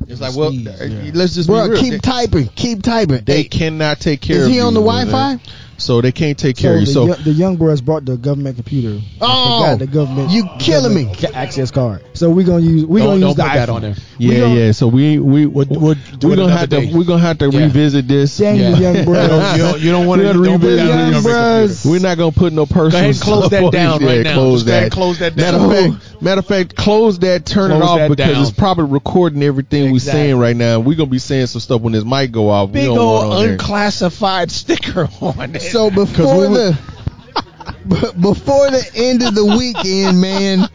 [0.08, 1.10] it's like well uh, yeah.
[1.14, 1.80] let's just Bro, be real.
[1.80, 3.24] keep They- typing, keep typing.
[3.24, 4.62] they Hey, cannot take care is of he you.
[4.62, 5.38] on the man.
[5.82, 5.92] Wi-Fi?
[5.92, 6.86] So they can't take So care of you.
[6.86, 9.00] the, So young, the young boys brought the government computer.
[9.20, 10.30] I Oh, forgot the government.
[10.30, 11.02] you the killing me.
[11.04, 12.02] government ca- Access card.
[12.14, 12.84] So we're gonna use.
[12.84, 13.94] We're Don't, gonna don't use the put that on there.
[14.18, 14.72] we yeah, gonna- yeah.
[14.72, 16.90] So we we We'll- we'll do we're gonna another have day.
[16.90, 17.58] to we're gonna have to Yeah.
[17.64, 18.36] revisit this.
[18.38, 18.76] Dang Yeah.
[18.78, 19.28] young You bros.
[19.28, 21.12] don't, you don't, you don't want to We're gonna don't put revisit that on young
[21.12, 21.84] your bros.
[21.84, 22.90] We're not gonna put no personal.
[22.90, 24.08] Go ahead and close stuff that on down this.
[24.08, 24.34] right Yeah, now.
[24.34, 24.84] Close Just go ahead that.
[24.84, 27.46] and close that Matter of fact, matter of fact, close that.
[27.46, 28.42] Turn Close it off that because down.
[28.42, 30.80] it's probably recording everything we're saying right now.
[30.80, 32.68] We're gonna be saying some stuff when this mic go off.
[32.70, 33.52] we Big don't want old on there.
[33.52, 35.62] unclassified sticker on it.
[35.72, 36.78] So before we the
[38.20, 40.68] before the end of the weekend, man,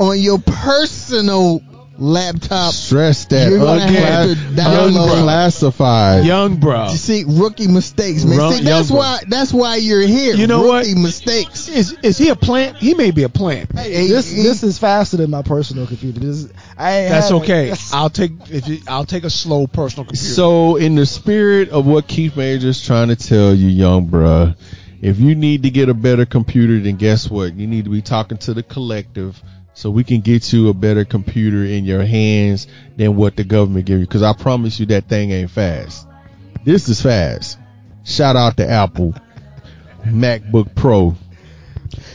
[0.00, 1.60] on your personal
[2.00, 6.24] laptop, Stress that You're gonna have to unclass- download- unclassified.
[6.24, 6.90] young bro.
[6.90, 8.38] you see rookie mistakes, man.
[8.38, 10.34] Run- see, that's why that's why you're here.
[10.34, 10.86] You know what?
[10.86, 11.68] rookie mistakes.
[11.68, 12.78] Is is he a plant?
[12.78, 13.70] He may be a plant.
[13.76, 16.20] Hey, This he- this is faster than my personal computer.
[16.20, 17.72] This is, I That's okay.
[17.92, 20.26] I'll take if you, I'll take a slow personal computer.
[20.34, 24.56] So, in the spirit of what Keith Major's trying to tell you, young bruh,
[25.02, 27.54] if you need to get a better computer, then guess what?
[27.54, 29.40] You need to be talking to the collective
[29.80, 32.66] so we can get you a better computer in your hands
[32.96, 34.06] than what the government give you.
[34.06, 36.06] Because I promise you that thing ain't fast.
[36.64, 37.58] This is fast.
[38.04, 39.14] Shout out to Apple
[40.04, 41.16] MacBook Pro.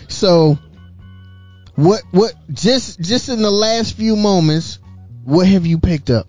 [0.07, 0.59] So
[1.73, 4.77] what what just just in the last few moments,
[5.23, 6.27] what have you picked up?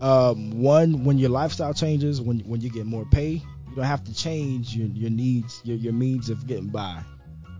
[0.00, 4.04] um, one when your lifestyle changes, when when you get more pay, you don't have
[4.04, 7.02] to change your your needs, your your means of getting by.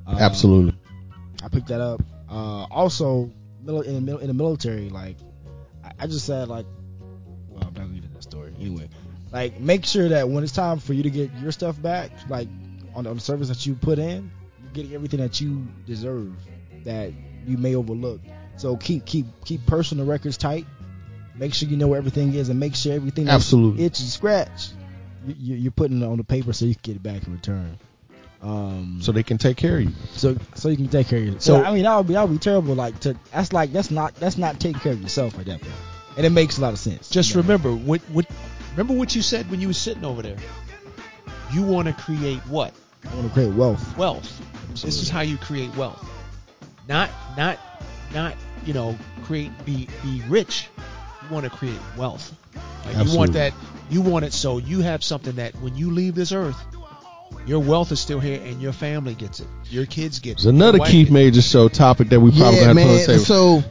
[0.06, 0.74] Uh, Absolutely.
[1.42, 2.02] I picked that up.
[2.28, 3.30] Uh, also,
[3.62, 5.16] mil- in the in the military, like
[5.84, 6.66] I, I just said, like,
[7.48, 8.88] well, I'm not gonna get into that story anyway.
[9.30, 12.48] Like, make sure that when it's time for you to get your stuff back, like
[12.94, 14.30] on the, on the service that you put in,
[14.62, 16.34] you're getting everything that you deserve
[16.84, 17.12] that
[17.46, 18.20] you may overlook.
[18.56, 20.66] So keep keep keep personal records tight.
[21.36, 23.84] Make sure you know where everything is, and make sure everything Absolutely.
[23.84, 24.70] itch and scratch,
[25.24, 27.78] you, you're putting it on the paper so you can get it back in return.
[28.40, 29.92] Um, So they can take care of you.
[30.14, 31.42] so so you can take care of yourself.
[31.42, 32.74] So- I mean that would be that would be terrible.
[32.74, 35.74] Like to that's like that's not that's not taking care of yourself at that point.
[36.16, 37.08] And it makes a lot of sense.
[37.08, 37.42] Just you know?
[37.42, 38.26] remember what what
[38.72, 40.36] remember what you said when you were sitting over there.
[41.52, 42.74] You want to create what?
[43.10, 43.96] I want to create wealth.
[43.96, 44.40] Wealth.
[44.70, 46.04] This is how you create wealth.
[46.88, 47.58] Not not
[48.14, 50.68] not you know create be be rich.
[51.22, 52.34] You want to create wealth.
[52.86, 53.52] Like you want that.
[53.90, 56.56] You want it so you have something that when you leave this earth,
[57.46, 59.46] your wealth is still here and your family gets it.
[59.70, 60.34] Your kids get it.
[60.36, 61.10] There's another Keith.
[61.10, 63.06] Major show topic that we probably yeah, have to put on the man.
[63.06, 63.24] table.
[63.24, 63.62] So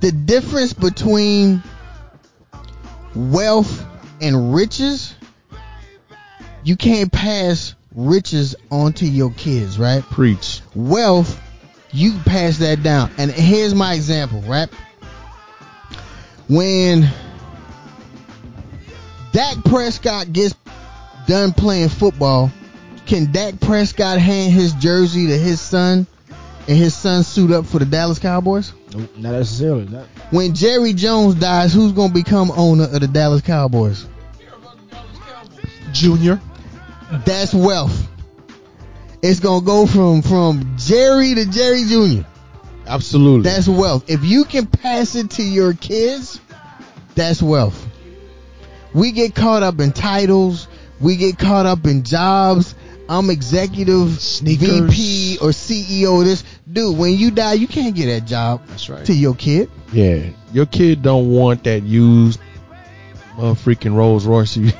[0.00, 1.62] the difference between
[3.14, 3.84] wealth
[4.20, 5.14] and riches,
[6.64, 10.02] you can't pass riches onto your kids, right?
[10.02, 10.62] Preach.
[10.74, 11.40] Wealth,
[11.92, 13.10] you pass that down.
[13.18, 14.68] And here's my example, right?
[16.48, 17.08] When
[19.32, 20.54] Dak Prescott gets
[21.26, 22.50] done playing football,
[23.10, 26.06] can Dak Prescott hand his jersey to his son
[26.68, 28.72] and his son suit up for the Dallas Cowboys?
[28.94, 29.86] Nope, not necessarily.
[29.86, 34.06] Not, When Jerry Jones dies, who's going to become owner of the Dallas Cowboys?
[35.90, 36.40] Junior.
[37.26, 38.06] That's wealth.
[39.22, 42.24] It's going to go from from Jerry to Jerry Jr.
[42.86, 43.50] Absolutely.
[43.50, 44.08] That's wealth.
[44.08, 46.40] If you can pass it to your kids,
[47.16, 47.88] that's wealth.
[48.94, 50.68] We get caught up in titles.
[51.00, 52.76] We get caught up in jobs.
[53.10, 54.68] I'm executive Sneakers.
[54.94, 56.44] VP or CEO of this.
[56.72, 59.04] Dude, when you die, you can't get that job That's right.
[59.04, 59.68] to your kid.
[59.92, 62.40] Yeah, your kid don't want that used
[63.36, 64.56] uh, freaking Rolls Royce.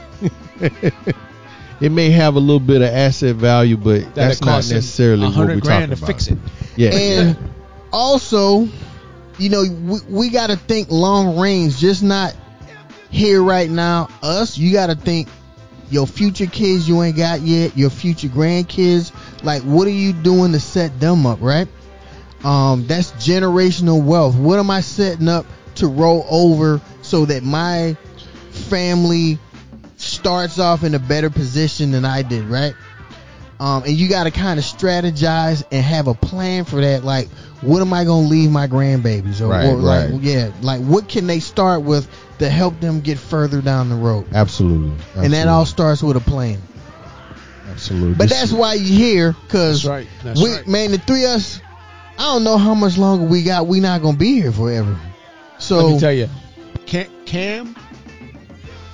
[1.81, 5.31] It may have a little bit of asset value, but That that's not necessarily what
[5.31, 6.07] we're hundred grand talking to about.
[6.07, 6.39] fix it.
[6.77, 7.39] Yeah, And
[7.91, 8.69] also,
[9.39, 12.37] you know, we, we got to think long range, just not
[13.11, 15.29] here right now, us, you got to think
[15.91, 19.13] your future kids you ain't got yet, your future grandkids.
[19.45, 21.69] Like, what are you doing to set them up, right?
[22.45, 24.37] Um, that's generational wealth.
[24.37, 25.47] What am I setting up
[25.77, 27.97] to roll over so that my
[28.51, 29.39] family
[29.97, 32.75] starts off in a better position than I did, right?
[33.59, 37.05] Um, and you got to kind of strategize and have a plan for that.
[37.05, 37.29] Like,
[37.61, 39.43] what am I going to leave my grandbabies?
[39.43, 40.21] Or, Right, or like, right.
[40.21, 42.09] yeah, like what can they start with
[42.41, 44.27] to help them get further down the road?
[44.33, 44.97] Absolutely.
[45.17, 46.61] And that all starts with a plan.
[47.69, 48.15] Absolutely.
[48.15, 50.09] But that's why you're here, cause That's right.
[50.25, 50.67] That's we, right.
[50.67, 51.61] man, the three of us,
[52.19, 53.67] I don't know how much longer we got.
[53.67, 54.99] We not gonna be here forever.
[55.59, 56.29] So Let me tell you,
[56.87, 57.77] Cam, Cam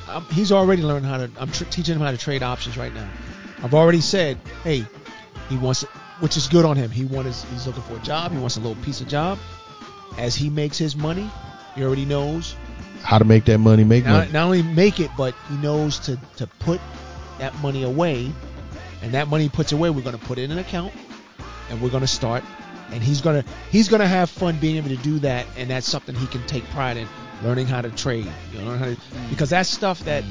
[0.08, 1.30] um, he's already learned how to.
[1.38, 3.08] I'm tr- teaching him how to trade options right now.
[3.62, 4.84] I've already said, hey,
[5.48, 5.82] he wants,
[6.20, 6.90] which is good on him.
[6.90, 8.32] He wants, he's looking for a job.
[8.32, 9.38] He wants a little piece of job.
[10.18, 11.30] As he makes his money,
[11.74, 12.54] he already knows
[13.06, 14.32] how to make that money make not, money.
[14.32, 16.80] not only make it, but he knows to to put
[17.38, 18.32] that money away,
[19.00, 20.92] and that money puts away, we're going to put it in an account,
[21.70, 22.42] and we're going to start,
[22.90, 26.16] and he's gonna he's gonna have fun being able to do that, and that's something
[26.16, 27.06] he can take pride in,
[27.44, 28.96] learning how to trade, you know, learn how to,
[29.30, 30.24] because that's stuff that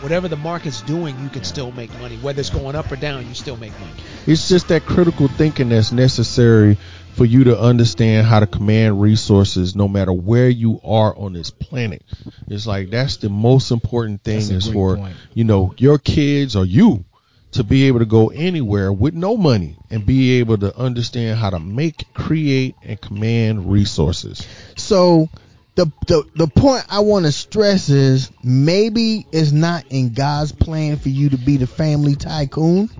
[0.00, 3.26] whatever the market's doing, you can still make money, whether it's going up or down,
[3.26, 3.92] you still make money.
[4.26, 6.78] It's just that critical thinking that's necessary
[7.18, 11.50] for you to understand how to command resources no matter where you are on this
[11.50, 12.02] planet.
[12.46, 15.16] It's like that's the most important thing That's is for point.
[15.34, 17.04] you know your kids or you
[17.52, 21.50] to be able to go anywhere with no money and be able to understand how
[21.50, 24.46] to make, create, and command resources.
[24.76, 25.28] So
[25.74, 30.98] the the the point I want to stress is maybe it's not in God's plan
[30.98, 32.90] for you to be the family tycoon,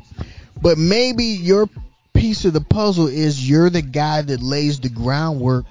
[0.60, 1.68] but maybe your
[2.18, 5.66] piece of the puzzle is you're the guy that lays the groundwork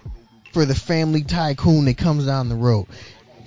[0.53, 2.87] for the family tycoon that comes down the road.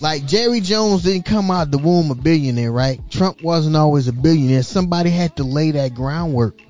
[0.01, 3.01] Like Jerry Jones didn't come out of the womb a billionaire, right?
[3.10, 4.62] Trump wasn't always a billionaire.
[4.62, 6.60] Somebody had to lay that groundwork.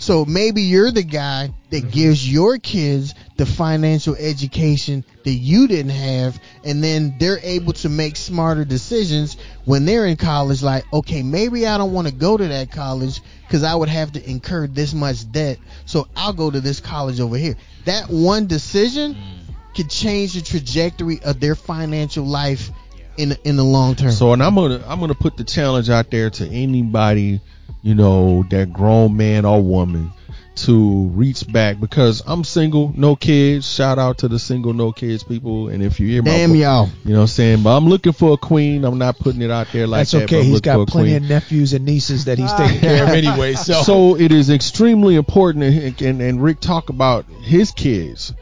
[0.00, 1.90] So maybe you're the guy that mm-hmm.
[1.90, 7.90] gives your kids the financial education that you didn't have, and then they're able to
[7.90, 9.36] make smarter decisions
[9.66, 10.62] when they're in college.
[10.62, 14.12] Like, okay, maybe I don't want to go to that college because I would have
[14.12, 17.56] to incur this much debt, so I'll go to this college over here.
[17.84, 19.74] That one decision mm.
[19.76, 22.70] could change the trajectory of their financial life
[23.18, 24.12] in in the long term.
[24.12, 27.42] So, and I'm gonna I'm gonna put the challenge out there to anybody,
[27.82, 30.12] you know, that grown man or woman
[30.56, 33.70] to reach back because I'm single, no kids.
[33.72, 35.68] Shout out to the single, no kids people.
[35.68, 36.88] And if you hear my Damn y'all.
[37.04, 37.62] you know what I'm saying?
[37.62, 38.84] But I'm looking for a queen.
[38.84, 40.22] I'm not putting it out there like That's that.
[40.24, 40.42] okay.
[40.42, 41.24] He's got plenty queen.
[41.24, 43.54] of nephews and nieces that he's taking care of anyway.
[43.54, 48.34] So, So it is extremely important, and, and, and Rick talk about his kids.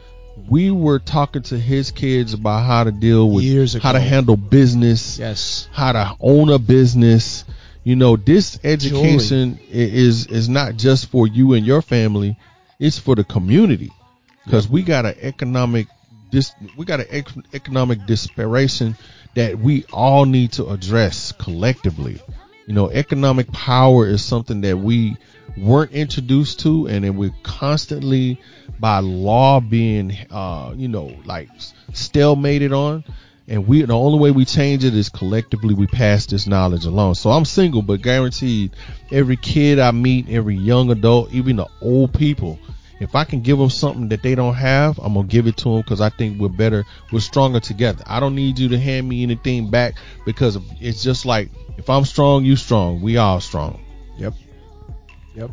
[0.49, 4.35] We were talking to his kids about how to deal with Years how to handle
[4.35, 7.45] business, yes, how to own a business.
[7.83, 12.37] You know, this education is is not just for you and your family;
[12.79, 13.91] it's for the community
[14.45, 15.87] because we got an economic
[16.29, 18.95] dis we got an ec- economic desperation
[19.35, 22.19] that we all need to address collectively.
[22.67, 25.17] You know, economic power is something that we
[25.57, 28.37] weren't introduced to, and then we're constantly
[28.79, 31.49] by law being, uh, you know, like
[31.91, 33.03] stalemated on.
[33.49, 37.15] And we the only way we change it is collectively we pass this knowledge along.
[37.15, 38.75] So I'm single, but guaranteed,
[39.11, 42.59] every kid I meet, every young adult, even the old people,
[42.99, 45.63] if I can give them something that they don't have, I'm gonna give it to
[45.63, 48.03] them because I think we're better, we're stronger together.
[48.05, 49.95] I don't need you to hand me anything back
[50.25, 53.01] because it's just like if I'm strong, you strong.
[53.01, 53.81] We all strong.
[54.17, 54.35] yep,
[55.33, 55.49] yep.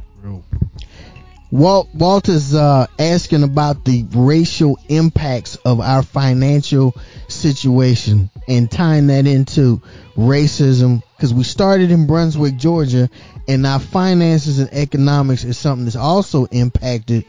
[1.57, 6.95] Walt Walter's uh, asking about the racial impacts of our financial
[7.29, 9.81] situation and tying that into
[10.17, 13.09] racism because we started in Brunswick, Georgia,
[13.49, 17.25] and our finances and economics is something that's also impacted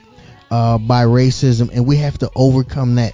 [0.52, 3.14] uh, by racism, and we have to overcome that.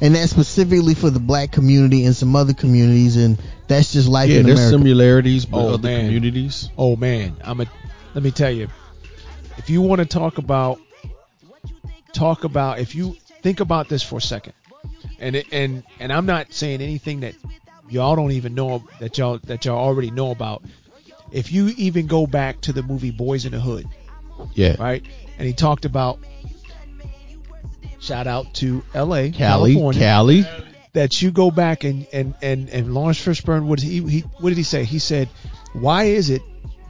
[0.00, 3.38] And that's specifically for the black community and some other communities, and
[3.68, 4.78] that's just life yeah, in there's America.
[4.78, 6.06] similarities with Oh, other man.
[6.06, 6.70] communities.
[6.78, 7.66] Oh man, I'm a.
[8.14, 8.68] Let me tell you,
[9.56, 10.78] if you want to talk about,
[12.12, 14.54] talk about, if you think about this for a second,
[15.18, 17.34] and it, and and I'm not saying anything that
[17.88, 20.62] y'all don't even know that y'all that y'all already know about.
[21.30, 23.86] If you even go back to the movie Boyz n the Hood,
[24.54, 25.04] Yeah, right,
[25.38, 26.18] and he talked about.
[28.00, 29.30] Shout out to L.A.
[29.30, 30.00] Cali, California.
[30.00, 30.46] Cali.
[30.92, 34.58] that you go back and and and and Laurence Fishburne what he he what did
[34.58, 34.84] he say?
[34.84, 35.28] He said,
[35.72, 36.42] "Why is it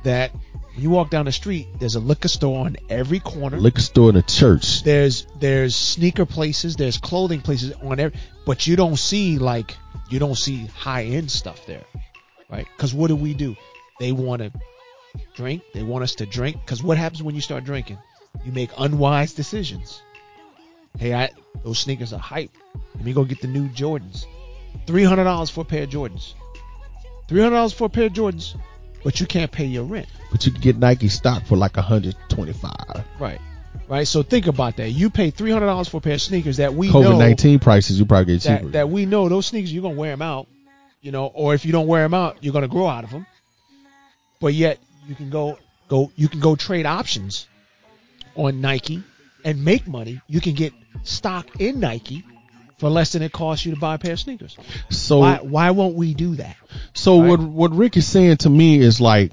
[0.02, 0.32] that
[0.74, 3.58] When you walk down the street, there's a liquor store on every corner.
[3.58, 4.82] Liquor store in a church.
[4.82, 9.76] There's there's sneaker places, there's clothing places on every, but you don't see like
[10.10, 11.84] you don't see high end stuff there,
[12.50, 12.66] right?
[12.76, 13.54] Because what do we do?
[14.00, 14.52] They want to
[15.34, 15.62] drink.
[15.72, 16.56] They want us to drink.
[16.60, 17.98] Because what happens when you start drinking?
[18.44, 20.02] You make unwise decisions.
[20.98, 21.30] Hey, I,
[21.62, 22.50] those sneakers are hype.
[22.96, 24.26] Let me go get the new Jordans.
[24.88, 26.34] Three hundred dollars for a pair of Jordans.
[27.28, 28.56] Three hundred dollars for a pair of Jordans,
[29.04, 30.08] but you can't pay your rent.
[30.34, 33.04] But you can get Nike stock for like 125.
[33.20, 33.40] Right.
[33.86, 34.04] Right.
[34.08, 34.90] So think about that.
[34.90, 37.60] You pay three hundred dollars for a pair of sneakers that we COVID know 19
[37.60, 38.64] prices, you probably get cheaper.
[38.64, 40.48] that, that we know those sneakers you're gonna wear them out,
[41.02, 43.26] you know, or if you don't wear them out, you're gonna grow out of them.
[44.40, 45.56] But yet you can go
[45.86, 47.46] go you can go trade options
[48.34, 49.04] on Nike
[49.44, 50.20] and make money.
[50.26, 50.72] You can get
[51.04, 52.24] stock in Nike
[52.78, 54.56] for less than it costs you to buy a pair of sneakers.
[54.90, 56.56] so why why won't we do that?
[56.92, 57.28] So Right.
[57.28, 59.30] what what Rick is saying to me is like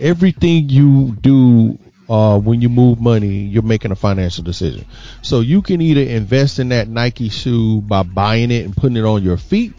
[0.00, 1.78] everything you do
[2.08, 4.86] uh, when you move money, you're making a financial decision.
[5.22, 9.04] So you can either invest in that Nike shoe by buying it and putting it
[9.04, 9.74] on your feet,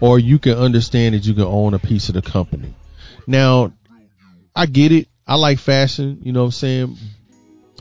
[0.00, 2.74] or you can understand that you can own a piece of the company.
[3.26, 3.72] Now,
[4.54, 5.08] I get it.
[5.26, 6.20] I like fashion.
[6.22, 6.96] You know what I'm saying?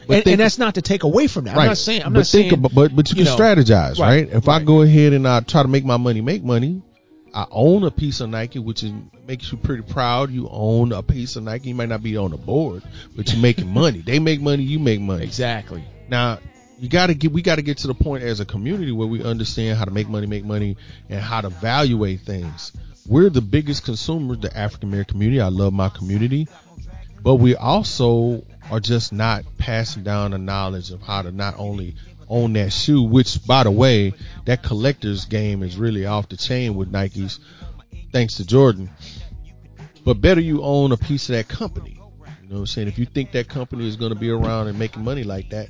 [0.07, 1.55] But And, think- and that's not to take away from that.
[1.55, 1.63] Right.
[1.63, 3.37] I'm not saying I'm but not think saying about, but but you, you can know,
[3.37, 4.29] strategize, right, right?
[4.29, 6.81] If I go ahead and I try to make my money make money,
[7.33, 8.91] I own a piece of Nike, which is
[9.25, 10.31] makes you pretty proud.
[10.31, 11.69] You own a piece of Nike.
[11.69, 12.83] You might not be on the board,
[13.15, 14.01] but you're making money.
[14.01, 15.23] They make money, you make money.
[15.23, 15.83] exactly.
[16.09, 16.39] Now
[16.79, 19.07] you got to get we got to get to the point as a community where
[19.07, 20.77] we understand how to make money, make money,
[21.09, 22.73] and how to evaluate things.
[23.07, 25.41] We're the biggest consumers, the African American community.
[25.41, 26.47] I love my community,
[27.21, 31.95] but we also are just not passing down the knowledge of how to not only
[32.31, 34.13] own that shoe, which by the way,
[34.45, 37.39] that collector's game is really off the chain with Nikes,
[38.11, 38.89] thanks to Jordan.
[40.03, 41.91] But better you own a piece of that company.
[41.91, 42.87] You know what I'm saying?
[42.87, 45.69] If you think that company is going to be around and making money like that,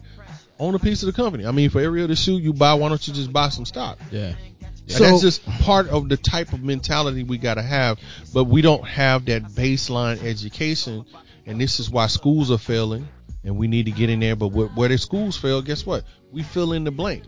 [0.59, 1.45] own a piece of the company.
[1.45, 3.97] I mean, for every other shoe you buy, why don't you just buy some stock?
[4.11, 4.33] Yeah.
[4.61, 7.99] And So- that's just part of the type of mentality we got to have.
[8.33, 11.05] But we don't have that baseline education,
[11.45, 13.07] and this is why schools are failing.
[13.43, 14.35] And we need to get in there.
[14.35, 16.03] But where, where the schools fail, guess what?
[16.31, 17.23] We fill in the blank.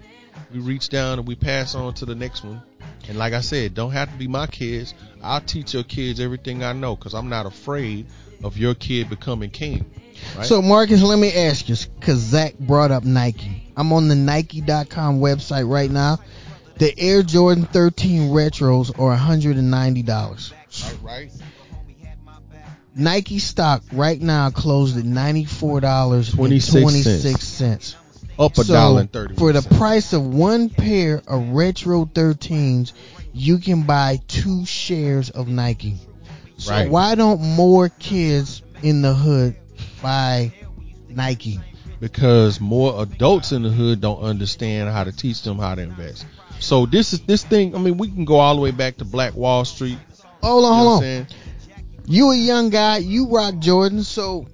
[0.51, 2.61] We reach down and we pass on to the next one.
[3.07, 4.93] And like I said, don't have to be my kids.
[5.21, 8.05] I'll teach your kids everything I know because I'm not afraid
[8.43, 9.89] of your kid becoming king.
[10.37, 10.45] Right?
[10.45, 13.67] So Marcus, let me ask you, because Zach brought up Nike.
[13.75, 16.19] I'm on the Nike.com website right now.
[16.77, 20.53] The Air Jordan 13 retros are $190.
[21.03, 21.31] right?
[22.95, 27.95] Nike stock right now closed at $94.26.
[28.39, 29.35] Up a dollar and thirty.
[29.35, 32.93] For the price of one pair of retro 13s,
[33.31, 35.97] you can buy two shares of Nike.
[36.57, 36.89] So Right.
[36.89, 39.55] why don't more kids in the hood
[40.01, 40.51] buy
[41.09, 41.59] Nike?
[41.99, 46.25] because more adults in the hood don't understand how to teach them how to invest.
[46.59, 47.73] So this is this thing.
[47.75, 49.97] I mean, we can go all the way back to Black Wall Street.
[50.41, 51.27] Hold on, You know hold on.
[52.05, 54.47] You a young guy, you rock Jordan, so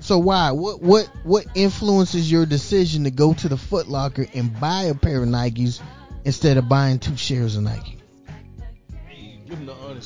[0.00, 0.52] so why?
[0.52, 4.94] What what what influences your decision to go to the Foot Locker and buy a
[4.94, 5.80] pair of Nikes
[6.24, 7.98] instead of buying two shares of Nike?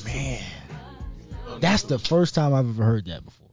[0.04, 0.42] Man,
[1.58, 3.48] that's the first time I've ever heard that before.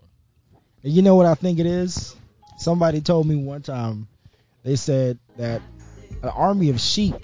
[0.83, 2.15] And you know what I think it is?
[2.57, 4.07] Somebody told me one time.
[4.63, 5.61] They said that
[6.21, 7.15] an army of sheep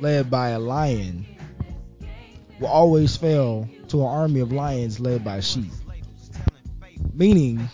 [0.00, 1.26] led by a lion
[2.60, 5.72] will always fail to an army of lions led by sheep.
[7.14, 7.68] Meaning,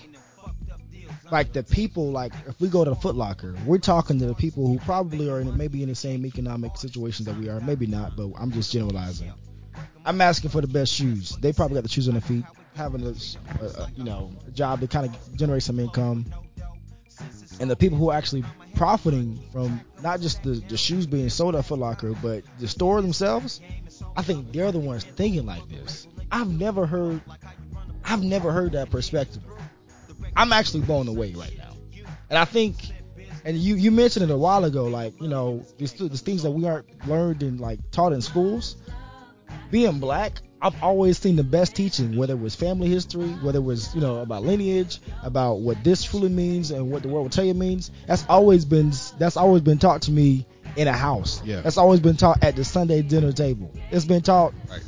[1.30, 4.34] like the people, like if we go to the Foot Locker, we're talking to the
[4.34, 7.86] people who probably are in, maybe in the same economic situation that we are, maybe
[7.86, 9.32] not, but I'm just generalizing.
[10.04, 11.36] I'm asking for the best shoes.
[11.40, 12.44] They probably got the shoes on their feet,
[12.76, 13.14] having a,
[13.64, 16.26] a, you know job to kind of generate some income,
[17.60, 18.44] and the people who actually
[18.76, 23.02] profiting from not just the, the shoes being sold at Foot Locker, but the store
[23.02, 23.60] themselves.
[24.16, 26.06] I think they're the ones thinking like this.
[26.30, 27.20] I've never heard,
[28.04, 29.42] I've never heard that perspective.
[30.36, 31.72] I'm actually blown away right now,
[32.30, 32.76] and I think.
[33.44, 36.50] And you, you mentioned it a while ago, like you know, these, these things that
[36.50, 38.74] we aren't learned and like taught in schools
[39.70, 43.64] being black, I've always seen the best teaching, whether it was family history, whether it
[43.64, 47.30] was you know about lineage, about what this truly means and what the world will
[47.30, 47.90] tell you means.
[48.06, 50.46] That's always been that's always been taught to me
[50.76, 51.42] in a house.
[51.44, 51.60] Yeah.
[51.60, 53.70] That's always been taught at the Sunday dinner table.
[53.90, 54.54] It's been taught.
[54.70, 54.82] Right.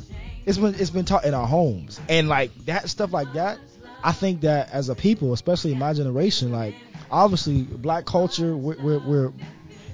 [0.45, 3.59] It's been it's been taught in our homes and like that stuff like that.
[4.03, 6.73] I think that as a people, especially in my generation, like
[7.11, 9.33] obviously black culture, we're, we're, we're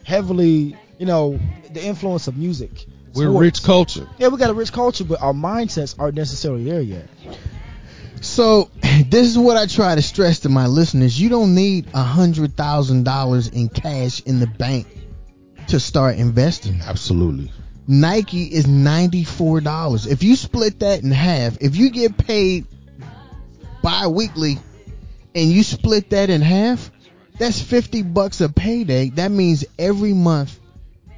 [0.03, 1.39] heavily you know
[1.71, 2.85] the influence of music.
[3.15, 3.41] We're sports.
[3.41, 4.07] rich culture.
[4.17, 7.07] Yeah, we got a rich culture, but our mindsets aren't necessarily there yet.
[8.21, 8.69] So
[9.07, 12.55] this is what I try to stress to my listeners: you don't need a hundred
[12.57, 14.87] thousand dollars in cash in the bank
[15.67, 16.81] to start investing.
[16.81, 17.51] Absolutely.
[17.87, 20.07] Nike is ninety four dollars.
[20.07, 22.65] If you split that in half, if you get paid
[23.81, 24.57] bi-weekly
[25.35, 26.91] and you split that in half,
[27.37, 29.11] that's fifty bucks a payday.
[29.11, 30.59] That means every month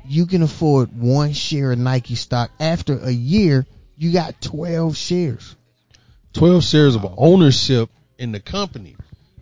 [0.08, 2.52] you can afford one share of Nike stock.
[2.60, 3.66] After a year,
[3.98, 5.56] you got twelve shares.
[6.34, 7.90] 12 shares of ownership
[8.20, 8.96] in the company.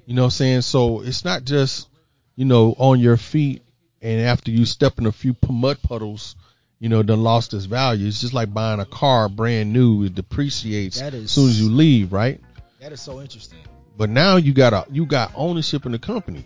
[0.06, 0.62] You know what I'm saying?
[0.62, 1.90] So it's not just,
[2.36, 3.64] you know, on your feet
[4.02, 6.36] and after you step in a few mud puddles,
[6.80, 8.08] you know, done lost its value.
[8.08, 10.04] It's just like buying a car brand new.
[10.04, 12.40] It depreciates That is- as soon as you leave, right?
[12.80, 13.60] That is so interesting.
[13.98, 16.46] But now you got a you got ownership in the company.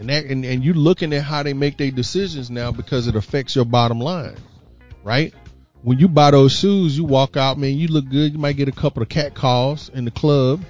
[0.00, 3.14] And that and, and you looking at how they make their decisions now because it
[3.14, 4.36] affects your bottom line.
[5.04, 5.34] Right?
[5.82, 8.32] When you buy those shoes, you walk out, man, you look good.
[8.32, 10.62] You might get a couple of cat calls in the club,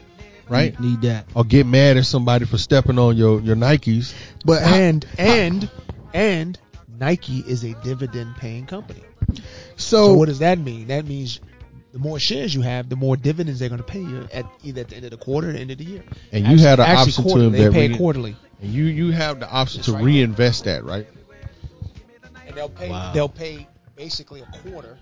[0.49, 0.79] right?
[0.79, 1.27] Need that.
[1.35, 4.15] Or get mad at somebody for stepping on your, your Nikes.
[4.45, 5.71] But how- And and
[6.13, 6.59] and
[6.99, 9.03] Nike is a dividend paying company.
[9.77, 10.89] So so what does that mean?
[10.89, 11.41] That means
[11.93, 14.83] the more shares you have, the more dividends they're going to pay you at either
[14.83, 16.05] at the end of the quarter or the end of the year.
[16.33, 17.59] And you had an Actually, option to quarterly.
[17.59, 21.07] They pay quarterly, And you you have the option to right reinvest that, right?
[22.51, 22.91] and they'll pay.
[22.91, 23.13] Wow.
[23.13, 23.67] They'll pay
[23.97, 24.99] basically a quarter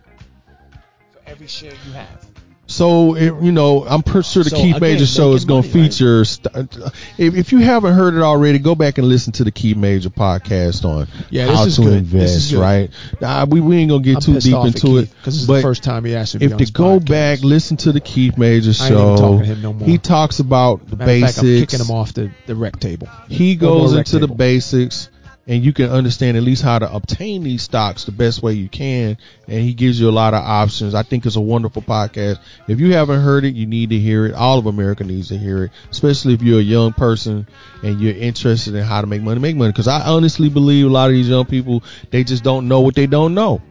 [1.12, 2.26] for every share you have.
[2.70, 5.62] So it, you know, I'm pretty sure the So, Keith again, Major show is going
[5.62, 5.90] to money, right?
[5.90, 6.24] feature.
[6.27, 6.69] St-
[7.16, 10.11] if, if you haven't heard it already, go back and listen to the Keith Major
[10.11, 11.95] podcast on Yeah, how to good.
[11.95, 12.35] invest.
[12.35, 12.61] This is good.
[12.61, 12.90] Right?
[13.23, 15.07] Uh, we we ain't gonna get I'm too deep into it.
[15.07, 17.09] Keith, 'cause this is the first time he asked me if to go podcast.
[17.09, 19.16] back, listen to the Keith Major I ain't even show.
[19.16, 19.73] talking to him no.
[19.73, 21.73] He talks about the Matter of fact, I'm basics.
[21.73, 23.09] kicking him off the, the rec table.
[23.31, 25.09] He goes rec into the basics,
[25.49, 28.69] and you can understand at least how to obtain these stocks the best way you
[28.69, 29.16] can.
[29.49, 30.95] And he gives you a lot of options.
[30.95, 32.39] I think it's a wonderful podcast.
[32.69, 34.35] If you haven't heard it, you need to hear it.
[34.35, 37.49] All of America needs to hear it, especially if you're a young person
[37.83, 39.41] and you're interested in how to make money.
[39.41, 42.69] Make money, because I honestly believe a lot of these young people they just don't
[42.69, 43.62] know what they don't know.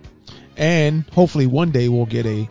[0.58, 2.49] And hopefully one day we'll get a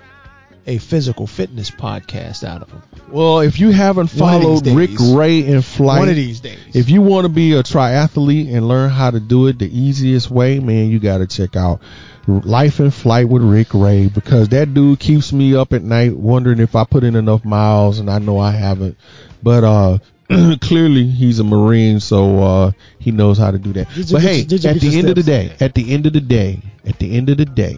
[0.66, 2.82] a physical fitness podcast out of him.
[3.08, 4.90] Well, if you haven't followed these Rick.
[5.16, 6.58] Ray in flight, One of these days.
[6.74, 10.30] If you want to be a triathlete and learn how to do it the easiest
[10.30, 11.80] way, man, you got to check out
[12.26, 16.58] Life in Flight with Rick Ray because that dude keeps me up at night wondering
[16.58, 18.98] if I put in enough miles, and I know I haven't.
[19.44, 19.98] But uh,
[20.60, 23.86] clearly he's a Marine, so uh, he knows how to do that.
[24.10, 26.12] But hey, your- did you at the end of the day, at the end of
[26.14, 27.76] the day, at the end of the day,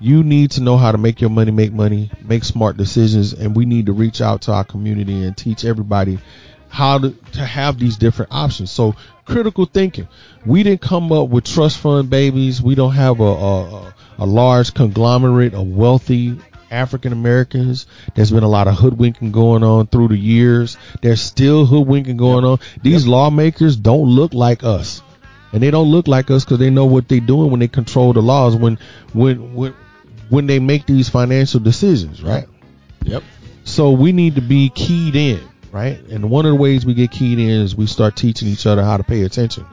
[0.00, 3.54] you need to know how to make your money make money, make smart decisions, and
[3.56, 6.18] we need to reach out to our community and teach everybody
[6.68, 8.70] how to, to have these different options.
[8.70, 8.94] So
[9.24, 10.08] critical thinking.
[10.44, 12.62] We didn't come up with trust fund babies.
[12.62, 16.38] We don't have a, a, a- large conglomerate of wealthy
[16.70, 17.86] African Americans.
[18.14, 20.76] There's been a lot of hoodwinking going on through the years.
[21.02, 22.58] There's still hoodwinking going on.
[22.82, 25.02] These lawmakers don't look like us.
[25.52, 28.12] And they don't look like us because they know what they're doing when they control
[28.12, 28.54] the laws.
[28.54, 28.78] When,
[29.14, 29.74] when, when,
[30.30, 32.46] when they make these financial decisions, right?
[33.02, 33.22] Yep.
[33.64, 35.40] So we need to be keyed in,
[35.72, 35.98] right?
[36.08, 38.82] And one of the ways we get keyed in is we start teaching each other
[38.82, 39.66] how to pay attention.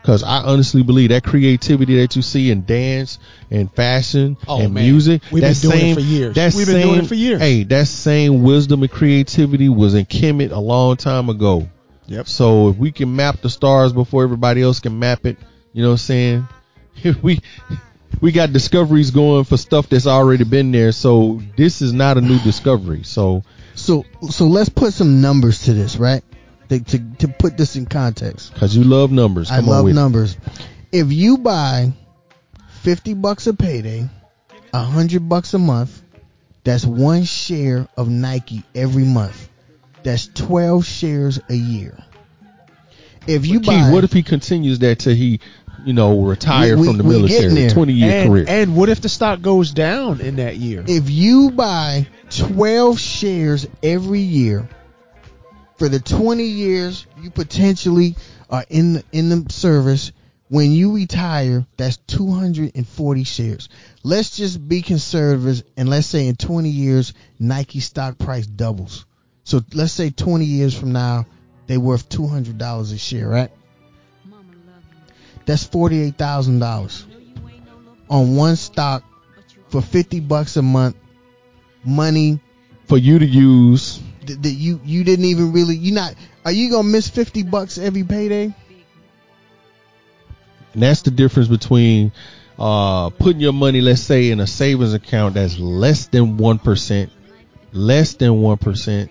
[0.00, 3.18] Because I honestly believe that creativity that you see in dance
[3.50, 4.84] and fashion Oh, and man.
[4.84, 6.34] music, We've been that doing it same, for years.
[6.36, 7.40] That We've been same, doing it for years.
[7.40, 11.68] Hey, that same wisdom and creativity was in Kemet a long time ago.
[12.06, 12.26] Yep.
[12.26, 15.36] So if we can map the stars before everybody else can map it,
[15.74, 16.48] you know what I'm saying?
[17.04, 17.40] If we
[18.20, 20.92] we got discoveries going for stuff that's already been there.
[20.92, 23.02] So this is not a new discovery.
[23.04, 26.22] So so so let's put some numbers to this, right?
[26.68, 28.54] To to, to put this in context.
[28.56, 29.50] Cause you love numbers.
[29.50, 29.94] I Come on love it.
[29.94, 30.36] numbers.
[30.92, 31.92] If you buy
[32.82, 34.08] fifty bucks a payday,
[34.72, 36.02] a hundred bucks a month,
[36.64, 39.48] that's one share of Nike every month.
[40.02, 41.96] That's twelve shares a year.
[43.26, 45.40] If you buy, what if he continues that till he,
[45.84, 48.44] you know, retire We- we- from the military, twenty year and, career?
[48.48, 50.84] and what if the stock goes down in that year?
[50.86, 54.68] if you buy twelve shares every year
[55.76, 58.16] for the twenty years you potentially
[58.50, 60.12] are in the, in the service,
[60.48, 63.68] when you retire, that's two hundred and forty shares.
[64.02, 69.04] Let's just be conservative and let's say in twenty years Nike stock price doubles.
[69.44, 71.26] So let's say twenty years from now
[71.66, 73.50] they're worth two hundred dollars a share, right?
[75.48, 77.06] That's forty eight thousand dollars
[78.10, 79.02] on one stock
[79.70, 80.94] for fifty bucks a month.
[81.82, 82.38] Money
[82.84, 83.98] for you to use.
[84.26, 86.14] that, that you you didn't even really you not
[86.44, 88.54] are you gonna miss fifty bucks every payday?
[90.74, 92.12] And that's the difference between
[92.58, 97.10] uh, putting your money, let's say, in a savings account that's less than one percent,
[97.72, 99.10] less than one percent,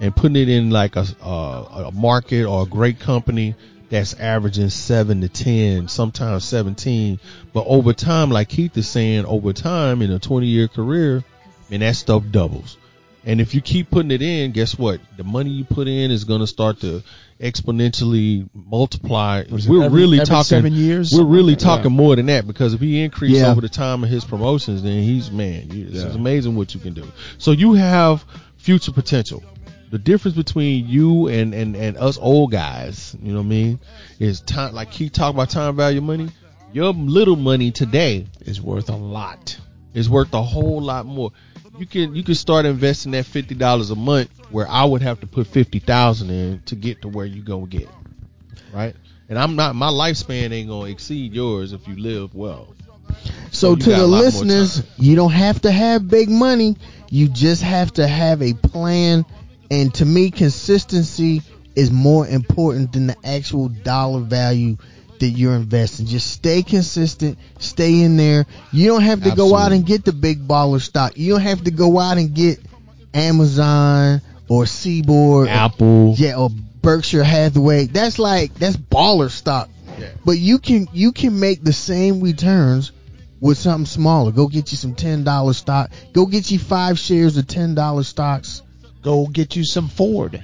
[0.00, 3.54] and putting it in like a, a, a market or a great company
[3.90, 7.20] that's averaging seven to ten, sometimes seventeen.
[7.52, 11.22] But over time, like Keith is saying, over time in a twenty year career,
[11.70, 12.76] and that stuff doubles.
[13.22, 14.98] And if you keep putting it in, guess what?
[15.18, 17.02] The money you put in is going to start to
[17.38, 19.44] exponentially multiply.
[19.50, 22.80] We're every- really every talking seven years, We're really talking more than that because if
[22.80, 23.50] he increases Yeah.
[23.50, 25.68] over the time of his promotions, then he's man.
[25.70, 26.12] It's Yeah.
[26.14, 27.04] amazing what you can do.
[27.38, 28.24] So you have
[28.56, 29.42] future potential.
[29.90, 33.80] The difference between you and, and, and us old guys, you know what I mean,
[34.18, 34.72] is time.
[34.72, 36.30] Like he talk about time value money.
[36.72, 39.58] Your little money today Is worth a lot.
[39.92, 41.32] It's worth a whole lot more.
[41.78, 45.20] You can you can start investing that fifty dollars a month where I would have
[45.20, 47.88] to put fifty thousand in to get to where you gonna get.
[48.72, 48.94] Right?
[49.28, 52.74] And I'm not my lifespan ain't gonna exceed yours if you live well.
[53.50, 56.76] So you to the listeners, you don't have to have big money.
[57.08, 59.24] You just have to have a plan.
[59.70, 61.42] And to me, consistency
[61.76, 64.76] is more important than the actual dollar value
[65.20, 66.06] that you're investing.
[66.06, 68.46] Just stay consistent, stay in there.
[68.72, 71.16] You don't have to go out and get the big baller stock.
[71.16, 72.58] You don't have to go out and get
[73.14, 76.14] Amazon or Seaboard, Apple.
[76.16, 76.50] yeah, or
[76.82, 77.86] Berkshire Hathaway.
[77.86, 79.68] That's like that's baller stock.
[79.98, 80.08] Yeah.
[80.24, 82.92] But you can you can make the same returns
[83.40, 84.32] with something smaller.
[84.32, 85.90] Go get you some ten dollar stock.
[86.12, 88.62] Go get you five shares of ten dollar stocks.
[89.02, 90.42] Go get you some Ford.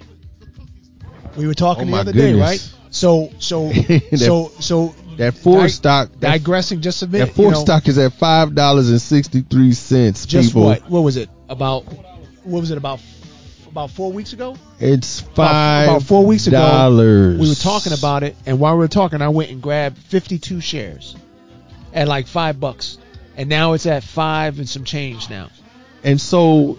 [1.36, 2.60] We were talking Oh, the my other day, right?
[2.90, 4.94] So, so, That- so, so.
[5.16, 7.28] That Ford di- stock that, digressing just a minute.
[7.28, 10.26] that Ford you know, stock is at five dollars and sixty three cents.
[10.26, 10.64] Just people.
[10.64, 10.90] what?
[10.90, 11.84] What was it about?
[12.44, 13.00] What was it about?
[13.66, 14.56] About four weeks ago.
[14.78, 17.38] It's About- five about four weeks ago, dollars.
[17.40, 20.60] We were talking about it, and while we were talking, I went and grabbed 52
[20.60, 21.16] shares
[21.94, 22.98] at like five bucks,
[23.38, 25.48] and now it's at five and some change now.
[26.04, 26.78] And so,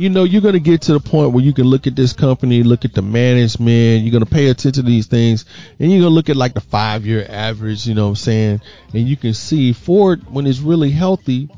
[0.00, 2.14] you know, you're going to get to the point where you can look at this
[2.14, 5.44] company, look at the management, you're going to pay attention to these things,
[5.78, 8.16] and you're going to look at like the five year average, you know what I'm
[8.16, 8.60] saying?
[8.94, 11.50] And you can see Ford, when it's really healthy,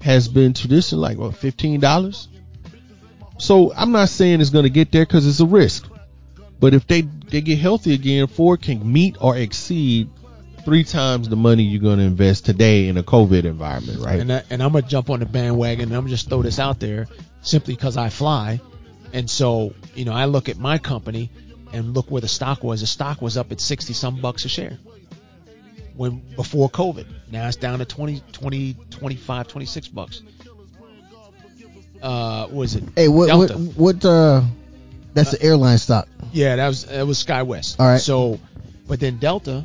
[0.00, 2.28] has been traditionally like, what, $15?
[3.38, 5.88] So I'm not saying it's going to get there because it's a risk.
[6.60, 10.08] But if they, they get healthy again, Ford can meet or exceed
[10.64, 14.20] three times the money you're going to invest today in a COVID environment, right?
[14.20, 16.80] And I, and I'm gonna jump on the bandwagon, and I'm just throw this out
[16.80, 17.06] there
[17.42, 18.60] simply because I fly,
[19.12, 21.30] and so you know I look at my company
[21.72, 22.80] and look where the stock was.
[22.80, 24.78] The stock was up at 60 some bucks a share
[25.96, 27.06] when before COVID.
[27.30, 30.22] Now it's down to 20, 20, 25, 26 bucks.
[32.02, 32.84] Uh, what was it?
[32.96, 33.54] Hey, what Delta.
[33.54, 34.42] what what uh
[35.14, 36.08] that's the airline stock.
[36.32, 37.78] Yeah, that was that was SkyWest.
[37.78, 38.00] All right.
[38.00, 38.40] So,
[38.88, 39.64] but then Delta,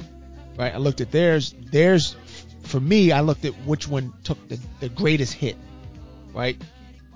[0.58, 0.74] right?
[0.74, 1.54] I looked at theirs.
[1.72, 2.16] Theirs,
[2.64, 5.56] for me, I looked at which one took the, the greatest hit,
[6.34, 6.62] right?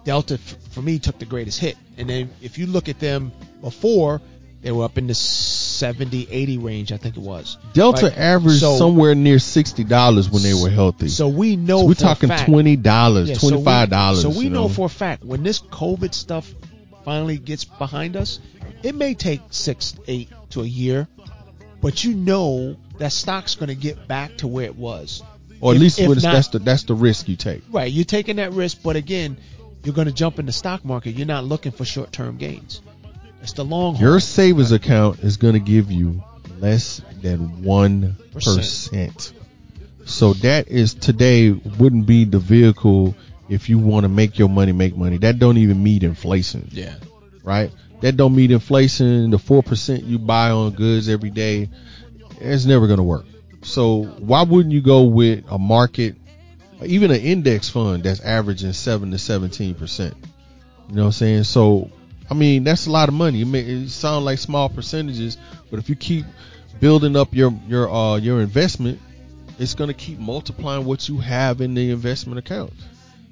[0.04, 3.32] Delta f- for me took the greatest hit, and then if you look at them
[3.62, 4.22] before,
[4.62, 7.58] they were up in the 70, 80 range, I think it was.
[7.74, 8.18] Delta Right.
[8.18, 11.08] averaged So- somewhere near sixty dollars when they were healthy.
[11.10, 13.66] So we know So we're for a talking fact- twenty dollars, Yeah, so we- twenty
[13.66, 14.22] five dollars.
[14.22, 16.52] So we know for a fact when this COVID stuff
[17.04, 18.40] finally gets behind us,
[18.84, 21.08] it may take six, eight to a year,
[21.82, 25.22] but you know that stock's going to get back to where it was.
[25.60, 27.62] or at if- least if not- that's the that's the risk you take.
[27.72, 29.38] Right, you're taking that risk, but again,
[29.84, 31.12] you're going to jump in the stock market.
[31.12, 32.82] You're not looking for short-term gains.
[33.42, 34.02] It's the long haul.
[34.04, 36.24] Your savings account is going to give you
[36.60, 39.34] less than one percent.
[40.06, 43.16] So that is today wouldn't be the vehicle
[43.50, 45.18] if you want to make your money make money.
[45.18, 46.70] That don't even meet inflation.
[46.72, 46.96] yeah.
[47.44, 47.72] right?
[48.02, 49.30] That don't meet inflation.
[49.32, 51.70] The four percent you buy on goods every day,
[52.42, 53.26] it's never gonna work.
[53.64, 56.16] So why wouldn't you go with a market,
[56.84, 60.16] even an index fund that's averaging seven to seventeen percent?
[60.90, 61.44] You know what I'm saying?
[61.44, 61.92] So
[62.30, 63.42] I mean that's a lot of money.
[63.42, 65.38] It may it sound like small percentages,
[65.70, 66.26] but if you keep
[66.80, 69.00] building up your your uh your investment,
[69.60, 72.74] it's gonna keep multiplying what you have in the investment account.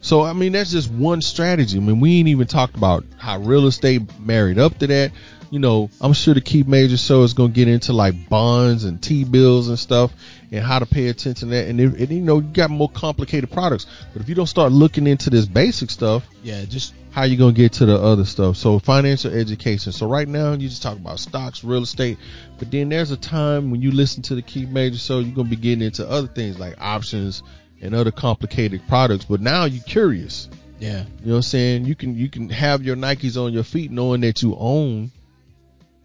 [0.02, 1.78] So I mean that's just one strategy.
[1.78, 5.12] I mean we ain't even talked about how real estate married up to that.
[5.52, 9.02] You know, I'm sure the Keith Major show is gonna get into like bonds and
[9.02, 10.12] T bills and stuff
[10.52, 11.68] and how to pay attention to that.
[11.68, 13.88] And, it, and you know, you got more complicated products.
[14.14, 17.54] But if you don't start looking into this basic stuff, Yeah, just how you gonna
[17.54, 18.58] get to the other stuff?
[18.58, 19.92] So financial education.
[19.92, 22.20] So right now you just talk about stocks, real estate,
[22.60, 25.50] but then there's a time when you listen to the Keith Major show, you're gonna
[25.50, 27.42] be getting into other things like options
[27.82, 29.26] and other complicated products.
[29.26, 30.48] But now you're curious.
[30.80, 31.06] yeah.
[31.22, 31.86] You know what I'm saying?
[31.86, 35.12] You can you can have your Nikes on your feet knowing that you own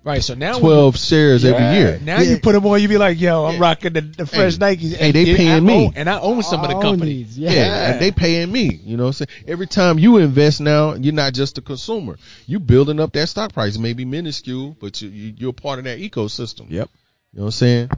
[0.04, 0.22] Right.
[0.22, 2.00] So now when- twelve shares every Yeah, year.
[2.02, 2.32] Now Yeah.
[2.32, 3.60] you put them on, you be like, yo, I'm Yeah.
[3.60, 4.76] rocking the, the fresh Hey.
[4.76, 4.94] Nikes.
[4.96, 5.86] Hey, they paying I me.
[5.86, 7.26] own- and I own some of the All company.
[7.30, 7.92] Yeah, Yeah.
[7.92, 8.80] and they paying me.
[8.84, 9.44] You know what I'm saying?
[9.48, 12.18] Every time you invest now, you're not just a consumer.
[12.46, 13.76] You're building up that stock price.
[13.76, 16.66] It may be minuscule, but you, you, you're part of that ecosystem.
[16.70, 16.90] Yep.
[17.32, 17.90] You know what I'm saying?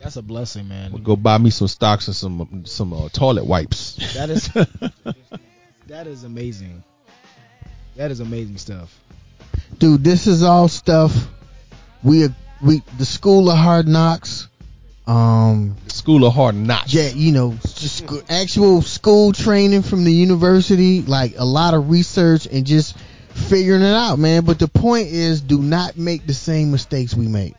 [0.00, 0.90] That's a blessing, man.
[0.92, 3.94] We'll go buy me some stocks and some some uh, toilet wipes.
[4.14, 4.48] That is
[5.86, 6.82] that is amazing.
[7.96, 8.94] That is amazing stuff.
[9.78, 11.28] Dude, this is all stuff
[12.02, 12.28] we
[12.62, 14.48] we the school of hard knocks.
[15.06, 16.92] Um, School of Hard Knocks.
[16.92, 22.46] yeah, you know, just actual school training from the university, like a lot of research
[22.46, 22.98] and just
[23.28, 24.44] figuring it out, man.
[24.44, 27.54] But the point is, do not make the same mistakes we make.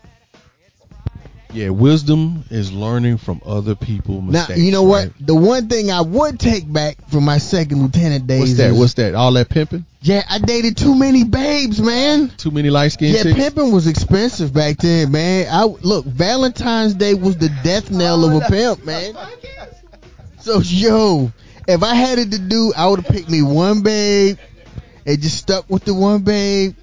[1.53, 4.21] Yeah, wisdom is learning from other people.
[4.21, 5.11] Now, you know what?
[5.19, 8.73] The one thing I would take back from my second lieutenant days What's that?
[8.73, 9.15] What's that?
[9.15, 9.85] All that pimping?
[10.01, 12.29] yeah, I dated too many babes, man.
[12.37, 13.35] Too many light skinned Yeah, chicks?
[13.37, 15.47] pimping was expensive back then, man.
[15.51, 19.17] I look, Valentine's Day was the death knell of a pimp, man.
[20.39, 21.31] So yo,
[21.67, 24.37] if I had it to do, I would have picked me one babe
[25.05, 26.75] and just stuck with the one babe.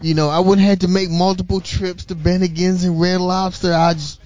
[0.00, 3.72] You know, I wouldn't have to make multiple trips to Bennigan's and Red Lobster.
[3.72, 4.20] I just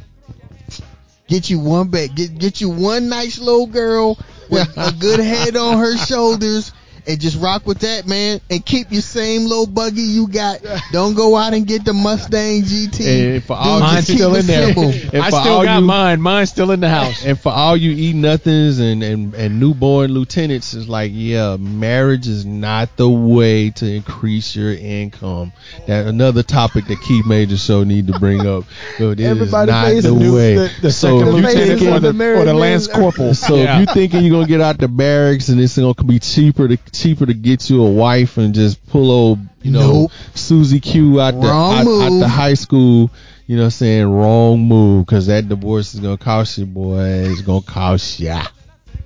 [1.29, 4.19] get you one back, get get you one nice little girl
[4.51, 6.73] with a good head on her shoulders.
[7.05, 10.61] And just rock with that, man, and keep your same little buggy you got.
[10.93, 13.35] Don't go out and get the Mustang GT.
[13.35, 14.67] And for all Dude, Mine's still in there.
[14.67, 14.85] simple.
[15.13, 16.21] And I still all got you- mine.
[16.21, 17.25] Mine's still in the house.
[17.25, 22.29] And for all you eat nothings and, and, and newborn lieutenants, it's like, yeah, marriage
[22.29, 25.53] is not the way to increase your income.
[25.89, 28.65] That another topic that Keith Major Show need to bring up.
[29.01, 30.55] But it is Everybody not pays the the new- way.
[30.55, 33.35] the, the so second if you lieutenant thinking- or the, or the lance corporal.
[33.35, 33.81] so Yeah.
[33.81, 36.77] if you thinking you're gonna get out the barracks and it's gonna be cheaper to
[36.93, 40.13] cheaper to get you a wife and just pull old you know Nope.
[40.35, 43.11] Susie Q out the out, out the high school,
[43.47, 47.01] you know what I'm saying wrong move because that divorce is gonna cost you, boy.
[47.01, 48.47] It's gonna cost ya.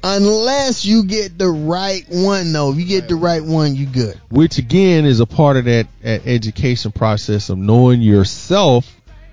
[0.03, 2.71] Unless you get the right one, though.
[2.71, 4.21] If you get the right one, you good.
[4.31, 8.89] Which again is a part of that, that education process of knowing yourself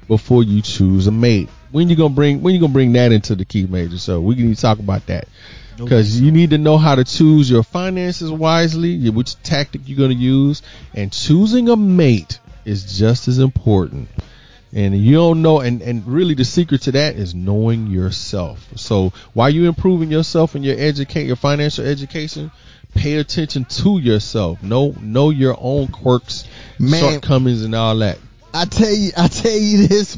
[0.07, 1.49] before you choose a mate.
[1.71, 3.97] When you gonna bring when you gonna bring that into the Keith Major?
[3.97, 5.27] So we can talk about that
[5.77, 10.11] because you need to know how to choose your finances wisely, which tactic you're going
[10.11, 10.61] to use,
[10.93, 14.09] and choosing a mate is just as important.
[14.75, 18.67] And you don't know, and, and really the secret to that is knowing yourself.
[18.75, 22.51] So while you're improving yourself and your educate your financial education,
[22.95, 24.63] pay attention to yourself.
[24.63, 26.45] Know know your own quirks,
[26.79, 26.99] Man.
[26.99, 28.17] shortcomings, and all that.
[28.51, 30.17] I tell you, I tell you this.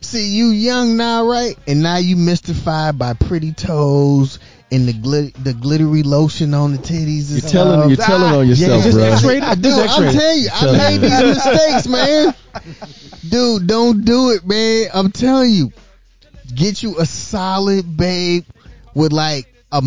[0.00, 1.56] See, you young now, right?
[1.66, 4.38] And now you mystified by pretty toes
[4.72, 7.30] and the glit- the glittery lotion on the titties.
[7.32, 7.90] And You're telling stuff.
[7.90, 9.04] you're ah, telling on yourself, just bro.
[9.04, 9.42] X-rated.
[9.42, 9.70] I do.
[9.70, 10.20] I'm X-rated.
[10.20, 11.00] telling you, I made you.
[11.00, 12.34] these mistakes, man.
[13.28, 14.88] Dude, don't do it, man.
[14.92, 15.72] I'm telling you.
[16.54, 18.44] Get you a solid babe
[18.94, 19.82] with like a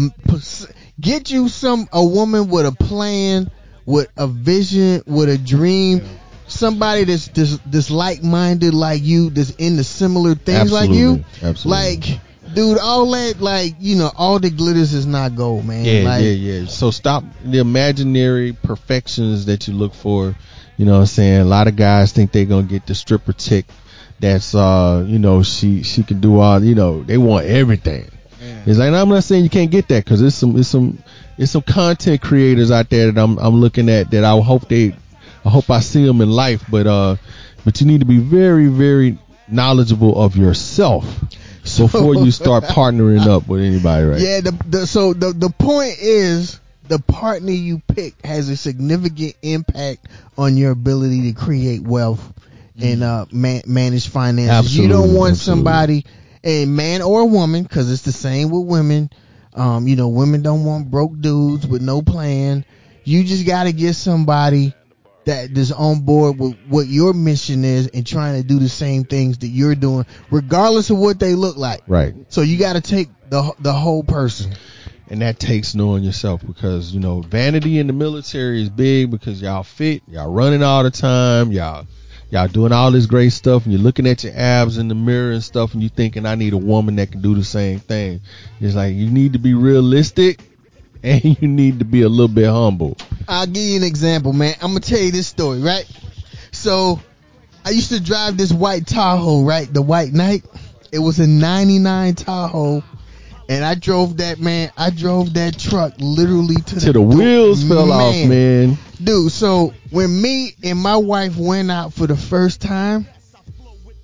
[0.99, 3.49] get you some a woman with a plan,
[3.85, 6.01] with a vision, with a dream.
[6.47, 11.23] Somebody that's that's, that's like minded like you, that's into similar things like you.
[11.43, 11.49] Absolutely.
[11.49, 12.11] Absolutely.
[12.11, 12.21] Like,
[12.53, 15.85] dude, all that like you know, all the glitters is not gold, man.
[15.85, 16.65] Yeah, like, yeah, yeah.
[16.67, 20.35] So stop the imaginary perfections that you look for.
[20.77, 21.41] You know what I'm saying?
[21.41, 23.65] A lot of guys think they're gonna get the stripper chick
[24.19, 28.09] that's uh, you know, she she can do all you know, they want everything.
[28.65, 31.01] It's like I'm not saying you can't get that because there's some there's some
[31.37, 34.95] there's some content creators out there that I'm I'm looking at that I hope they
[35.45, 37.15] I hope I see them in life, but uh,
[37.65, 39.17] but you need to be very very
[39.47, 41.05] knowledgeable of yourself
[41.77, 44.21] before you start partnering up with anybody, right?
[44.21, 49.35] Yeah, the, the so the the point is the partner you pick has a significant
[49.41, 52.33] impact on your ability to create wealth
[52.81, 54.75] and uh man, manage finances.
[54.75, 55.35] you don't want absolutely.
[55.35, 56.05] somebody,
[56.43, 59.09] a man or a woman, because it's the same with women.
[59.53, 62.63] Um, you know, women don't want broke dudes with no plan.
[63.03, 64.73] You just got to get somebody
[65.25, 69.03] that is on board with what your mission is and trying to do the same
[69.03, 71.81] things that you're doing, regardless of what they look like.
[71.87, 72.13] Right.
[72.29, 74.53] So you got to take the the whole person.
[75.09, 79.41] and that takes knowing yourself because you know vanity in the military is big because
[79.41, 81.85] y'all fit, y'all running all the time, y'all
[82.31, 85.31] y'all doing all this great stuff, and you're looking at your abs in the mirror
[85.31, 88.21] and stuff, and you thinking I need a woman that can do the same thing.
[88.59, 90.41] It's like you need to be realistic,
[91.03, 92.97] and you need to be a little bit humble.
[93.27, 94.55] I'll give you an example, man.
[94.61, 95.85] I'm gonna tell you this story, right?
[96.51, 96.99] So,
[97.65, 99.71] I used to drive this white Tahoe, right?
[99.71, 100.43] The white Knight.
[100.91, 102.83] It was a '99 Tahoe,
[103.47, 104.71] and I drove that man.
[104.75, 107.07] I drove that truck literally to the Till the door.
[107.07, 108.77] wheels fell off, man.
[109.01, 113.07] Dude, so when me and my wife went out for the first time,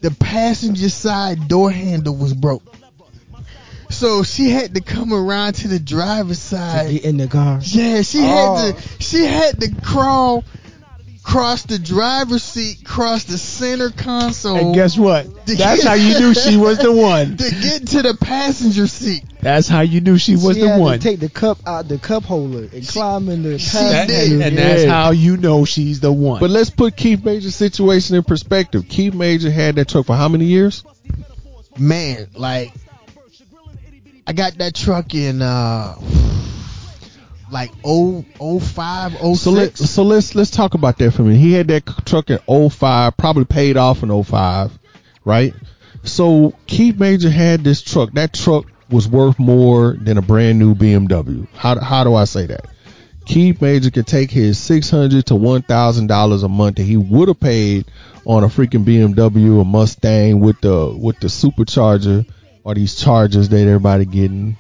[0.02, 2.64] the passenger side door handle was broke.
[3.96, 6.92] So she had to come around to the driver's side.
[6.92, 7.60] Get in the car.
[7.64, 8.56] Yeah, she Oh.
[8.56, 8.96] had to oh.
[9.00, 10.44] she had to crawl
[11.24, 15.26] cross the driver's seat, cross the center console And guess what?
[15.48, 17.38] That's get- how you knew she was the one.
[17.38, 19.24] to get to the passenger seat.
[19.42, 21.00] That's how you knew she was she the had one.
[21.00, 24.44] to take the cup out the cup holder and climb in the she That- and,
[24.44, 24.92] and that's Yeah.
[24.92, 26.40] how you know she's the one.
[26.42, 28.88] But let's put Keith Major's situation in perspective.
[28.88, 30.84] Keith Major had that truck for how many years?
[31.80, 32.72] Man, like
[34.28, 35.96] I got that truck in uh
[37.52, 41.26] like oh oh five oh So let, so let's let's talk about that for a
[41.26, 41.40] minute.
[41.40, 42.40] He had that truck in
[42.70, 44.78] 05, probably paid off in 05,
[45.24, 45.54] right?
[46.04, 48.12] So Keith Major had this truck.
[48.14, 51.48] That truck was worth more than a brand new BMW.
[51.54, 52.66] How how do I say that?
[53.26, 56.98] Keith Major could take his six hundred to one thousand dollars a month that he
[56.98, 57.86] would have paid
[58.26, 62.26] on a freaking BMW a Mustang with the with the supercharger
[62.66, 64.58] or these charges that everybody getting,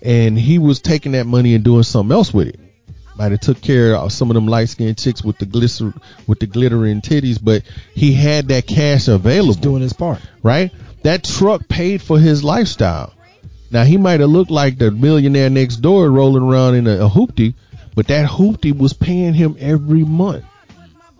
[0.00, 2.60] and he was taking that money and doing something else with it.
[3.16, 5.92] Might have took care of some of them light skinned chicks with the glitter
[6.26, 7.64] with the glittering titties, but
[7.94, 10.20] he had that cash available He's doing his part.
[10.42, 10.72] right?
[11.02, 13.12] That truck paid for his lifestyle.
[13.70, 17.10] Now he might have looked like the millionaire next door rolling around in a, a
[17.10, 17.54] hoopty,
[17.94, 20.44] but that hoopty was paying him every month.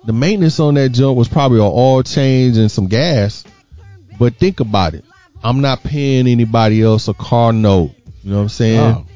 [0.07, 3.45] The maintenance on that junk was probably an oil change and some gas.
[4.19, 5.05] But think about it.
[5.43, 7.93] I'm not paying anybody else a car note.
[8.23, 8.79] You know what I'm saying?
[8.79, 9.07] Oh.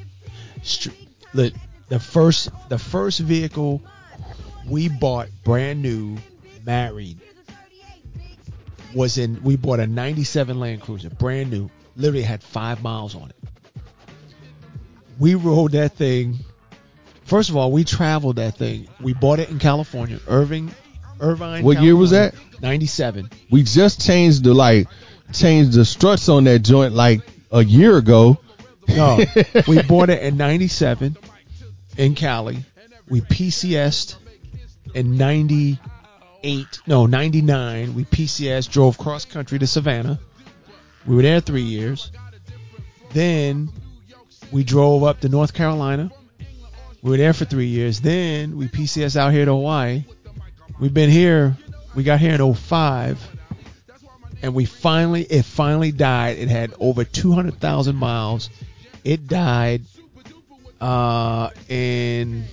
[0.62, 0.90] Str-
[1.34, 1.52] the
[1.88, 3.82] the first the first vehicle
[4.68, 6.16] we bought brand new
[6.64, 7.18] married
[8.94, 13.30] was in we bought a 97 Land Cruiser brand new literally had 5 miles on
[13.30, 13.36] it
[15.18, 16.36] we rode that thing
[17.24, 20.72] first of all we traveled that thing we bought it in California Irving
[21.20, 22.34] Irvine What year was that?
[22.62, 24.88] 97 We just changed the like
[25.34, 27.20] changed the struts on that joint like
[27.50, 28.38] a year ago.
[28.88, 29.18] No,
[29.68, 31.16] we bought it in '97
[31.96, 32.64] in Cali.
[33.08, 34.16] We PCS'd
[34.94, 36.78] in '98.
[36.86, 37.94] No, '99.
[37.94, 40.18] We PCS drove cross country to Savannah.
[41.06, 42.10] We were there three years.
[43.12, 43.70] Then
[44.52, 46.10] we drove up to North Carolina.
[47.02, 48.00] We were there for three years.
[48.00, 50.04] Then we PCS out here to Hawaii.
[50.80, 51.56] We've been here.
[51.94, 53.34] We got here in 05
[54.44, 56.36] and we finally it finally died.
[56.38, 58.50] It had over 200,000 miles.
[59.02, 59.82] It died
[60.80, 62.44] uh in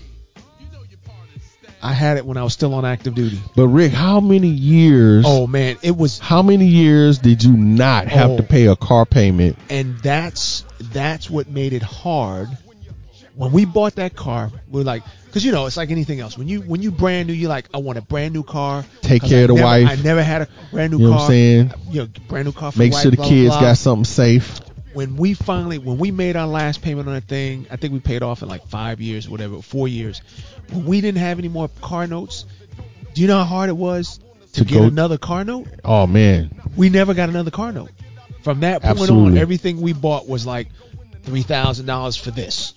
[1.83, 3.39] I had it when I was still on active duty.
[3.55, 8.07] But Rick, how many years Oh man, it was how many years did you not
[8.07, 8.37] have Oh.
[8.37, 9.57] to pay a car payment?
[9.69, 10.63] and that's
[10.93, 12.47] that's what made it hard.
[13.35, 16.37] When we bought that car, we are like, because you know it's like anything else.
[16.37, 18.83] When you when you brand new, you're like, I want a brand new car.
[19.01, 19.87] Take care I of the never- wife.
[19.89, 21.17] I never had a brand new You know car.
[21.19, 21.73] what I'm saying?
[21.91, 22.71] You know, brand new car.
[22.71, 23.61] For Make the sure the blah, kids blah.
[23.61, 24.59] got something safe.
[24.93, 27.99] when we finally when we made our last payment on that thing, I think we
[28.01, 30.21] paid off in like five years, whatever, four years.
[30.69, 32.45] When we didn't have any more car notes,
[33.13, 34.19] do you know how hard it was
[34.53, 35.67] to, To get go- another car note?
[35.85, 36.51] Oh man.
[36.75, 37.91] We never got another car note.
[38.43, 40.67] From that point on, everything we bought was like
[41.23, 42.73] three thousand dollars for this,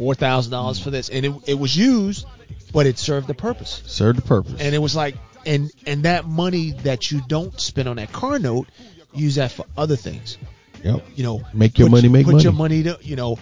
[0.00, 2.26] four thousand dollars for this, and it it was used,
[2.72, 3.82] but it served the purpose.
[3.86, 4.56] Served the purpose.
[4.58, 8.38] And it was like, and and that money that you don't spend on that car
[8.38, 8.68] note,
[9.12, 10.38] use that for other things
[10.82, 11.04] yep.
[11.14, 12.44] you know, Make your money make put money.
[12.44, 13.38] your money to, you know,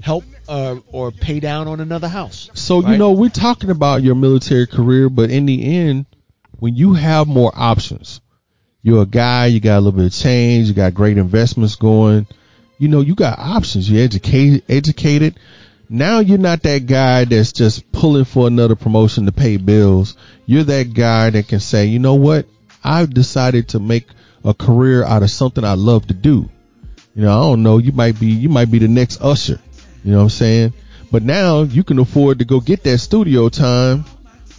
[0.00, 2.50] help uh, or pay down on another house.
[2.54, 6.06] So you know we're talking about your military career, but in the end,
[6.58, 8.20] when you have more options,
[8.82, 12.26] you're a guy, you got a little bit of change, you got great investments going.
[12.78, 13.88] You know, you got options.
[13.88, 15.38] You're educated, educated.
[15.88, 20.16] Now you're not that guy that's just pulling for another promotion to pay bills.
[20.46, 22.46] You're that guy that can say, you know what?
[22.82, 24.06] I've decided to make
[24.44, 26.48] a career out of something I love to do.
[27.14, 27.78] You know, I don't know.
[27.78, 29.60] You might be, you might be the next usher.
[30.02, 30.72] You know what I'm saying?
[31.10, 34.04] But now you can afford to go get that studio time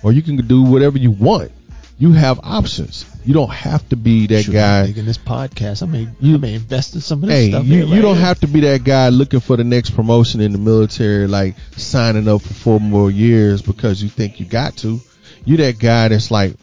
[0.03, 1.52] or you can do whatever you want.
[1.97, 3.06] You have options.
[3.26, 4.80] You don't have to be that Shoot, guy.
[4.81, 7.49] I'm thinking this podcast, I may, You- I may invest in some of this Hey,
[7.49, 7.65] stuff.
[7.65, 8.26] you, here, you right don't here.
[8.26, 12.27] have to be that guy looking for the next promotion in the military, like signing
[12.27, 15.02] up for four more years because you think you got to.
[15.43, 16.53] You that guy that's like,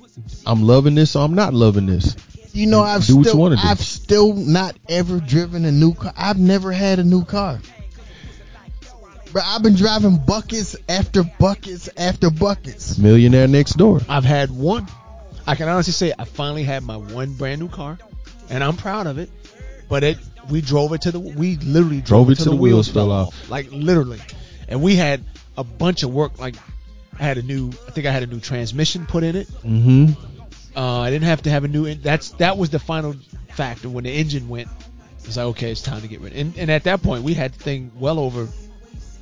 [0.47, 2.15] I'm loving this or I'm not loving this.
[2.53, 3.63] You know, I've Do what you still, wanna do.
[3.65, 6.13] I've still not ever driven a new car.
[6.17, 7.61] I've never had a new car.
[9.33, 12.99] But I've been driving buckets after buckets after buckets.
[12.99, 14.01] Millionaire next door.
[14.09, 14.87] I've had one.
[15.47, 17.99] I can honestly say I finally had my one brand new car,
[18.51, 19.31] and I'm proud of it.
[19.89, 20.19] But it,
[20.51, 23.13] we drove it to the, we literally drove, Drove it to the, wheels fell fell
[23.13, 24.21] off, like literally,
[24.69, 25.23] and we had
[25.57, 26.39] a bunch of work.
[26.39, 26.55] Like
[27.19, 27.69] I had a new.
[27.87, 29.49] I think I had a new transmission put in it.
[29.49, 30.13] Mm-hmm.
[30.77, 31.95] Uh, I didn't have to have a new.
[31.95, 33.15] That's that was the final
[33.51, 34.69] factor when the engine went.
[35.21, 36.33] It was like okay, it's time to get rid.
[36.33, 38.49] And, and at that point, we had the thing well over.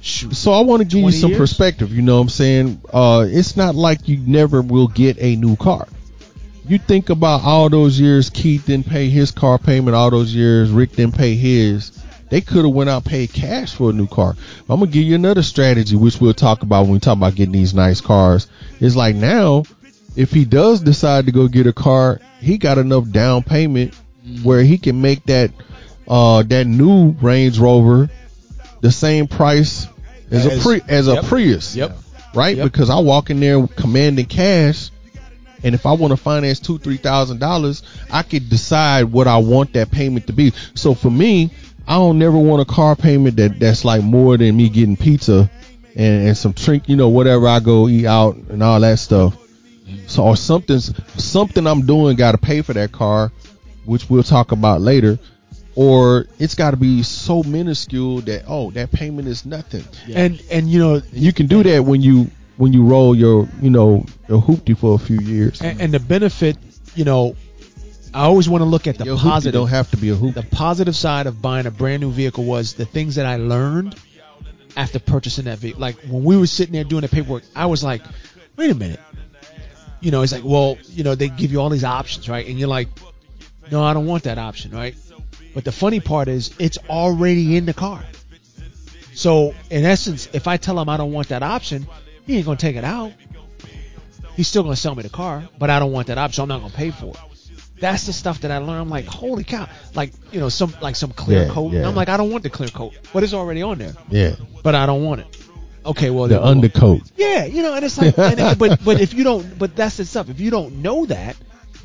[0.02, 0.34] Shoot.
[0.34, 1.38] So I want to give you some years?
[1.38, 1.92] perspective.
[1.92, 2.80] You know what I'm saying?
[2.90, 5.88] Uh, it's not like you never will get a new car.
[6.66, 10.70] You think about all those years Keith didn't pay his car payment, all those years
[10.70, 11.90] Rick didn't pay his.
[12.28, 14.36] They could have went out and paid cash for a new car.
[14.68, 17.52] I'm gonna give you another strategy, which we'll talk about when we talk about getting
[17.52, 18.46] these nice cars.
[18.78, 19.64] It's like now,
[20.14, 23.98] if he does decide to go get a car, he got enough down payment
[24.42, 25.50] where he can make that
[26.06, 28.08] uh that new Range Rover
[28.80, 29.88] the same price
[30.30, 31.22] as, a pre as a.
[31.22, 31.74] Prius.
[31.74, 31.96] Yep.
[32.32, 32.56] Right?
[32.56, 32.64] Yep.
[32.64, 34.90] Because I walk in there commanding cash
[35.62, 39.38] and if I want to finance two, three thousand dollars, I could decide what I
[39.38, 40.52] want that payment to be.
[40.74, 41.50] So for me,
[41.86, 45.50] I don't never want a car payment that that's like more than me getting pizza
[45.96, 49.36] and, and some drink, you know, whatever I go eat out and all that stuff.
[50.06, 50.92] So or something's
[51.22, 53.32] something I'm doing got to pay for that car,
[53.84, 55.18] which we'll talk about later.
[55.76, 59.84] Or it's got to be so minuscule that oh that payment is nothing.
[60.12, 62.30] And and you know You can do that when you
[62.60, 65.62] when you roll your you know your hoopty for a few years.
[65.62, 66.58] and, and the benefit,
[66.94, 67.34] you know,
[68.12, 69.54] I always want to look at the your positive.
[69.54, 70.34] don't have to be a hoop.
[70.34, 73.96] the positive side of buying a brand new vehicle was the things that I learned
[74.76, 75.80] after purchasing that vehicle.
[75.80, 78.02] Like when we were sitting there doing the paperwork, I was like,
[78.56, 79.00] wait a minute.
[80.00, 82.46] You know, it's like, well, you know, they give you all these options, right?
[82.46, 82.88] And you're like,
[83.72, 84.94] no, I don't want that option, right?
[85.54, 88.04] But the funny part is, it's already in the car.
[89.14, 91.86] So in essence, if I tell them I don't want that option,
[92.26, 93.12] he ain't gonna take it out.
[94.36, 96.42] He's still gonna sell me the car, but I don't want that option.
[96.42, 97.16] I'm not gonna pay for it.
[97.78, 98.82] That's the stuff that I learned.
[98.82, 99.68] I'm like, holy cow!
[99.94, 101.72] Like you know, some like some clear Yeah, coat.
[101.72, 101.88] yeah.
[101.88, 103.94] I'm like, I don't want the clear coat, but it's already on there.
[104.10, 105.26] yeah, But I don't want it.
[105.84, 107.02] Okay, well the undercoat.
[107.16, 109.96] yeah, you know, and it's like, and it- but but if you don't, but that's
[109.96, 110.28] the stuff.
[110.28, 111.36] If you don't know that,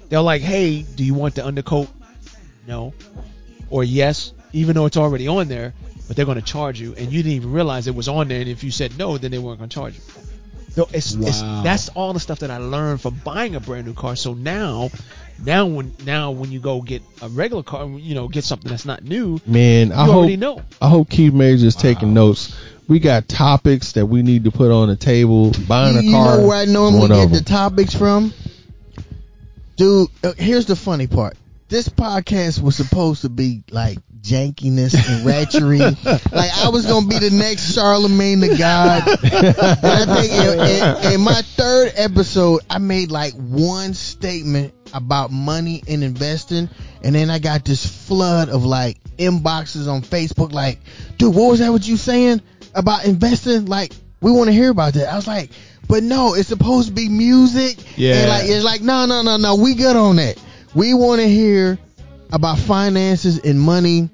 [0.09, 1.87] they're like, hey, do you want the undercoat?
[2.67, 2.93] No,
[3.69, 5.73] or yes, even though it's already on there,
[6.07, 8.41] but they're going to charge you, and you didn't even realize it was on there.
[8.41, 10.01] And if you said no, then they weren't going to charge you.
[10.71, 11.63] So it's, it's Wow.
[11.63, 14.17] that's all the stuff that I learned from buying a brand new car.
[14.17, 14.89] So now,
[15.43, 18.83] now when now when you go get a regular car, you know, get something that's
[18.85, 20.61] not new, Man, you I hope already know.
[20.81, 22.57] I hope Keith Major is taking notes.
[22.89, 25.51] We got topics that we need to put on the table.
[25.65, 26.03] Buying a car.
[26.03, 26.37] you car.
[26.39, 28.33] know where I normally one get the topics from?
[29.77, 31.37] Dude, uh, here's the funny part.
[31.67, 35.79] This podcast was supposed to be like jankiness and ratchery.
[36.31, 39.07] like I was gonna be the next Charlemagne the God.
[39.07, 45.31] And I think in, in, in my third episode, I made like one statement about
[45.31, 46.69] money and investing,
[47.03, 50.79] and then I got this flood of like inboxes on Facebook, like,
[51.17, 51.71] dude, what was that?
[51.71, 52.41] What you saying
[52.73, 53.65] about investing?
[53.65, 55.11] Like, we want to hear about that.
[55.11, 55.49] I was like,
[55.87, 57.77] but no, it's supposed to be music.
[57.97, 58.15] Yeah.
[58.15, 60.41] And like, it's like, no, no, no, no, we good on that.
[60.75, 61.79] We want to hear
[62.31, 64.09] about finances and money,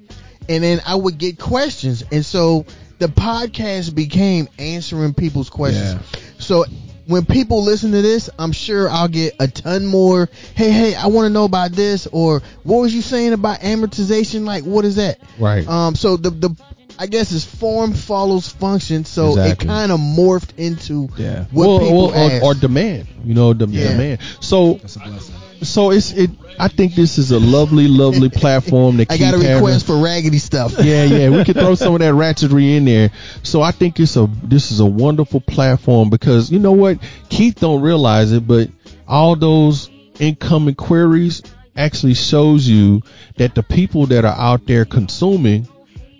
[0.47, 2.65] and then I would get questions, and so
[2.99, 5.99] the podcast became answering people's questions.
[6.37, 6.65] So
[7.07, 10.29] when people listen to this, I'm sure I'll get a ton more.
[10.55, 14.45] Hey, hey, I want to know about this, or what was you saying about amortization?
[14.45, 15.19] Like, what is that?
[15.39, 15.67] Right.
[15.67, 16.55] Um, so the the
[16.99, 19.65] I guess it's form follows function, so Exactly.
[19.65, 21.45] it kind of morphed into Yeah.
[21.51, 22.43] what well, people well, ask.
[22.43, 23.07] or, or demand.
[23.25, 23.87] You know, the Yeah.
[23.87, 24.19] demand.
[24.39, 25.35] So, That's a blessing.
[25.61, 26.29] So it's it.
[26.59, 29.63] I think this is a lovely, lovely platform that I Keith got a having.
[29.63, 30.73] request for raggedy stuff.
[30.79, 33.11] yeah, yeah, we could throw some of that ratchetry in there.
[33.43, 37.59] So I think it's a this is a wonderful platform because you know what, Keith
[37.59, 38.69] don't realize it, but
[39.07, 39.89] all those
[40.19, 41.41] incoming queries
[41.75, 43.01] actually shows you
[43.37, 45.67] that the people that are out there consuming,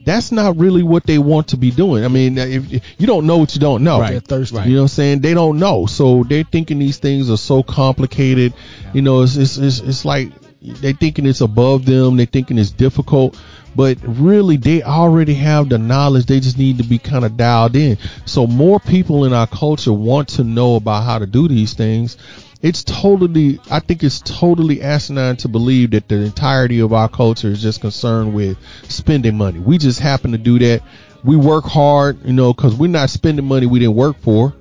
[0.04, 2.04] that's not really what they want to be doing.
[2.06, 4.58] I mean, if, if you don't know what you don't know, They're thirsty.
[4.70, 5.20] you know what I'm saying?
[5.22, 5.86] They don't know.
[5.86, 8.54] So they're thinking these things are so complicated.
[8.94, 12.18] You know, it's, it's, it's, it's like they're thinking it's above them.
[12.18, 13.40] They're thinking it's difficult.
[13.76, 16.26] But really, they already have the knowledge.
[16.26, 17.98] They just need to be kind of dialed in.
[18.26, 22.18] So more people in our culture want to know about how to do these things.
[22.62, 27.48] It's totally, I think it's totally asinine to believe that the entirety of our culture
[27.48, 28.58] is just concerned with
[28.88, 29.60] spending money.
[29.60, 30.84] We just happen to do that.
[31.24, 34.54] We work hard, you know, because we're not spending money we didn't work for.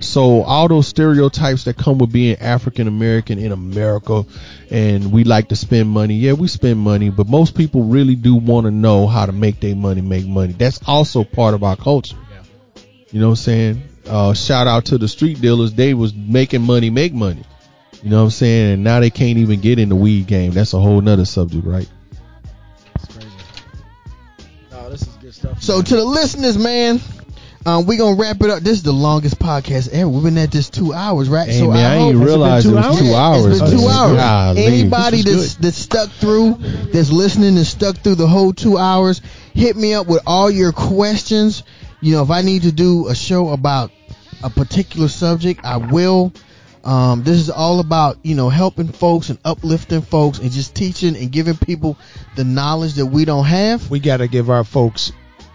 [0.00, 4.26] So all those stereotypes that come with being African American in America
[4.70, 6.14] and we like to spend money.
[6.14, 9.60] Yeah, we spend money, but most people really do want to know how to make
[9.60, 10.52] their money make money.
[10.52, 12.16] That's also part of our culture.
[13.10, 13.82] You know what I'm saying?
[14.08, 15.72] Uh, shout out to the street dealers.
[15.72, 17.42] They was making money make money.
[18.02, 18.72] You know what I'm saying?
[18.74, 20.52] And now they can't even get in the weed game.
[20.52, 21.88] That's a whole nother subject, right?
[22.94, 23.28] It's crazy.
[24.70, 25.62] No, this is good stuff.
[25.62, 25.84] So man.
[25.84, 27.00] to the listeners, man,
[27.64, 28.60] Um, we gonna wrap it up.
[28.62, 30.08] This is the longest podcast ever.
[30.08, 31.48] We've been at this two hours, right?
[31.48, 32.98] Hey, man, I, hope- ain't realize it two was hours?
[33.00, 33.46] two Yeah, hours.
[33.46, 33.96] It's been two man.
[33.96, 34.16] hours.
[34.18, 34.64] Golly.
[34.66, 36.54] Anybody This is that's that's stuck through,
[36.92, 39.20] that's listening, that's stuck through the whole two hours,
[39.52, 41.64] hit me up with all your questions.
[42.00, 43.90] You know, if I need to do a show about
[44.42, 46.32] a particular subject, I will.
[46.84, 51.16] Um, this is all about you know helping folks and uplifting folks and just teaching
[51.16, 51.98] and giving people
[52.36, 53.90] the knowledge that we don't have.
[53.90, 55.12] We got to give our folks.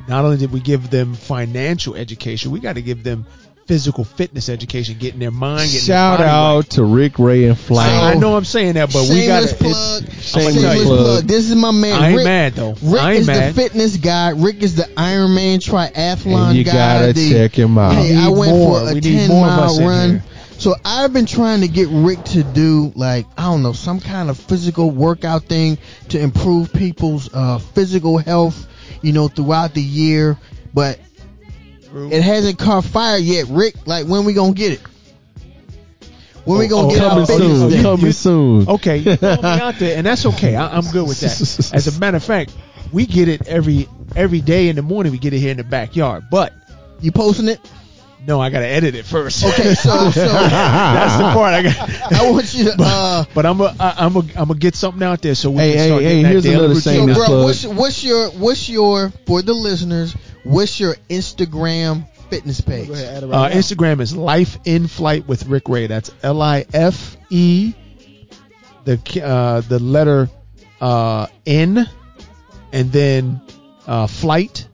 [0.09, 3.25] Not only did we give them financial education, we got to give them
[3.71, 5.61] physical fitness education, getting their mind.
[5.71, 6.69] Getting Shout their body out right.
[6.71, 7.89] to Rick Ray and I, Flight.
[7.89, 9.55] I know I'm saying that, but we got Shameless to.
[9.63, 10.03] plug.
[10.21, 10.97] Shameless Shameless plug.
[11.05, 11.23] plug.
[11.23, 11.93] This is my man.
[12.01, 12.75] I ain't Rick, mad though.
[12.83, 13.53] Rick I ain't is mad.
[13.55, 14.31] the fitness guy.
[14.31, 16.73] Rick is the Ironman triathlon and you guy.
[16.73, 17.93] gotta the- check him out.
[17.93, 18.79] Hey, We I went more.
[18.81, 20.21] for a We 10 more mile run.
[20.57, 24.29] So I've been trying to get Rick to do like I don't know some kind
[24.29, 25.77] of physical workout thing
[26.09, 28.67] to improve people's uh, physical health,
[29.01, 30.37] you know, throughout the year.
[30.73, 30.99] But
[31.93, 33.47] it hasn't caught fire yet.
[33.49, 34.81] Rick, like when we gonna get it?
[36.45, 37.69] When we Oh, gonna oh, get our coming fitness soon.
[37.71, 37.81] thing?
[37.83, 38.67] Coming soon.
[38.69, 40.55] Okay, you out there, and that's okay.
[40.55, 41.73] I, I'm good with that.
[41.75, 42.55] As a matter of fact,
[42.91, 45.11] we get it every every day in the morning.
[45.11, 46.53] We get it here in the backyard, but
[46.99, 47.59] You posting it?
[48.25, 49.43] no, I gotta edit it first.
[49.43, 52.11] Okay, so so that's the part I got.
[52.21, 52.75] I want you to.
[52.79, 55.57] Uh, But I'm a, I, I'm a, I'm gonna get something out there so we
[55.59, 57.43] Hey, can hey, start hey, getting that here's daily another routine so, shameless bro, plug.
[57.45, 60.15] what's what's your what's your for the listeners?
[60.43, 62.87] What's your Instagram fitness page?
[62.87, 63.59] Go ahead, add it Uh, right now.
[63.59, 65.87] Instagram is Life in Flight with Rick Ray.
[65.87, 67.73] That's L I F E,
[68.85, 70.29] the uh, the letter
[70.79, 71.87] uh, N,
[72.71, 73.41] and then
[73.85, 74.67] uh, flight,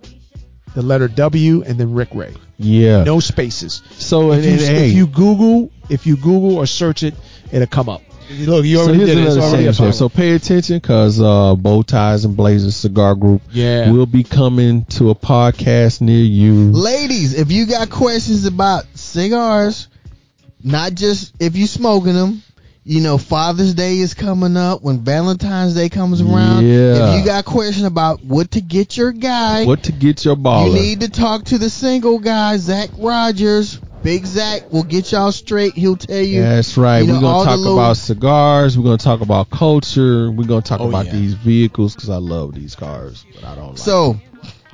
[0.73, 2.33] the letter W, and then Rick Ray.
[2.57, 3.03] Yeah.
[3.03, 3.83] No spaces.
[3.91, 7.13] So and, If you, and, hey, if you Google, if you Google or search it,
[7.51, 8.01] it'll come up.
[8.29, 9.21] Look, you so already here's did it.
[9.39, 9.93] Already shameless up there.
[9.93, 13.91] So pay attention because uh, Bow Ties and Blazers Cigar Group Yeah.
[13.91, 16.71] will be coming to a podcast near you.
[16.71, 19.87] Ladies, if you got questions about cigars,
[20.63, 22.41] not just if you smoking them,
[22.83, 26.65] you know, Father's Day is coming up when Valentine's Day comes around.
[26.65, 27.13] Yeah.
[27.15, 30.67] If you got questions about what to get your guy, What to get your ball
[30.67, 33.79] you need to talk to the single guy, Zach Rogers.
[34.03, 35.73] Big Zach will get y'all straight.
[35.73, 36.41] He'll tell you.
[36.41, 36.99] That's right.
[36.99, 38.77] you know, We're gonna talk little- about cigars.
[38.77, 40.31] We're gonna talk about culture.
[40.31, 41.13] We're gonna talk Oh, about yeah.
[41.13, 43.77] these vehicles because I love these cars, but I don't like.
[43.79, 44.17] So,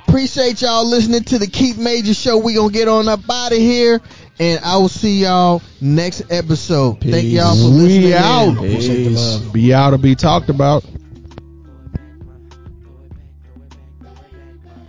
[0.06, 2.38] appreciate y'all listening to the Keith Major Show.
[2.38, 4.00] We gonna get on up out of here,
[4.38, 7.00] and I will see y'all next episode.
[7.00, 8.04] Thank y'all for listening.
[8.10, 8.12] in.
[8.12, 8.56] out.
[8.56, 9.52] Appreciate the love.
[9.52, 10.84] Be out or be talked about.